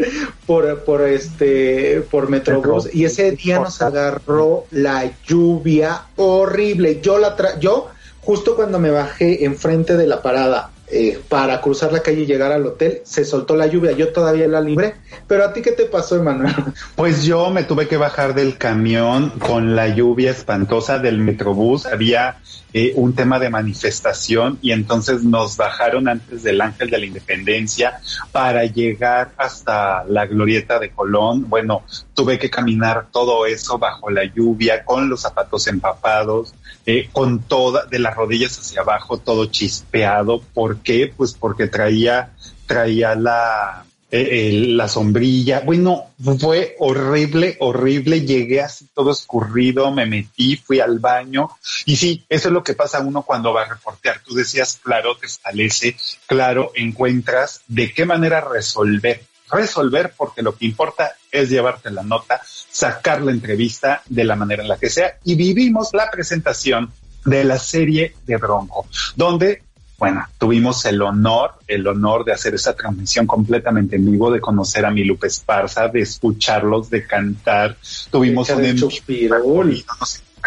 por, 0.47 0.85
por 0.85 1.03
este, 1.03 2.03
por 2.11 2.31
Metrobús. 2.31 2.89
Y 2.95 3.05
ese 3.05 3.33
día 3.33 3.59
nos 3.59 3.83
agarró 3.83 4.65
la 4.71 5.11
lluvia 5.27 6.07
horrible. 6.17 7.01
Yo 7.03 7.19
la 7.19 7.37
tra 7.37 7.59
yo, 7.59 7.89
justo 8.21 8.57
cuando 8.57 8.79
me 8.79 8.91
bajé 8.91 9.45
enfrente 9.45 9.97
de 9.97 10.07
la 10.07 10.23
parada 10.23 10.71
eh, 10.91 11.20
para 11.28 11.61
cruzar 11.61 11.93
la 11.93 12.03
calle 12.03 12.22
y 12.22 12.26
llegar 12.26 12.51
al 12.51 12.66
hotel, 12.66 13.03
se 13.05 13.24
soltó 13.24 13.57
la 13.57 13.66
lluvia. 13.66 13.93
Yo 13.93 14.12
todavía 14.12 14.49
la 14.49 14.61
libré. 14.61 14.95
Pero 15.26 15.45
a 15.45 15.53
ti, 15.53 15.61
¿qué 15.61 15.72
te 15.72 15.84
pasó, 15.84 16.16
Emanuel? 16.16 16.55
Pues 16.97 17.24
yo 17.24 17.51
me 17.51 17.64
tuve 17.64 17.86
que 17.86 17.97
bajar 17.97 18.34
del 18.34 18.59
camión 18.59 19.30
con 19.39 19.76
la 19.76 19.89
lluvia 19.89 20.30
espantosa 20.30 20.99
del 20.99 21.18
Metrobús. 21.18 21.86
Había 21.86 22.39
eh, 22.72 22.93
un 22.97 23.14
tema 23.14 23.39
de 23.39 23.49
manifestación 23.49 24.59
y 24.61 24.72
entonces 24.72 25.24
nos 25.24 25.57
bajaron 25.57 26.09
antes 26.09 26.43
del 26.43 26.61
Ángel 26.61 26.91
de 26.91 26.99
la 26.99 27.07
Independencia 27.07 28.01
para 28.30 28.64
llegar 28.64 29.32
hasta 29.36 30.05
la 30.05 30.26
glorieta 30.26 30.78
de 30.78 30.91
Colón. 30.91 31.49
Bueno, 31.49 31.82
tuve 32.14 32.39
que 32.39 32.51
caminar 32.51 33.07
todo 33.11 33.47
eso 33.47 33.78
bajo 33.78 34.11
la 34.11 34.24
lluvia, 34.24 34.84
con 34.84 35.09
los 35.09 35.22
zapatos 35.22 35.66
empapados, 35.66 36.55
eh, 36.91 37.11
con 37.12 37.41
toda, 37.41 37.84
de 37.84 37.99
las 37.99 38.16
rodillas 38.16 38.59
hacia 38.59 38.80
abajo, 38.80 39.18
todo 39.18 39.45
chispeado. 39.45 40.41
¿Por 40.41 40.78
qué? 40.78 41.12
Pues 41.14 41.34
porque 41.34 41.66
traía, 41.66 42.30
traía 42.64 43.14
la, 43.14 43.84
eh, 44.11 44.53
la 44.68 44.89
sombrilla. 44.89 45.61
Bueno, 45.61 46.07
fue 46.41 46.76
horrible, 46.78 47.59
horrible. 47.61 48.22
Llegué 48.22 48.62
así 48.62 48.86
todo 48.95 49.11
escurrido, 49.11 49.93
me 49.93 50.07
metí, 50.07 50.57
fui 50.57 50.80
al 50.80 50.99
baño. 50.99 51.51
Y 51.84 51.97
sí, 51.97 52.24
eso 52.26 52.49
es 52.49 52.55
lo 52.55 52.64
que 52.64 52.72
pasa 52.72 53.01
uno 53.01 53.20
cuando 53.20 53.53
va 53.53 53.64
a 53.64 53.68
reportear. 53.68 54.22
Tú 54.24 54.34
decías, 54.34 54.80
claro, 54.82 55.14
te 55.14 55.26
establece, 55.26 55.95
claro, 56.26 56.72
encuentras 56.74 57.61
de 57.68 57.93
qué 57.93 58.07
manera 58.07 58.41
resolver. 58.41 59.20
Resolver 59.51 60.12
porque 60.16 60.42
lo 60.42 60.55
que 60.55 60.66
importa 60.66 61.12
es 61.30 61.51
llevarte 61.51 61.90
la 61.90 62.03
nota, 62.03 62.40
sacar 62.44 63.22
la 63.22 63.32
entrevista 63.32 64.03
de 64.07 64.24
la 64.24 64.36
manera 64.36 64.62
en 64.62 64.68
la 64.68 64.78
que 64.78 64.90
sea. 64.90 65.18
Y 65.24 65.34
vivimos 65.34 65.90
la 65.92 66.11
presentación 66.11 66.92
de 67.24 67.44
la 67.44 67.59
serie 67.59 68.14
de 68.26 68.36
Bronco, 68.36 68.86
donde 69.16 69.62
bueno, 69.99 70.24
tuvimos 70.38 70.84
el 70.84 71.03
honor, 71.03 71.55
el 71.66 71.84
honor 71.84 72.24
de 72.24 72.32
hacer 72.32 72.55
esa 72.55 72.76
transmisión 72.76 73.26
completamente 73.26 73.96
en 73.96 74.09
vivo, 74.09 74.30
de 74.30 74.40
conocer 74.40 74.86
a 74.86 74.92
mi 74.92 75.03
Lupe 75.03 75.26
Esparza, 75.26 75.88
de 75.88 76.03
escucharlos, 76.03 76.88
de 76.88 77.05
cantar. 77.05 77.76
Tuvimos 78.09 78.49
un 78.51 78.76
nos 78.76 79.03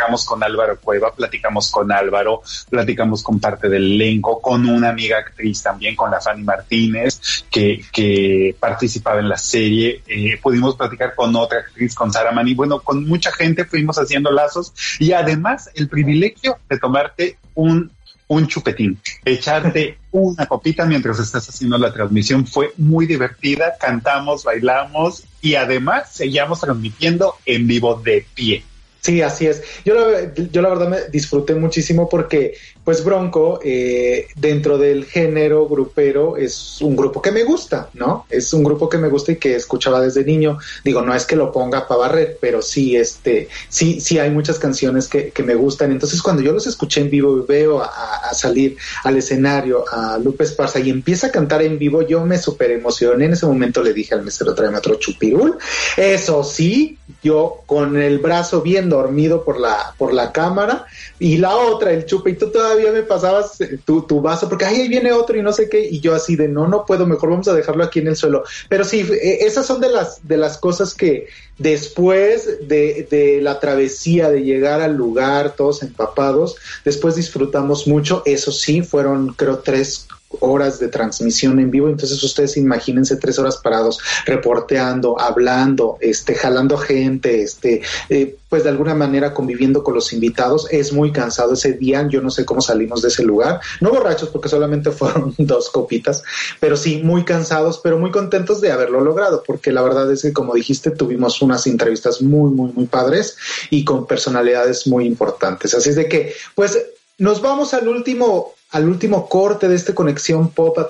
encontramos 0.02 0.26
con 0.26 0.44
Álvaro 0.44 0.80
Cueva, 0.80 1.14
platicamos 1.14 1.70
con 1.70 1.92
Álvaro, 1.92 2.42
platicamos 2.70 3.22
con 3.22 3.40
parte 3.40 3.70
del 3.70 3.94
elenco, 3.94 4.42
con 4.42 4.68
una 4.68 4.90
amiga 4.90 5.20
actriz 5.20 5.62
también, 5.62 5.96
con 5.96 6.10
la 6.10 6.20
Fanny 6.20 6.44
Martínez, 6.44 7.46
que, 7.52 7.84
que 7.92 8.56
participaba 8.60 9.20
en 9.20 9.30
la 9.30 9.38
serie. 9.38 10.02
Eh, 10.08 10.40
pudimos 10.42 10.76
platicar 10.76 11.14
con 11.14 11.36
otra 11.36 11.60
actriz, 11.60 11.94
con 11.94 12.12
Sara 12.12 12.32
Mani. 12.32 12.56
Bueno, 12.56 12.80
con 12.80 13.08
mucha 13.08 13.32
gente 13.32 13.66
fuimos 13.66 13.98
haciendo 13.98 14.32
lazos 14.32 14.74
y 14.98 15.12
además 15.12 15.70
el 15.76 15.88
privilegio 15.88 16.58
de 16.68 16.80
tomarte 16.80 17.38
un 17.54 17.92
un 18.28 18.48
chupetín, 18.48 18.98
echarte 19.26 19.98
una 20.12 20.46
copita 20.46 20.86
mientras 20.86 21.20
estás 21.20 21.50
haciendo 21.50 21.78
la 21.78 21.92
transmisión. 21.92 22.48
Fue 22.48 22.72
muy 22.78 23.06
divertida, 23.06 23.74
cantamos, 23.78 24.46
bailamos 24.46 25.26
y 25.42 25.56
además 25.56 26.14
seguíamos 26.14 26.62
transmitiendo 26.62 27.36
en 27.46 27.68
vivo 27.68 27.96
de 27.96 28.26
pie. 28.34 28.64
Sí, 29.02 29.22
así 29.22 29.48
es. 29.48 29.64
Yo 29.84 29.96
la, 29.96 30.34
yo 30.36 30.62
la 30.62 30.70
verdad 30.70 30.88
me 30.88 30.98
disfruté 31.12 31.56
muchísimo 31.56 32.08
porque 32.08 32.54
pues 32.84 33.04
Bronco, 33.04 33.60
eh, 33.64 34.28
dentro 34.36 34.78
del 34.80 35.06
género 35.06 35.68
grupero, 35.68 36.36
es 36.36 36.82
un 36.82 36.96
grupo 36.96 37.22
que 37.22 37.32
me 37.32 37.44
gusta, 37.44 37.90
¿no? 37.94 38.26
Es 38.30 38.54
un 38.54 38.64
grupo 38.64 38.90
que 38.90 38.98
me 38.98 39.08
gusta 39.08 39.34
y 39.34 39.36
que 39.36 39.56
escuchaba 39.56 40.02
desde 40.02 40.24
niño. 40.24 40.58
Digo, 40.84 41.02
no 41.02 41.14
es 41.14 41.26
que 41.26 41.36
lo 41.36 41.52
ponga 41.52 41.88
para 41.88 42.02
barrer, 42.02 42.38
pero 42.42 42.62
sí, 42.64 42.96
este, 42.96 43.50
sí, 43.70 44.02
sí 44.02 44.18
hay 44.18 44.32
muchas 44.32 44.58
canciones 44.58 45.08
que, 45.08 45.30
que 45.30 45.44
me 45.44 45.54
gustan. 45.54 45.92
Entonces, 45.92 46.24
cuando 46.24 46.42
yo 46.42 46.54
los 46.54 46.66
escuché 46.66 47.02
en 47.02 47.12
vivo 47.12 47.38
y 47.38 47.46
veo 47.48 47.82
a, 47.84 48.34
salir 48.34 48.78
al 49.04 49.18
escenario 49.18 49.86
a 49.92 50.18
Lupe 50.18 50.44
Esparza 50.44 50.80
y 50.80 50.90
empieza 50.90 51.28
a 51.28 51.32
cantar 51.32 51.62
en 51.62 51.78
vivo, 51.78 52.02
yo 52.02 52.26
me 52.26 52.40
super 52.40 52.72
emocioné. 52.72 53.26
En 53.26 53.34
ese 53.34 53.46
momento 53.46 53.84
le 53.84 53.94
dije 53.94 54.16
al 54.16 54.24
mesero, 54.24 54.56
tráeme 54.56 54.78
otro 54.78 54.96
chupirul. 54.96 55.58
Eso 55.98 56.44
sí, 56.44 56.98
yo 57.22 57.62
con 57.68 58.02
el 58.02 58.18
brazo 58.20 58.62
bien 58.62 58.90
dormido 58.90 59.44
por 59.44 59.60
la, 59.60 59.94
por 59.98 60.14
la 60.14 60.32
cámara 60.32 60.86
y 61.20 61.38
la 61.38 61.56
otra, 61.56 61.92
el 61.92 62.06
chupito 62.06 62.50
todavía 62.50 62.71
todavía 62.72 62.92
me 62.92 63.04
pasabas 63.04 63.60
eh, 63.60 63.80
tu, 63.84 64.04
tu, 64.04 64.22
vaso, 64.22 64.48
porque 64.48 64.66
ahí 64.66 64.88
viene 64.88 65.12
otro 65.12 65.38
y 65.38 65.42
no 65.42 65.52
sé 65.52 65.70
qué, 65.70 65.86
y 65.86 66.00
yo 66.00 66.16
así 66.16 66.36
de 66.36 66.48
no, 66.48 66.68
no 66.68 66.86
puedo, 66.86 67.06
mejor 67.06 67.32
vamos 67.32 67.48
a 67.48 67.54
dejarlo 67.54 67.84
aquí 67.84 68.00
en 68.00 68.08
el 68.08 68.16
suelo. 68.16 68.44
Pero 68.70 68.84
sí, 68.84 69.02
eh, 69.12 69.40
esas 69.42 69.66
son 69.66 69.82
de 69.82 69.90
las, 69.90 70.26
de 70.28 70.38
las 70.38 70.58
cosas 70.58 70.94
que 70.94 71.28
después 71.58 72.68
de, 72.68 73.08
de 73.10 73.42
la 73.42 73.60
travesía, 73.60 74.30
de 74.30 74.44
llegar 74.44 74.82
al 74.82 74.96
lugar, 74.96 75.56
todos 75.56 75.84
empapados, 75.84 76.56
después 76.86 77.16
disfrutamos 77.16 77.88
mucho, 77.88 78.24
eso 78.26 78.52
sí, 78.52 78.82
fueron 78.82 79.34
creo 79.34 79.60
tres 79.60 80.08
horas 80.40 80.80
de 80.80 80.88
transmisión 80.88 81.60
en 81.60 81.72
vivo, 81.72 81.90
entonces 81.90 82.22
ustedes 82.24 82.58
imagínense 82.58 83.18
tres 83.18 83.38
horas 83.40 83.58
parados, 83.58 84.00
reporteando, 84.26 85.20
hablando, 85.20 85.98
este, 86.00 86.36
jalando 86.36 86.78
gente, 86.78 87.42
este, 87.42 87.82
eh, 88.10 88.38
pues 88.50 88.64
de 88.64 88.70
alguna 88.70 88.94
manera 88.94 89.34
conviviendo 89.34 89.84
con 89.84 89.94
los 89.94 90.12
invitados, 90.14 90.68
es 90.72 90.92
muy 90.92 91.12
cansado 91.12 91.54
ese 91.54 91.74
día, 91.74 92.08
yo 92.10 92.22
no 92.22 92.30
sé 92.30 92.46
cómo 92.46 92.62
salimos 92.62 93.02
de 93.02 93.08
ese 93.08 93.24
lugar, 93.24 93.62
no 93.80 93.92
borrachos 93.92 94.30
porque 94.30 94.50
solamente 94.50 94.92
fueron 94.92 95.34
dos 95.38 95.70
copitas, 95.70 96.24
pero 96.60 96.76
sí 96.76 97.02
muy 97.04 97.24
cansados, 97.24 97.80
pero 97.84 97.98
muy 97.98 98.12
contentos 98.12 98.62
de 98.62 98.72
haberlo 98.72 99.02
logrado, 99.02 99.44
porque 99.46 99.72
la 99.72 99.82
verdad 99.82 100.12
es 100.12 100.22
que 100.22 100.34
como 100.34 100.54
dijiste, 100.54 100.92
tuvimos 100.92 101.42
unas 101.42 101.68
entrevistas 101.68 102.22
muy, 102.22 102.52
muy, 102.52 102.72
muy 102.74 102.86
padres 102.86 103.38
y 103.70 103.86
con 103.86 104.06
personalidades 104.06 104.88
muy 104.88 105.06
importantes, 105.06 105.74
así 105.74 105.90
es 105.90 105.96
de 105.96 106.08
que, 106.08 106.34
pues 106.56 106.78
nos 107.18 107.42
vamos 107.42 107.74
al 107.74 107.88
último, 107.88 108.54
al 108.72 108.88
último 108.88 109.28
corte 109.28 109.68
de 109.68 109.76
esta 109.76 109.94
conexión 109.94 110.50
pop 110.50 110.78
a 110.80 110.88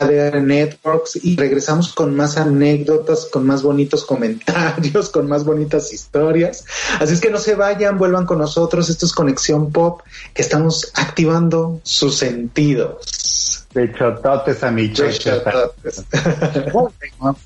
ADR 0.00 0.40
Networks 0.40 1.22
y 1.22 1.36
regresamos 1.36 1.92
con 1.92 2.16
más 2.16 2.38
anécdotas, 2.38 3.26
con 3.26 3.46
más 3.46 3.62
bonitos 3.62 4.04
comentarios, 4.04 5.10
con 5.10 5.28
más 5.28 5.44
bonitas 5.44 5.92
historias. 5.92 6.64
Así 6.98 7.14
es 7.14 7.20
que 7.20 7.30
no 7.30 7.38
se 7.38 7.54
vayan, 7.54 7.98
vuelvan 7.98 8.24
con 8.24 8.38
nosotros. 8.38 8.88
Esto 8.88 9.04
es 9.04 9.12
Conexión 9.12 9.70
Pop, 9.70 10.00
que 10.32 10.42
estamos 10.42 10.90
activando 10.94 11.80
sus 11.82 12.16
sentidos. 12.16 13.66
De 13.74 13.92
chototes 13.92 14.64
a 14.64 14.70
mi 14.70 14.90
chototes. 14.92 16.04
Conexión 16.72 17.36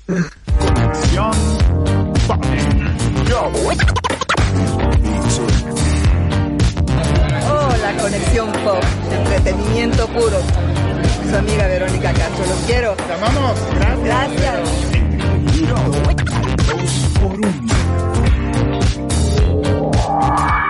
Pop. 2.27 4.14
Conexión 8.05 8.51
Pop, 8.63 8.83
entretenimiento 9.11 10.07
puro 10.09 10.37
su 11.27 11.35
amiga 11.35 11.65
Verónica 11.65 12.13
Castro. 12.13 12.45
Los 12.45 12.59
quiero. 12.67 12.93
Te 12.93 13.13
amamos. 13.13 13.57
Gracias. 13.79 14.59
Gracias. 20.37 20.64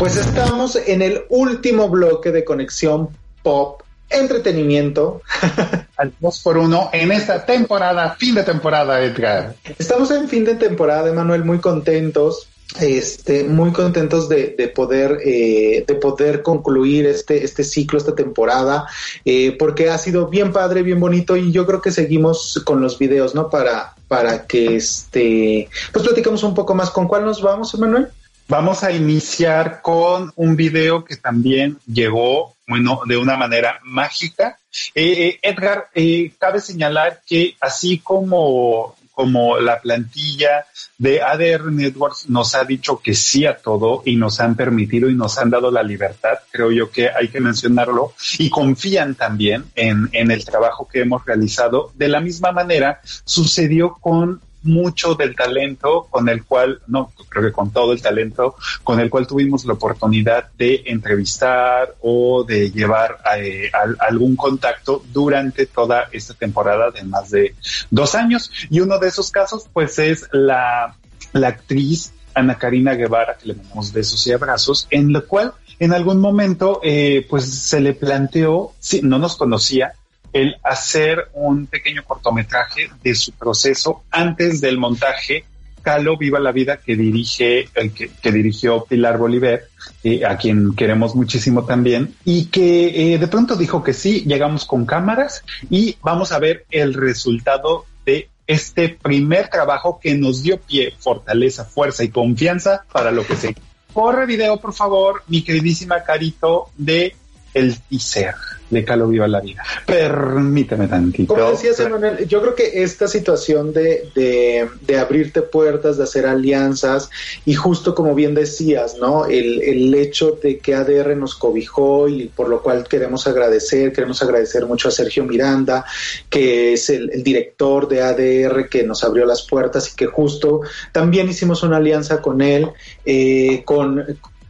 Pues 0.00 0.16
estamos 0.16 0.76
en 0.76 1.02
el 1.02 1.26
último 1.28 1.90
bloque 1.90 2.32
de 2.32 2.42
conexión 2.42 3.10
pop, 3.42 3.82
entretenimiento. 4.08 5.20
Al 5.98 6.14
2 6.18 6.40
por 6.40 6.56
1 6.56 6.88
en 6.94 7.12
esta 7.12 7.44
temporada, 7.44 8.16
fin 8.18 8.34
de 8.34 8.42
temporada, 8.42 9.04
Edgar. 9.04 9.56
Estamos 9.78 10.10
en 10.10 10.26
fin 10.26 10.46
de 10.46 10.54
temporada, 10.54 11.10
Emanuel, 11.10 11.44
muy 11.44 11.58
contentos. 11.58 12.48
Este, 12.80 13.44
muy 13.44 13.72
contentos 13.72 14.26
de, 14.30 14.54
de 14.56 14.68
poder 14.68 15.18
eh, 15.22 15.84
de 15.86 15.94
poder 15.96 16.40
concluir 16.40 17.04
este 17.04 17.44
este 17.44 17.64
ciclo 17.64 17.98
esta 17.98 18.14
temporada 18.14 18.86
eh, 19.24 19.56
porque 19.58 19.90
ha 19.90 19.98
sido 19.98 20.28
bien 20.28 20.52
padre 20.52 20.84
bien 20.84 21.00
bonito 21.00 21.36
y 21.36 21.50
yo 21.50 21.66
creo 21.66 21.82
que 21.82 21.90
seguimos 21.90 22.62
con 22.64 22.80
los 22.80 22.96
videos 22.96 23.34
no 23.34 23.50
para 23.50 23.96
para 24.06 24.46
que 24.46 24.76
este 24.76 25.68
pues 25.92 26.04
platicamos 26.04 26.44
un 26.44 26.54
poco 26.54 26.76
más 26.76 26.90
con 26.90 27.08
cuál 27.08 27.24
nos 27.24 27.42
vamos 27.42 27.74
Emanuel 27.74 28.06
Vamos 28.50 28.82
a 28.82 28.90
iniciar 28.90 29.80
con 29.80 30.32
un 30.34 30.56
video 30.56 31.04
que 31.04 31.14
también 31.14 31.78
llegó, 31.86 32.56
bueno, 32.66 33.02
de 33.06 33.16
una 33.16 33.36
manera 33.36 33.78
mágica. 33.84 34.58
Eh, 34.92 35.12
eh, 35.28 35.38
Edgar, 35.40 35.88
eh, 35.94 36.32
cabe 36.36 36.60
señalar 36.60 37.20
que 37.24 37.54
así 37.60 37.98
como, 37.98 38.96
como 39.12 39.56
la 39.58 39.78
plantilla 39.80 40.66
de 40.98 41.22
ADR 41.22 41.70
Networks 41.70 42.28
nos 42.28 42.56
ha 42.56 42.64
dicho 42.64 42.98
que 42.98 43.14
sí 43.14 43.46
a 43.46 43.56
todo 43.56 44.02
y 44.04 44.16
nos 44.16 44.40
han 44.40 44.56
permitido 44.56 45.08
y 45.08 45.14
nos 45.14 45.38
han 45.38 45.50
dado 45.50 45.70
la 45.70 45.84
libertad, 45.84 46.38
creo 46.50 46.72
yo 46.72 46.90
que 46.90 47.08
hay 47.08 47.28
que 47.28 47.38
mencionarlo, 47.38 48.14
y 48.36 48.50
confían 48.50 49.14
también 49.14 49.66
en, 49.76 50.08
en 50.10 50.32
el 50.32 50.44
trabajo 50.44 50.88
que 50.88 51.02
hemos 51.02 51.24
realizado. 51.24 51.92
De 51.94 52.08
la 52.08 52.18
misma 52.18 52.50
manera, 52.50 53.00
sucedió 53.24 53.94
con 54.00 54.40
mucho 54.62 55.14
del 55.14 55.34
talento 55.34 56.06
con 56.10 56.28
el 56.28 56.44
cual, 56.44 56.80
no, 56.86 57.12
creo 57.28 57.44
que 57.44 57.52
con 57.52 57.70
todo 57.72 57.92
el 57.92 58.02
talento 58.02 58.56
con 58.84 59.00
el 59.00 59.10
cual 59.10 59.26
tuvimos 59.26 59.64
la 59.64 59.74
oportunidad 59.74 60.50
de 60.56 60.82
entrevistar 60.86 61.94
o 62.00 62.44
de 62.44 62.70
llevar 62.70 63.18
eh, 63.38 63.70
a, 63.72 64.06
algún 64.06 64.36
contacto 64.36 65.02
durante 65.12 65.66
toda 65.66 66.08
esta 66.12 66.34
temporada 66.34 66.90
de 66.90 67.04
más 67.04 67.30
de 67.30 67.54
dos 67.90 68.14
años. 68.14 68.50
Y 68.70 68.80
uno 68.80 68.98
de 68.98 69.08
esos 69.08 69.30
casos, 69.30 69.66
pues, 69.72 69.98
es 69.98 70.28
la, 70.32 70.94
la 71.32 71.48
actriz 71.48 72.12
Ana 72.34 72.56
Karina 72.56 72.94
Guevara, 72.94 73.36
que 73.36 73.48
le 73.48 73.54
damos 73.54 73.92
besos 73.92 74.24
y 74.26 74.32
abrazos, 74.32 74.86
en 74.90 75.12
lo 75.12 75.26
cual 75.26 75.52
en 75.80 75.94
algún 75.94 76.20
momento, 76.20 76.80
eh, 76.82 77.26
pues 77.28 77.44
se 77.44 77.80
le 77.80 77.94
planteó, 77.94 78.72
sí, 78.78 79.00
no 79.02 79.18
nos 79.18 79.36
conocía, 79.36 79.94
el 80.32 80.56
hacer 80.62 81.28
un 81.34 81.66
pequeño 81.66 82.04
cortometraje 82.04 82.90
de 83.02 83.14
su 83.14 83.32
proceso 83.32 84.04
antes 84.10 84.60
del 84.60 84.78
montaje 84.78 85.44
Calo 85.82 86.16
Viva 86.16 86.38
la 86.38 86.52
Vida 86.52 86.78
que 86.78 86.96
dirige 86.96 87.68
que, 87.94 88.10
que 88.10 88.32
dirigió 88.32 88.84
Pilar 88.84 89.18
Bolívar 89.18 89.62
eh, 90.04 90.24
a 90.24 90.36
quien 90.36 90.74
queremos 90.74 91.14
muchísimo 91.14 91.64
también 91.64 92.14
y 92.24 92.46
que 92.46 93.14
eh, 93.14 93.18
de 93.18 93.28
pronto 93.28 93.56
dijo 93.56 93.82
que 93.82 93.92
sí 93.92 94.24
llegamos 94.26 94.64
con 94.64 94.86
cámaras 94.86 95.42
y 95.68 95.96
vamos 96.02 96.32
a 96.32 96.38
ver 96.38 96.66
el 96.70 96.94
resultado 96.94 97.86
de 98.04 98.28
este 98.46 98.88
primer 98.88 99.48
trabajo 99.48 99.98
que 100.00 100.14
nos 100.14 100.42
dio 100.42 100.60
pie 100.60 100.94
fortaleza 100.98 101.64
fuerza 101.64 102.04
y 102.04 102.08
confianza 102.08 102.84
para 102.92 103.10
lo 103.10 103.26
que 103.26 103.36
se 103.36 103.54
corre 103.92 104.26
video 104.26 104.58
por 104.58 104.74
favor 104.74 105.22
mi 105.28 105.42
queridísima 105.42 106.02
Carito 106.02 106.70
de 106.76 107.16
el 107.54 107.76
teaser 107.88 108.34
de 108.70 108.84
Calo 108.84 109.08
Viva 109.08 109.26
la 109.26 109.40
Vida. 109.40 109.62
Permíteme 109.84 110.86
tantito. 110.86 111.34
Como 111.34 111.50
decías, 111.50 111.78
Emanuel, 111.80 112.26
yo 112.28 112.40
creo 112.40 112.54
que 112.54 112.82
esta 112.82 113.08
situación 113.08 113.72
de, 113.72 114.08
de, 114.14 114.68
de, 114.82 114.98
abrirte 114.98 115.42
puertas, 115.42 115.96
de 115.96 116.04
hacer 116.04 116.26
alianzas, 116.26 117.10
y 117.44 117.54
justo 117.54 117.94
como 117.94 118.14
bien 118.14 118.34
decías, 118.34 118.96
¿no? 118.98 119.26
El, 119.26 119.60
el 119.62 119.92
hecho 119.94 120.38
de 120.40 120.58
que 120.58 120.74
ADR 120.74 121.16
nos 121.16 121.34
cobijó 121.34 122.08
y 122.08 122.28
por 122.28 122.48
lo 122.48 122.62
cual 122.62 122.86
queremos 122.86 123.26
agradecer, 123.26 123.92
queremos 123.92 124.22
agradecer 124.22 124.66
mucho 124.66 124.88
a 124.88 124.92
Sergio 124.92 125.24
Miranda, 125.24 125.84
que 126.28 126.74
es 126.74 126.90
el, 126.90 127.10
el 127.10 127.24
director 127.24 127.88
de 127.88 128.02
ADR 128.02 128.68
que 128.68 128.84
nos 128.84 129.02
abrió 129.02 129.26
las 129.26 129.42
puertas 129.42 129.92
y 129.92 129.96
que 129.96 130.06
justo 130.06 130.60
también 130.92 131.28
hicimos 131.28 131.62
una 131.64 131.78
alianza 131.78 132.22
con 132.22 132.40
él, 132.40 132.68
eh, 133.04 133.62
con... 133.64 134.04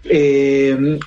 Eh, 0.05 0.99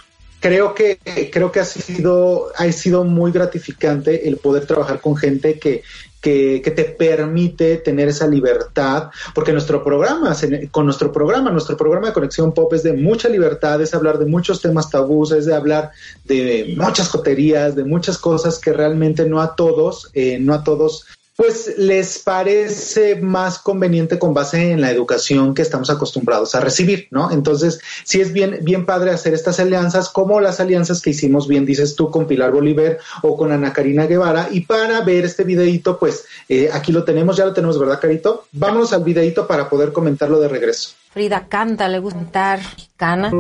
creo 0.44 0.76
que 0.76 1.00
creo 1.32 1.54
que 1.54 1.62
ha 1.62 1.66
sido 1.66 2.52
ha 2.58 2.70
sido 2.74 3.06
muy 3.06 3.32
gratificante 3.32 4.28
el 4.28 4.36
poder 4.36 4.66
trabajar 4.68 5.00
con 5.00 5.16
gente 5.16 5.58
que 5.58 5.84
que, 6.20 6.62
que, 6.64 6.72
te 6.72 6.86
permite 6.86 7.76
tener 7.78 8.08
esa 8.08 8.28
libertad, 8.28 9.10
porque 9.36 9.52
nuestro 9.52 9.84
programa, 9.84 10.34
con 10.72 10.86
nuestro 10.86 11.12
programa, 11.12 11.52
nuestro 11.52 11.76
programa 11.76 12.08
de 12.08 12.14
conexión 12.14 12.54
pop 12.54 12.74
es 12.74 12.82
de 12.82 12.94
mucha 12.94 13.28
libertad, 13.28 13.82
es 13.82 13.94
hablar 13.94 14.18
de 14.20 14.26
muchos 14.26 14.62
temas 14.62 14.90
tabús, 14.90 15.34
es 15.34 15.46
de 15.46 15.54
hablar 15.54 15.92
de 16.24 16.76
muchas 16.78 17.10
coterías, 17.10 17.76
de 17.76 17.84
muchas 17.84 18.18
cosas 18.18 18.58
que 18.58 18.72
realmente 18.72 19.26
no 19.28 19.42
a 19.42 19.54
todos, 19.58 20.12
eh, 20.14 20.40
no 20.40 20.54
a 20.54 20.64
todos 20.64 21.06
pues 21.36 21.76
les 21.78 22.20
parece 22.20 23.16
más 23.16 23.60
conveniente 23.60 24.20
con 24.20 24.34
base 24.34 24.72
en 24.72 24.82
la 24.82 24.92
educación 24.92 25.54
que 25.54 25.62
estamos 25.62 25.90
acostumbrados 25.90 26.56
a 26.56 26.60
recibir, 26.60 27.08
¿no? 27.12 27.32
Entonces, 27.32 27.80
sí 28.04 28.22
es 28.22 28.34
bien, 28.34 28.60
bien 28.62 28.86
padre 28.86 29.12
hacer 29.12 29.34
estas 29.34 29.60
alianzas, 29.60 30.10
como 30.10 30.40
las 30.40 30.60
alianzas 30.60 31.02
que 31.02 31.12
hicimos, 31.12 31.48
bien 31.48 31.66
dices 31.66 31.96
tú, 31.96 32.12
con 32.12 32.28
Pilar 32.28 32.52
Bolívar 32.52 32.98
o 33.22 33.38
con 33.38 33.52
Ana 33.52 33.74
Karina 33.74 34.06
Guevara. 34.06 34.48
Y 34.52 34.62
para 34.62 35.02
ver 35.02 35.26
este 35.26 35.44
videito, 35.44 35.98
pues 36.00 36.26
eh, 36.50 36.70
aquí 36.72 36.92
lo 36.92 37.04
tenemos, 37.04 37.38
ya 37.38 37.46
lo 37.46 37.54
tenemos, 37.54 37.80
¿verdad, 37.80 38.00
Carito? 38.00 38.46
Vámonos 38.52 38.94
al 38.94 39.04
videito 39.04 39.48
para 39.48 39.70
poder 39.70 39.92
comentarlo 39.92 40.40
de 40.40 40.48
regreso. 40.48 40.96
Frida 41.12 41.48
canta, 41.48 41.88
le 41.88 42.00
gusta 42.00 42.24
cantar, 42.24 42.60
cana. 42.98 43.32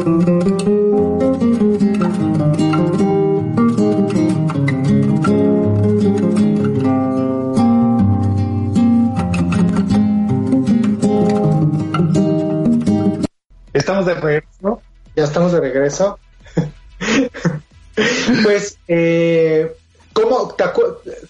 Estamos 13.83 14.05
de 14.05 14.13
regreso. 14.13 14.81
Ya 15.13 15.25
estamos 15.25 15.51
de 15.51 15.59
regreso. 15.59 16.17
pues, 18.43 18.77
eh, 18.87 19.75
¿cómo, 20.13 20.55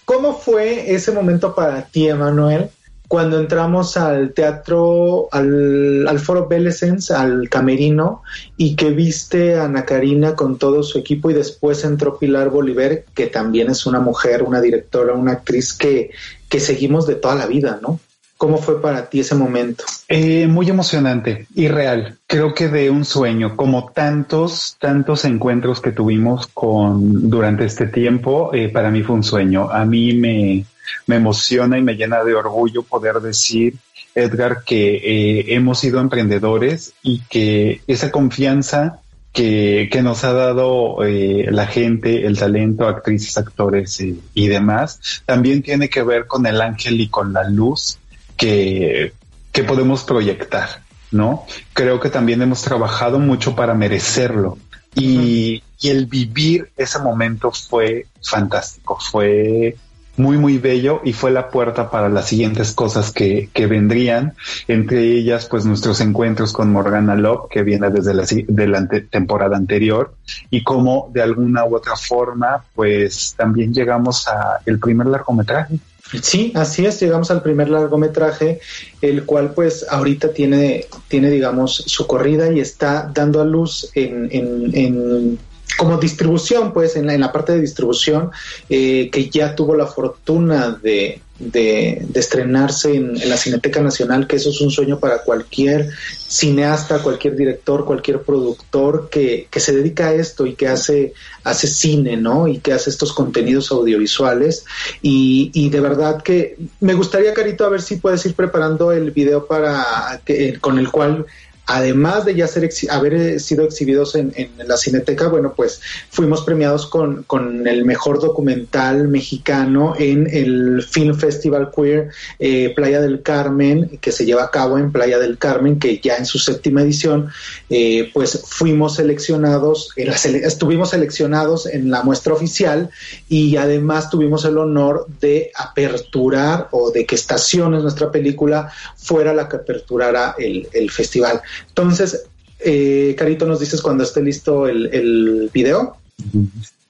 ¿cómo 0.04 0.38
fue 0.38 0.94
ese 0.94 1.10
momento 1.10 1.52
para 1.52 1.82
ti, 1.86 2.06
Emanuel, 2.06 2.70
cuando 3.08 3.40
entramos 3.40 3.96
al 3.96 4.34
teatro, 4.34 5.28
al, 5.32 6.06
al 6.06 6.20
foro 6.20 6.46
Belesens, 6.46 7.10
al 7.10 7.48
camerino, 7.48 8.22
y 8.56 8.76
que 8.76 8.90
viste 8.90 9.56
a 9.56 9.64
Ana 9.64 9.84
Karina 9.84 10.36
con 10.36 10.56
todo 10.56 10.84
su 10.84 11.00
equipo 11.00 11.32
y 11.32 11.34
después 11.34 11.82
entró 11.82 12.20
Pilar 12.20 12.50
Bolívar, 12.50 13.02
que 13.16 13.26
también 13.26 13.68
es 13.68 13.84
una 13.84 13.98
mujer, 13.98 14.44
una 14.44 14.60
directora, 14.60 15.14
una 15.14 15.32
actriz 15.32 15.72
que, 15.72 16.12
que 16.48 16.60
seguimos 16.60 17.04
de 17.08 17.16
toda 17.16 17.34
la 17.34 17.46
vida, 17.46 17.80
¿no? 17.82 17.98
¿Cómo 18.44 18.58
fue 18.58 18.82
para 18.82 19.08
ti 19.08 19.20
ese 19.20 19.34
momento? 19.34 19.84
Eh, 20.06 20.46
muy 20.46 20.68
emocionante 20.68 21.46
y 21.54 21.68
real. 21.68 22.18
Creo 22.26 22.52
que 22.52 22.68
de 22.68 22.90
un 22.90 23.06
sueño, 23.06 23.56
como 23.56 23.90
tantos, 23.90 24.76
tantos 24.78 25.24
encuentros 25.24 25.80
que 25.80 25.92
tuvimos 25.92 26.46
con 26.48 27.30
durante 27.30 27.64
este 27.64 27.86
tiempo, 27.86 28.50
eh, 28.52 28.68
para 28.68 28.90
mí 28.90 29.02
fue 29.02 29.16
un 29.16 29.22
sueño. 29.22 29.70
A 29.70 29.86
mí 29.86 30.12
me, 30.12 30.66
me 31.06 31.16
emociona 31.16 31.78
y 31.78 31.82
me 31.82 31.94
llena 31.94 32.22
de 32.22 32.34
orgullo 32.34 32.82
poder 32.82 33.14
decir, 33.20 33.76
Edgar, 34.14 34.62
que 34.62 34.96
eh, 34.96 35.54
hemos 35.54 35.78
sido 35.78 35.98
emprendedores 35.98 36.92
y 37.02 37.22
que 37.30 37.80
esa 37.86 38.10
confianza 38.10 39.00
que, 39.32 39.88
que 39.90 40.02
nos 40.02 40.22
ha 40.22 40.34
dado 40.34 41.02
eh, 41.02 41.48
la 41.50 41.66
gente, 41.66 42.26
el 42.26 42.38
talento, 42.38 42.86
actrices, 42.86 43.38
actores 43.38 43.98
y, 44.02 44.20
y 44.34 44.48
demás, 44.48 45.22
también 45.24 45.62
tiene 45.62 45.88
que 45.88 46.02
ver 46.02 46.26
con 46.26 46.44
el 46.44 46.60
ángel 46.60 47.00
y 47.00 47.08
con 47.08 47.32
la 47.32 47.48
luz 47.48 47.98
que, 48.36 49.12
que 49.52 49.64
podemos 49.64 50.04
proyectar, 50.04 50.82
¿no? 51.10 51.44
Creo 51.72 52.00
que 52.00 52.10
también 52.10 52.42
hemos 52.42 52.62
trabajado 52.62 53.18
mucho 53.18 53.54
para 53.54 53.74
merecerlo. 53.74 54.58
Y, 54.96 55.62
y 55.80 55.88
el 55.88 56.06
vivir 56.06 56.70
ese 56.76 57.00
momento 57.00 57.50
fue 57.50 58.06
fantástico, 58.22 58.96
fue 59.00 59.76
muy, 60.16 60.38
muy 60.38 60.58
bello 60.58 61.00
y 61.02 61.12
fue 61.12 61.32
la 61.32 61.48
puerta 61.50 61.90
para 61.90 62.08
las 62.08 62.28
siguientes 62.28 62.70
cosas 62.72 63.10
que, 63.10 63.50
que 63.52 63.66
vendrían, 63.66 64.34
entre 64.68 65.02
ellas 65.02 65.46
pues 65.46 65.64
nuestros 65.64 66.00
encuentros 66.00 66.52
con 66.52 66.70
Morgana 66.70 67.16
Love, 67.16 67.48
que 67.50 67.64
viene 67.64 67.90
desde 67.90 68.14
la, 68.14 68.24
de 68.24 68.68
la 68.68 68.78
ante- 68.78 69.00
temporada 69.00 69.56
anterior, 69.56 70.14
y 70.50 70.62
cómo 70.62 71.10
de 71.12 71.22
alguna 71.22 71.64
u 71.64 71.74
otra 71.74 71.96
forma 71.96 72.64
pues 72.76 73.34
también 73.36 73.74
llegamos 73.74 74.28
a 74.28 74.60
el 74.64 74.78
primer 74.78 75.08
largometraje. 75.08 75.80
Sí, 76.22 76.52
así 76.54 76.86
es, 76.86 77.00
llegamos 77.00 77.30
al 77.30 77.42
primer 77.42 77.70
largometraje, 77.70 78.60
el 79.00 79.24
cual 79.24 79.52
pues 79.52 79.86
ahorita 79.88 80.32
tiene, 80.32 80.86
tiene 81.08 81.30
digamos, 81.30 81.74
su 81.74 82.06
corrida 82.06 82.52
y 82.52 82.60
está 82.60 83.10
dando 83.12 83.40
a 83.40 83.44
luz 83.44 83.90
en, 83.94 84.28
en, 84.30 84.70
en 84.74 85.38
como 85.76 85.96
distribución, 85.96 86.72
pues 86.72 86.96
en 86.96 87.06
la, 87.06 87.14
en 87.14 87.20
la 87.20 87.32
parte 87.32 87.52
de 87.52 87.60
distribución, 87.60 88.30
eh, 88.68 89.10
que 89.10 89.28
ya 89.28 89.54
tuvo 89.54 89.74
la 89.74 89.86
fortuna 89.86 90.78
de, 90.82 91.20
de, 91.38 92.04
de 92.08 92.20
estrenarse 92.20 92.94
en, 92.94 93.20
en 93.20 93.28
la 93.28 93.36
Cineteca 93.36 93.80
Nacional, 93.80 94.26
que 94.26 94.36
eso 94.36 94.50
es 94.50 94.60
un 94.60 94.70
sueño 94.70 95.00
para 95.00 95.18
cualquier 95.18 95.90
cineasta, 96.16 97.02
cualquier 97.02 97.36
director, 97.36 97.84
cualquier 97.84 98.22
productor 98.22 99.08
que, 99.10 99.48
que 99.50 99.60
se 99.60 99.74
dedica 99.74 100.08
a 100.08 100.14
esto 100.14 100.46
y 100.46 100.54
que 100.54 100.68
hace, 100.68 101.12
hace 101.42 101.66
cine, 101.66 102.16
¿no? 102.16 102.48
Y 102.48 102.58
que 102.58 102.72
hace 102.72 102.90
estos 102.90 103.12
contenidos 103.12 103.70
audiovisuales. 103.72 104.64
Y, 105.02 105.50
y 105.54 105.70
de 105.70 105.80
verdad 105.80 106.22
que 106.22 106.56
me 106.80 106.94
gustaría, 106.94 107.34
Carito, 107.34 107.64
a 107.64 107.70
ver 107.70 107.82
si 107.82 107.96
puedes 107.96 108.24
ir 108.26 108.34
preparando 108.34 108.92
el 108.92 109.10
video 109.10 109.46
para 109.46 110.20
que, 110.24 110.58
con 110.60 110.78
el 110.78 110.90
cual 110.90 111.26
además 111.66 112.24
de 112.24 112.34
ya 112.34 112.46
ser 112.46 112.68
haber 112.90 113.14
eh, 113.14 113.40
sido 113.40 113.64
exhibidos 113.64 114.14
en, 114.14 114.32
en 114.36 114.50
la 114.66 114.76
Cineteca, 114.76 115.28
bueno, 115.28 115.54
pues 115.56 115.80
fuimos 116.10 116.42
premiados 116.42 116.86
con, 116.86 117.22
con 117.24 117.66
el 117.66 117.84
mejor 117.84 118.20
documental 118.20 119.08
mexicano 119.08 119.94
en 119.98 120.28
el 120.30 120.82
Film 120.82 121.14
Festival 121.14 121.70
Queer 121.74 122.10
eh, 122.38 122.72
Playa 122.74 123.00
del 123.00 123.22
Carmen, 123.22 123.98
que 124.00 124.12
se 124.12 124.26
lleva 124.26 124.44
a 124.44 124.50
cabo 124.50 124.78
en 124.78 124.92
Playa 124.92 125.18
del 125.18 125.38
Carmen, 125.38 125.78
que 125.78 125.98
ya 125.98 126.16
en 126.16 126.26
su 126.26 126.38
séptima 126.38 126.82
edición, 126.82 127.30
eh, 127.70 128.10
pues 128.12 128.42
fuimos 128.46 128.96
seleccionados, 128.96 129.92
estuvimos 129.96 130.90
seleccionados 130.90 131.66
en 131.66 131.90
la 131.90 132.02
muestra 132.02 132.34
oficial 132.34 132.90
y 133.28 133.56
además 133.56 134.10
tuvimos 134.10 134.44
el 134.44 134.58
honor 134.58 135.06
de 135.20 135.50
aperturar 135.54 136.68
o 136.72 136.90
de 136.90 137.06
que 137.06 137.14
Estaciones, 137.14 137.82
nuestra 137.82 138.10
película, 138.10 138.70
fuera 138.96 139.32
la 139.32 139.48
que 139.48 139.56
aperturara 139.56 140.34
el, 140.36 140.68
el 140.72 140.90
festival. 140.90 141.40
Entonces, 141.68 142.26
eh, 142.60 143.14
Carito, 143.18 143.44
¿nos 143.46 143.60
dices 143.60 143.82
cuando 143.82 144.04
esté 144.04 144.22
listo 144.22 144.66
el, 144.66 144.86
el 144.94 145.50
video? 145.52 145.96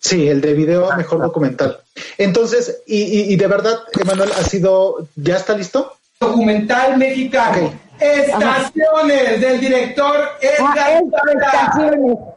Sí, 0.01 0.29
el 0.29 0.41
de 0.41 0.55
video 0.55 0.95
mejor 0.97 1.21
documental. 1.23 1.79
Entonces, 2.19 2.83
y, 2.87 3.03
y- 3.03 3.33
y 3.33 3.37
de 3.37 3.47
verdad, 3.47 3.79
Emanuel, 3.99 4.31
ha 4.39 4.43
sido, 4.45 5.09
¿ya 5.17 5.37
está 5.37 5.57
listo? 5.57 5.95
Documental 6.21 6.99
mexicano. 6.99 7.73
Estaciones 7.99 9.41
del 9.41 9.61
director 9.61 10.17
Edgar 10.41 11.03
Zapata. 11.11 12.35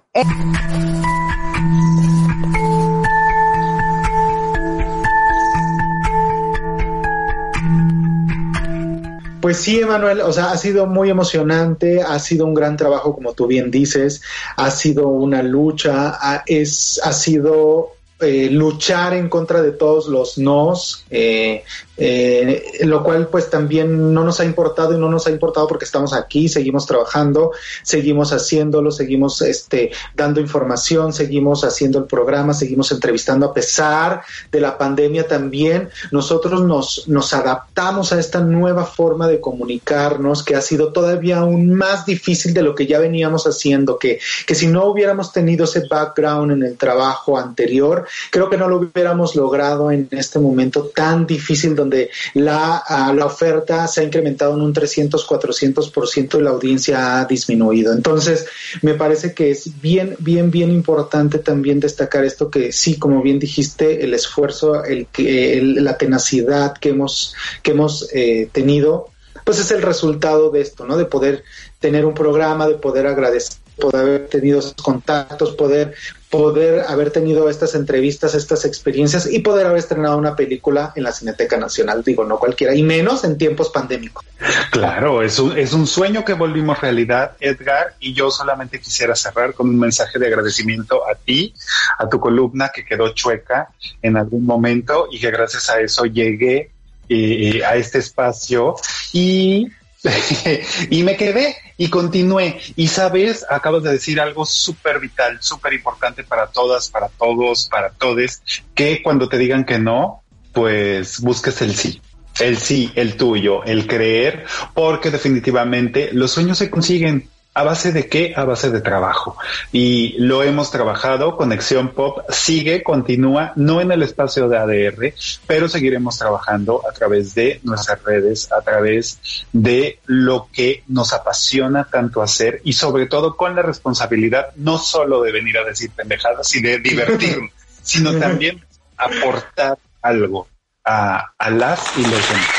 Pues 9.48 9.62
sí, 9.62 9.80
Emanuel, 9.80 10.20
o 10.20 10.34
sea, 10.34 10.52
ha 10.52 10.58
sido 10.58 10.88
muy 10.88 11.10
emocionante, 11.10 12.02
ha 12.02 12.20
sido 12.20 12.46
un 12.46 12.54
gran 12.54 12.76
trabajo, 12.76 13.16
como 13.16 13.32
tú 13.32 13.48
bien 13.48 13.72
dices, 13.72 14.22
ha 14.58 14.70
sido 14.72 15.08
una 15.08 15.42
lucha, 15.42 16.18
ha, 16.20 16.44
es, 16.46 17.00
ha 17.02 17.14
sido 17.14 17.94
eh, 18.20 18.50
luchar 18.52 19.14
en 19.14 19.30
contra 19.30 19.62
de 19.62 19.72
todos 19.72 20.08
los 20.08 20.38
nos, 20.38 21.06
eh, 21.10 21.64
eh, 21.98 22.82
lo 22.82 23.04
cual 23.04 23.28
pues 23.28 23.50
también 23.50 24.14
no 24.14 24.24
nos 24.24 24.40
ha 24.40 24.46
importado 24.46 24.94
y 24.94 25.00
no 25.00 25.10
nos 25.10 25.26
ha 25.28 25.32
importado 25.32 25.68
porque 25.68 25.86
estamos 25.86 26.14
aquí, 26.14 26.48
seguimos 26.48 26.86
trabajando, 26.86 27.52
seguimos 27.82 28.32
haciéndolo, 28.32 28.92
seguimos 28.92 29.42
este, 29.42 29.92
dando 30.16 30.40
información, 30.40 31.12
seguimos 31.12 31.64
haciendo 31.64 32.00
el 32.00 32.06
programa, 32.06 32.54
seguimos 32.54 32.92
entrevistando 32.92 33.48
a 33.48 33.54
pesar 33.54 34.22
de 34.52 34.62
la 34.62 34.78
pandemia 34.78 35.28
también. 35.28 35.90
Nosotros 36.12 36.62
nos, 36.62 37.08
nos 37.08 37.34
adaptamos 37.34 38.14
a 38.14 38.20
esta 38.20 38.42
nueva 38.42 38.86
forma 38.86 39.28
de 39.28 39.40
comunicarnos 39.40 40.44
que 40.44 40.56
ha 40.56 40.62
sido 40.62 40.92
todavía 40.94 41.40
aún 41.40 41.74
más 41.74 42.06
difícil 42.06 42.54
de 42.54 42.62
lo 42.62 42.76
que 42.76 42.86
ya 42.86 43.00
veníamos 43.00 43.48
haciendo, 43.48 43.98
que, 43.98 44.20
que 44.46 44.56
si 44.56 44.68
no 44.68 44.86
hubiéramos 44.86 45.32
tenido 45.32 45.66
ese 45.66 45.88
background 45.90 46.52
en 46.52 46.64
el 46.64 46.78
trabajo 46.78 47.38
anterior, 47.38 48.06
creo 48.30 48.50
que 48.50 48.58
no 48.58 48.68
lo 48.68 48.78
hubiéramos 48.78 49.36
logrado 49.36 49.92
en 49.92 50.08
este 50.12 50.40
momento 50.40 50.92
tan 50.94 51.26
difícil 51.26 51.76
donde 51.76 51.87
la, 52.34 52.78
ah, 52.88 53.14
la 53.14 53.26
oferta 53.26 53.88
se 53.88 54.02
ha 54.02 54.04
incrementado 54.04 54.54
en 54.56 54.62
un 54.62 54.74
300, 54.74 55.26
400% 55.28 56.40
y 56.40 56.42
la 56.42 56.50
audiencia 56.52 57.20
ha 57.20 57.26
disminuido. 57.26 57.94
Entonces, 57.94 58.46
me 58.82 58.94
parece 58.94 59.34
que 59.34 59.52
es 59.52 59.82
bien, 59.82 60.16
bien, 60.20 60.52
bien 60.52 60.72
importante 60.72 61.40
también 61.40 61.80
destacar 61.80 62.26
esto 62.26 62.50
que 62.50 62.72
sí, 62.72 62.98
como 62.98 63.22
bien 63.22 63.40
dijiste, 63.40 64.04
el 64.04 64.14
esfuerzo, 64.14 64.84
el, 64.84 65.08
el- 65.18 65.84
la 65.84 65.98
tenacidad 65.98 66.74
que 66.78 66.90
hemos, 66.90 67.34
que 67.64 67.72
hemos 67.72 68.10
eh, 68.14 68.50
tenido, 68.52 69.10
pues 69.44 69.60
es 69.60 69.72
el 69.72 69.82
resultado 69.82 70.50
de 70.50 70.62
esto, 70.62 70.86
¿no? 70.86 70.98
De 70.98 71.06
poder 71.06 71.44
tener 71.80 72.06
un 72.06 72.14
programa, 72.14 72.68
de 72.68 72.76
poder 72.76 73.08
agradecer, 73.08 73.58
poder 73.80 74.02
haber 74.02 74.28
tenido 74.28 74.60
esos 74.60 74.74
contactos, 74.74 75.56
poder 75.56 75.94
poder 76.30 76.82
haber 76.88 77.12
tenido 77.12 77.50
estas 77.50 77.74
entrevistas, 77.76 78.36
estas 78.36 78.66
experiencias 78.66 79.32
y 79.32 79.40
poder 79.40 79.66
haber 79.66 79.80
estrenado 79.80 80.18
una 80.18 80.36
película 80.36 80.92
en 80.96 81.04
la 81.04 81.14
Cineteca 81.14 81.58
Nacional, 81.58 82.04
digo, 82.04 82.26
no 82.26 82.38
cualquiera, 82.38 82.76
y 82.76 82.84
menos 82.84 83.24
en 83.24 83.38
tiempos 83.38 83.70
pandémicos. 83.70 84.26
Claro, 84.72 85.22
es 85.22 85.40
un, 85.40 85.58
es 85.58 85.72
un 85.72 85.88
sueño 85.88 86.26
que 86.26 86.34
volvimos 86.34 86.82
realidad, 86.82 87.38
Edgar, 87.40 87.96
y 88.00 88.14
yo 88.14 88.30
solamente 88.30 88.82
quisiera 88.82 89.16
cerrar 89.16 89.54
con 89.54 89.70
un 89.70 89.80
mensaje 89.80 90.20
de 90.20 90.28
agradecimiento 90.28 91.08
a 91.10 91.16
ti, 91.16 91.54
a 91.98 92.10
tu 92.10 92.20
columna 92.20 92.72
que 92.74 92.84
quedó 92.84 93.14
chueca 93.14 93.70
en 94.02 94.18
algún 94.18 94.46
momento 94.46 95.08
y 95.10 95.20
que 95.20 95.32
gracias 95.32 95.70
a 95.70 95.80
eso 95.80 96.06
llegué 96.06 96.72
eh, 97.10 97.64
a 97.64 97.78
este 97.78 98.00
espacio 98.00 98.76
y, 99.14 99.70
y 100.90 101.04
me 101.04 101.18
quedé 101.18 101.56
y 101.78 101.90
continué. 101.90 102.60
Y 102.76 102.88
sabes, 102.88 103.46
acabas 103.50 103.84
de 103.84 103.92
decir 103.92 104.20
algo 104.20 104.46
súper 104.46 105.00
vital, 105.00 105.38
súper 105.42 105.74
importante 105.74 106.24
para 106.24 106.48
todas, 106.48 106.90
para 106.90 107.10
todos, 107.10 107.68
para 107.70 107.90
todes, 107.90 108.42
que 108.76 109.02
cuando 109.02 109.30
te 109.30 109.38
digan 109.38 109.66
que 109.66 109.80
no, 109.80 110.24
pues 110.54 111.20
busques 111.20 111.62
el 111.62 111.76
sí. 111.76 112.02
El 112.40 112.58
sí, 112.58 112.92
el 112.96 113.18
tuyo, 113.18 113.64
el 113.64 113.88
creer, 113.88 114.46
porque 114.76 115.10
definitivamente 115.10 116.10
los 116.14 116.32
sueños 116.32 116.60
se 116.60 116.70
consiguen. 116.70 117.30
¿A 117.58 117.64
base 117.64 117.92
de 117.92 118.08
qué? 118.08 118.36
A 118.36 118.44
base 118.44 118.70
de 118.70 118.82
trabajo. 118.82 119.36
Y 119.72 120.16
lo 120.20 120.44
hemos 120.44 120.70
trabajado. 120.70 121.36
Conexión 121.36 121.90
Pop 121.90 122.20
sigue, 122.30 122.84
continúa, 122.84 123.54
no 123.56 123.82
en 123.82 123.92
el 123.92 124.04
espacio 124.04 124.48
de 124.48 124.60
ADR, 124.60 125.16
pero 125.48 125.68
seguiremos 125.68 126.20
trabajando 126.20 126.84
a 126.88 126.94
través 126.94 127.34
de 127.34 127.60
nuestras 127.64 128.04
redes, 128.04 128.52
a 128.52 128.62
través 128.62 129.20
de 129.54 129.98
lo 130.06 130.50
que 130.54 130.84
nos 130.88 131.14
apasiona 131.14 131.86
tanto 131.86 132.22
hacer 132.22 132.62
y 132.64 132.74
sobre 132.74 133.08
todo 133.08 133.36
con 133.36 133.56
la 133.56 133.64
responsabilidad 133.64 134.50
no 134.56 134.78
solo 134.78 135.24
de 135.24 135.32
venir 135.32 135.58
a 135.58 135.64
decir 135.64 135.90
pendejadas 135.90 136.54
y 136.54 136.62
de 136.62 136.78
divertirnos, 136.78 137.50
sino 137.82 138.14
también 138.20 138.64
aportar 138.98 139.80
algo 140.04 140.48
a, 140.86 141.34
a 141.36 141.50
las 141.50 141.98
y 141.98 142.04
los 142.04 142.30
demás. 142.30 142.57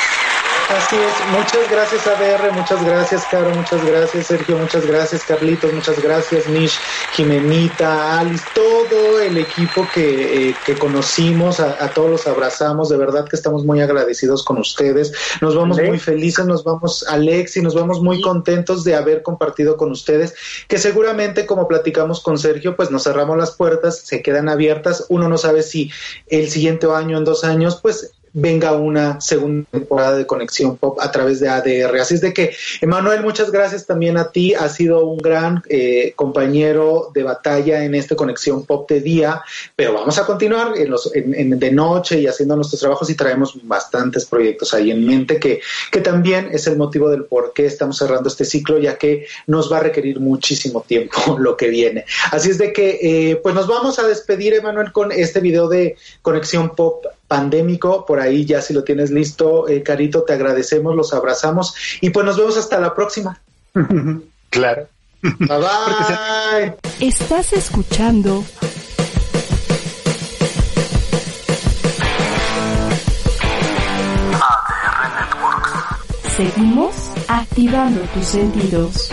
Así 0.68 0.96
es, 0.96 1.38
muchas 1.38 1.70
gracias 1.70 2.06
ADR, 2.06 2.52
muchas 2.52 2.84
gracias 2.84 3.24
Caro, 3.30 3.48
muchas 3.54 3.82
gracias 3.86 4.26
Sergio, 4.26 4.58
muchas 4.58 4.86
gracias 4.86 5.24
Carlitos, 5.24 5.72
muchas 5.72 5.98
gracias 6.02 6.46
Mish, 6.46 6.78
Jimenita, 7.14 8.20
Alice, 8.20 8.44
todo 8.54 9.18
el 9.18 9.38
equipo 9.38 9.88
que, 9.94 10.50
eh, 10.50 10.54
que 10.66 10.76
conocimos, 10.76 11.58
a, 11.60 11.82
a, 11.82 11.88
todos 11.88 12.10
los 12.10 12.26
abrazamos, 12.26 12.90
de 12.90 12.98
verdad 12.98 13.26
que 13.26 13.36
estamos 13.36 13.64
muy 13.64 13.80
agradecidos 13.80 14.44
con 14.44 14.58
ustedes, 14.58 15.14
nos 15.40 15.56
vamos 15.56 15.80
muy 15.80 15.98
felices, 15.98 16.44
nos 16.44 16.64
vamos 16.64 17.02
Alex 17.08 17.56
y 17.56 17.62
nos 17.62 17.74
vamos 17.74 18.02
muy 18.02 18.20
contentos 18.20 18.84
de 18.84 18.94
haber 18.94 19.22
compartido 19.22 19.78
con 19.78 19.90
ustedes, 19.90 20.34
que 20.68 20.76
seguramente 20.76 21.46
como 21.46 21.66
platicamos 21.66 22.20
con 22.20 22.36
Sergio, 22.36 22.76
pues 22.76 22.90
nos 22.90 23.04
cerramos 23.04 23.38
las 23.38 23.52
puertas, 23.52 24.00
se 24.00 24.20
quedan 24.20 24.50
abiertas, 24.50 25.06
uno 25.08 25.30
no 25.30 25.38
sabe 25.38 25.62
si 25.62 25.90
el 26.26 26.50
siguiente 26.50 26.86
año, 26.92 27.16
en 27.16 27.24
dos 27.24 27.42
años, 27.42 27.78
pues 27.80 28.12
venga 28.40 28.72
una 28.72 29.20
segunda 29.20 29.68
temporada 29.70 30.16
de 30.16 30.26
Conexión 30.26 30.76
Pop 30.76 30.98
a 31.00 31.10
través 31.10 31.40
de 31.40 31.48
ADR. 31.48 31.98
Así 32.00 32.14
es 32.14 32.20
de 32.20 32.32
que, 32.32 32.54
Emanuel, 32.80 33.22
muchas 33.22 33.50
gracias 33.50 33.86
también 33.86 34.16
a 34.16 34.30
ti. 34.30 34.54
Has 34.54 34.76
sido 34.76 35.04
un 35.04 35.18
gran 35.18 35.62
eh, 35.68 36.12
compañero 36.14 37.10
de 37.12 37.24
batalla 37.24 37.84
en 37.84 37.94
esta 37.94 38.14
Conexión 38.14 38.64
Pop 38.64 38.88
de 38.88 39.00
día, 39.00 39.42
pero 39.74 39.92
vamos 39.92 40.18
a 40.18 40.26
continuar 40.26 40.76
en 40.76 40.90
los, 40.90 41.14
en, 41.14 41.34
en, 41.34 41.58
de 41.58 41.72
noche 41.72 42.20
y 42.20 42.26
haciendo 42.26 42.54
nuestros 42.54 42.80
trabajos 42.80 43.10
y 43.10 43.14
traemos 43.14 43.58
bastantes 43.64 44.24
proyectos 44.26 44.72
ahí 44.72 44.90
en 44.90 45.04
mente 45.04 45.40
que, 45.40 45.60
que 45.90 46.00
también 46.00 46.48
es 46.52 46.66
el 46.66 46.76
motivo 46.76 47.10
del 47.10 47.24
por 47.24 47.52
qué 47.52 47.66
estamos 47.66 47.98
cerrando 47.98 48.28
este 48.28 48.44
ciclo, 48.44 48.78
ya 48.78 48.96
que 48.96 49.26
nos 49.46 49.72
va 49.72 49.78
a 49.78 49.80
requerir 49.80 50.20
muchísimo 50.20 50.84
tiempo 50.86 51.36
lo 51.38 51.56
que 51.56 51.68
viene. 51.68 52.04
Así 52.30 52.50
es 52.50 52.58
de 52.58 52.72
que, 52.72 52.98
eh, 53.02 53.36
pues 53.36 53.54
nos 53.54 53.66
vamos 53.66 53.98
a 53.98 54.06
despedir, 54.06 54.54
Emanuel, 54.54 54.92
con 54.92 55.10
este 55.10 55.40
video 55.40 55.68
de 55.68 55.96
Conexión 56.22 56.74
Pop 56.76 57.04
pandémico. 57.28 58.04
Por 58.04 58.18
ahí 58.18 58.44
ya 58.44 58.60
si 58.60 58.74
lo 58.74 58.82
tienes 58.82 59.10
listo, 59.10 59.68
eh, 59.68 59.82
Carito, 59.82 60.22
te 60.22 60.32
agradecemos, 60.32 60.96
los 60.96 61.12
abrazamos 61.12 61.74
y 62.00 62.10
pues 62.10 62.26
nos 62.26 62.36
vemos 62.36 62.56
hasta 62.56 62.80
la 62.80 62.94
próxima. 62.94 63.40
claro. 64.50 64.88
Bye 65.22 65.46
bye. 65.48 66.74
Estás 67.00 67.52
escuchando 67.52 68.44
ADR. 74.32 75.58
Seguimos 76.36 77.10
activando 77.28 78.00
tus 78.14 78.26
sentidos. 78.26 79.10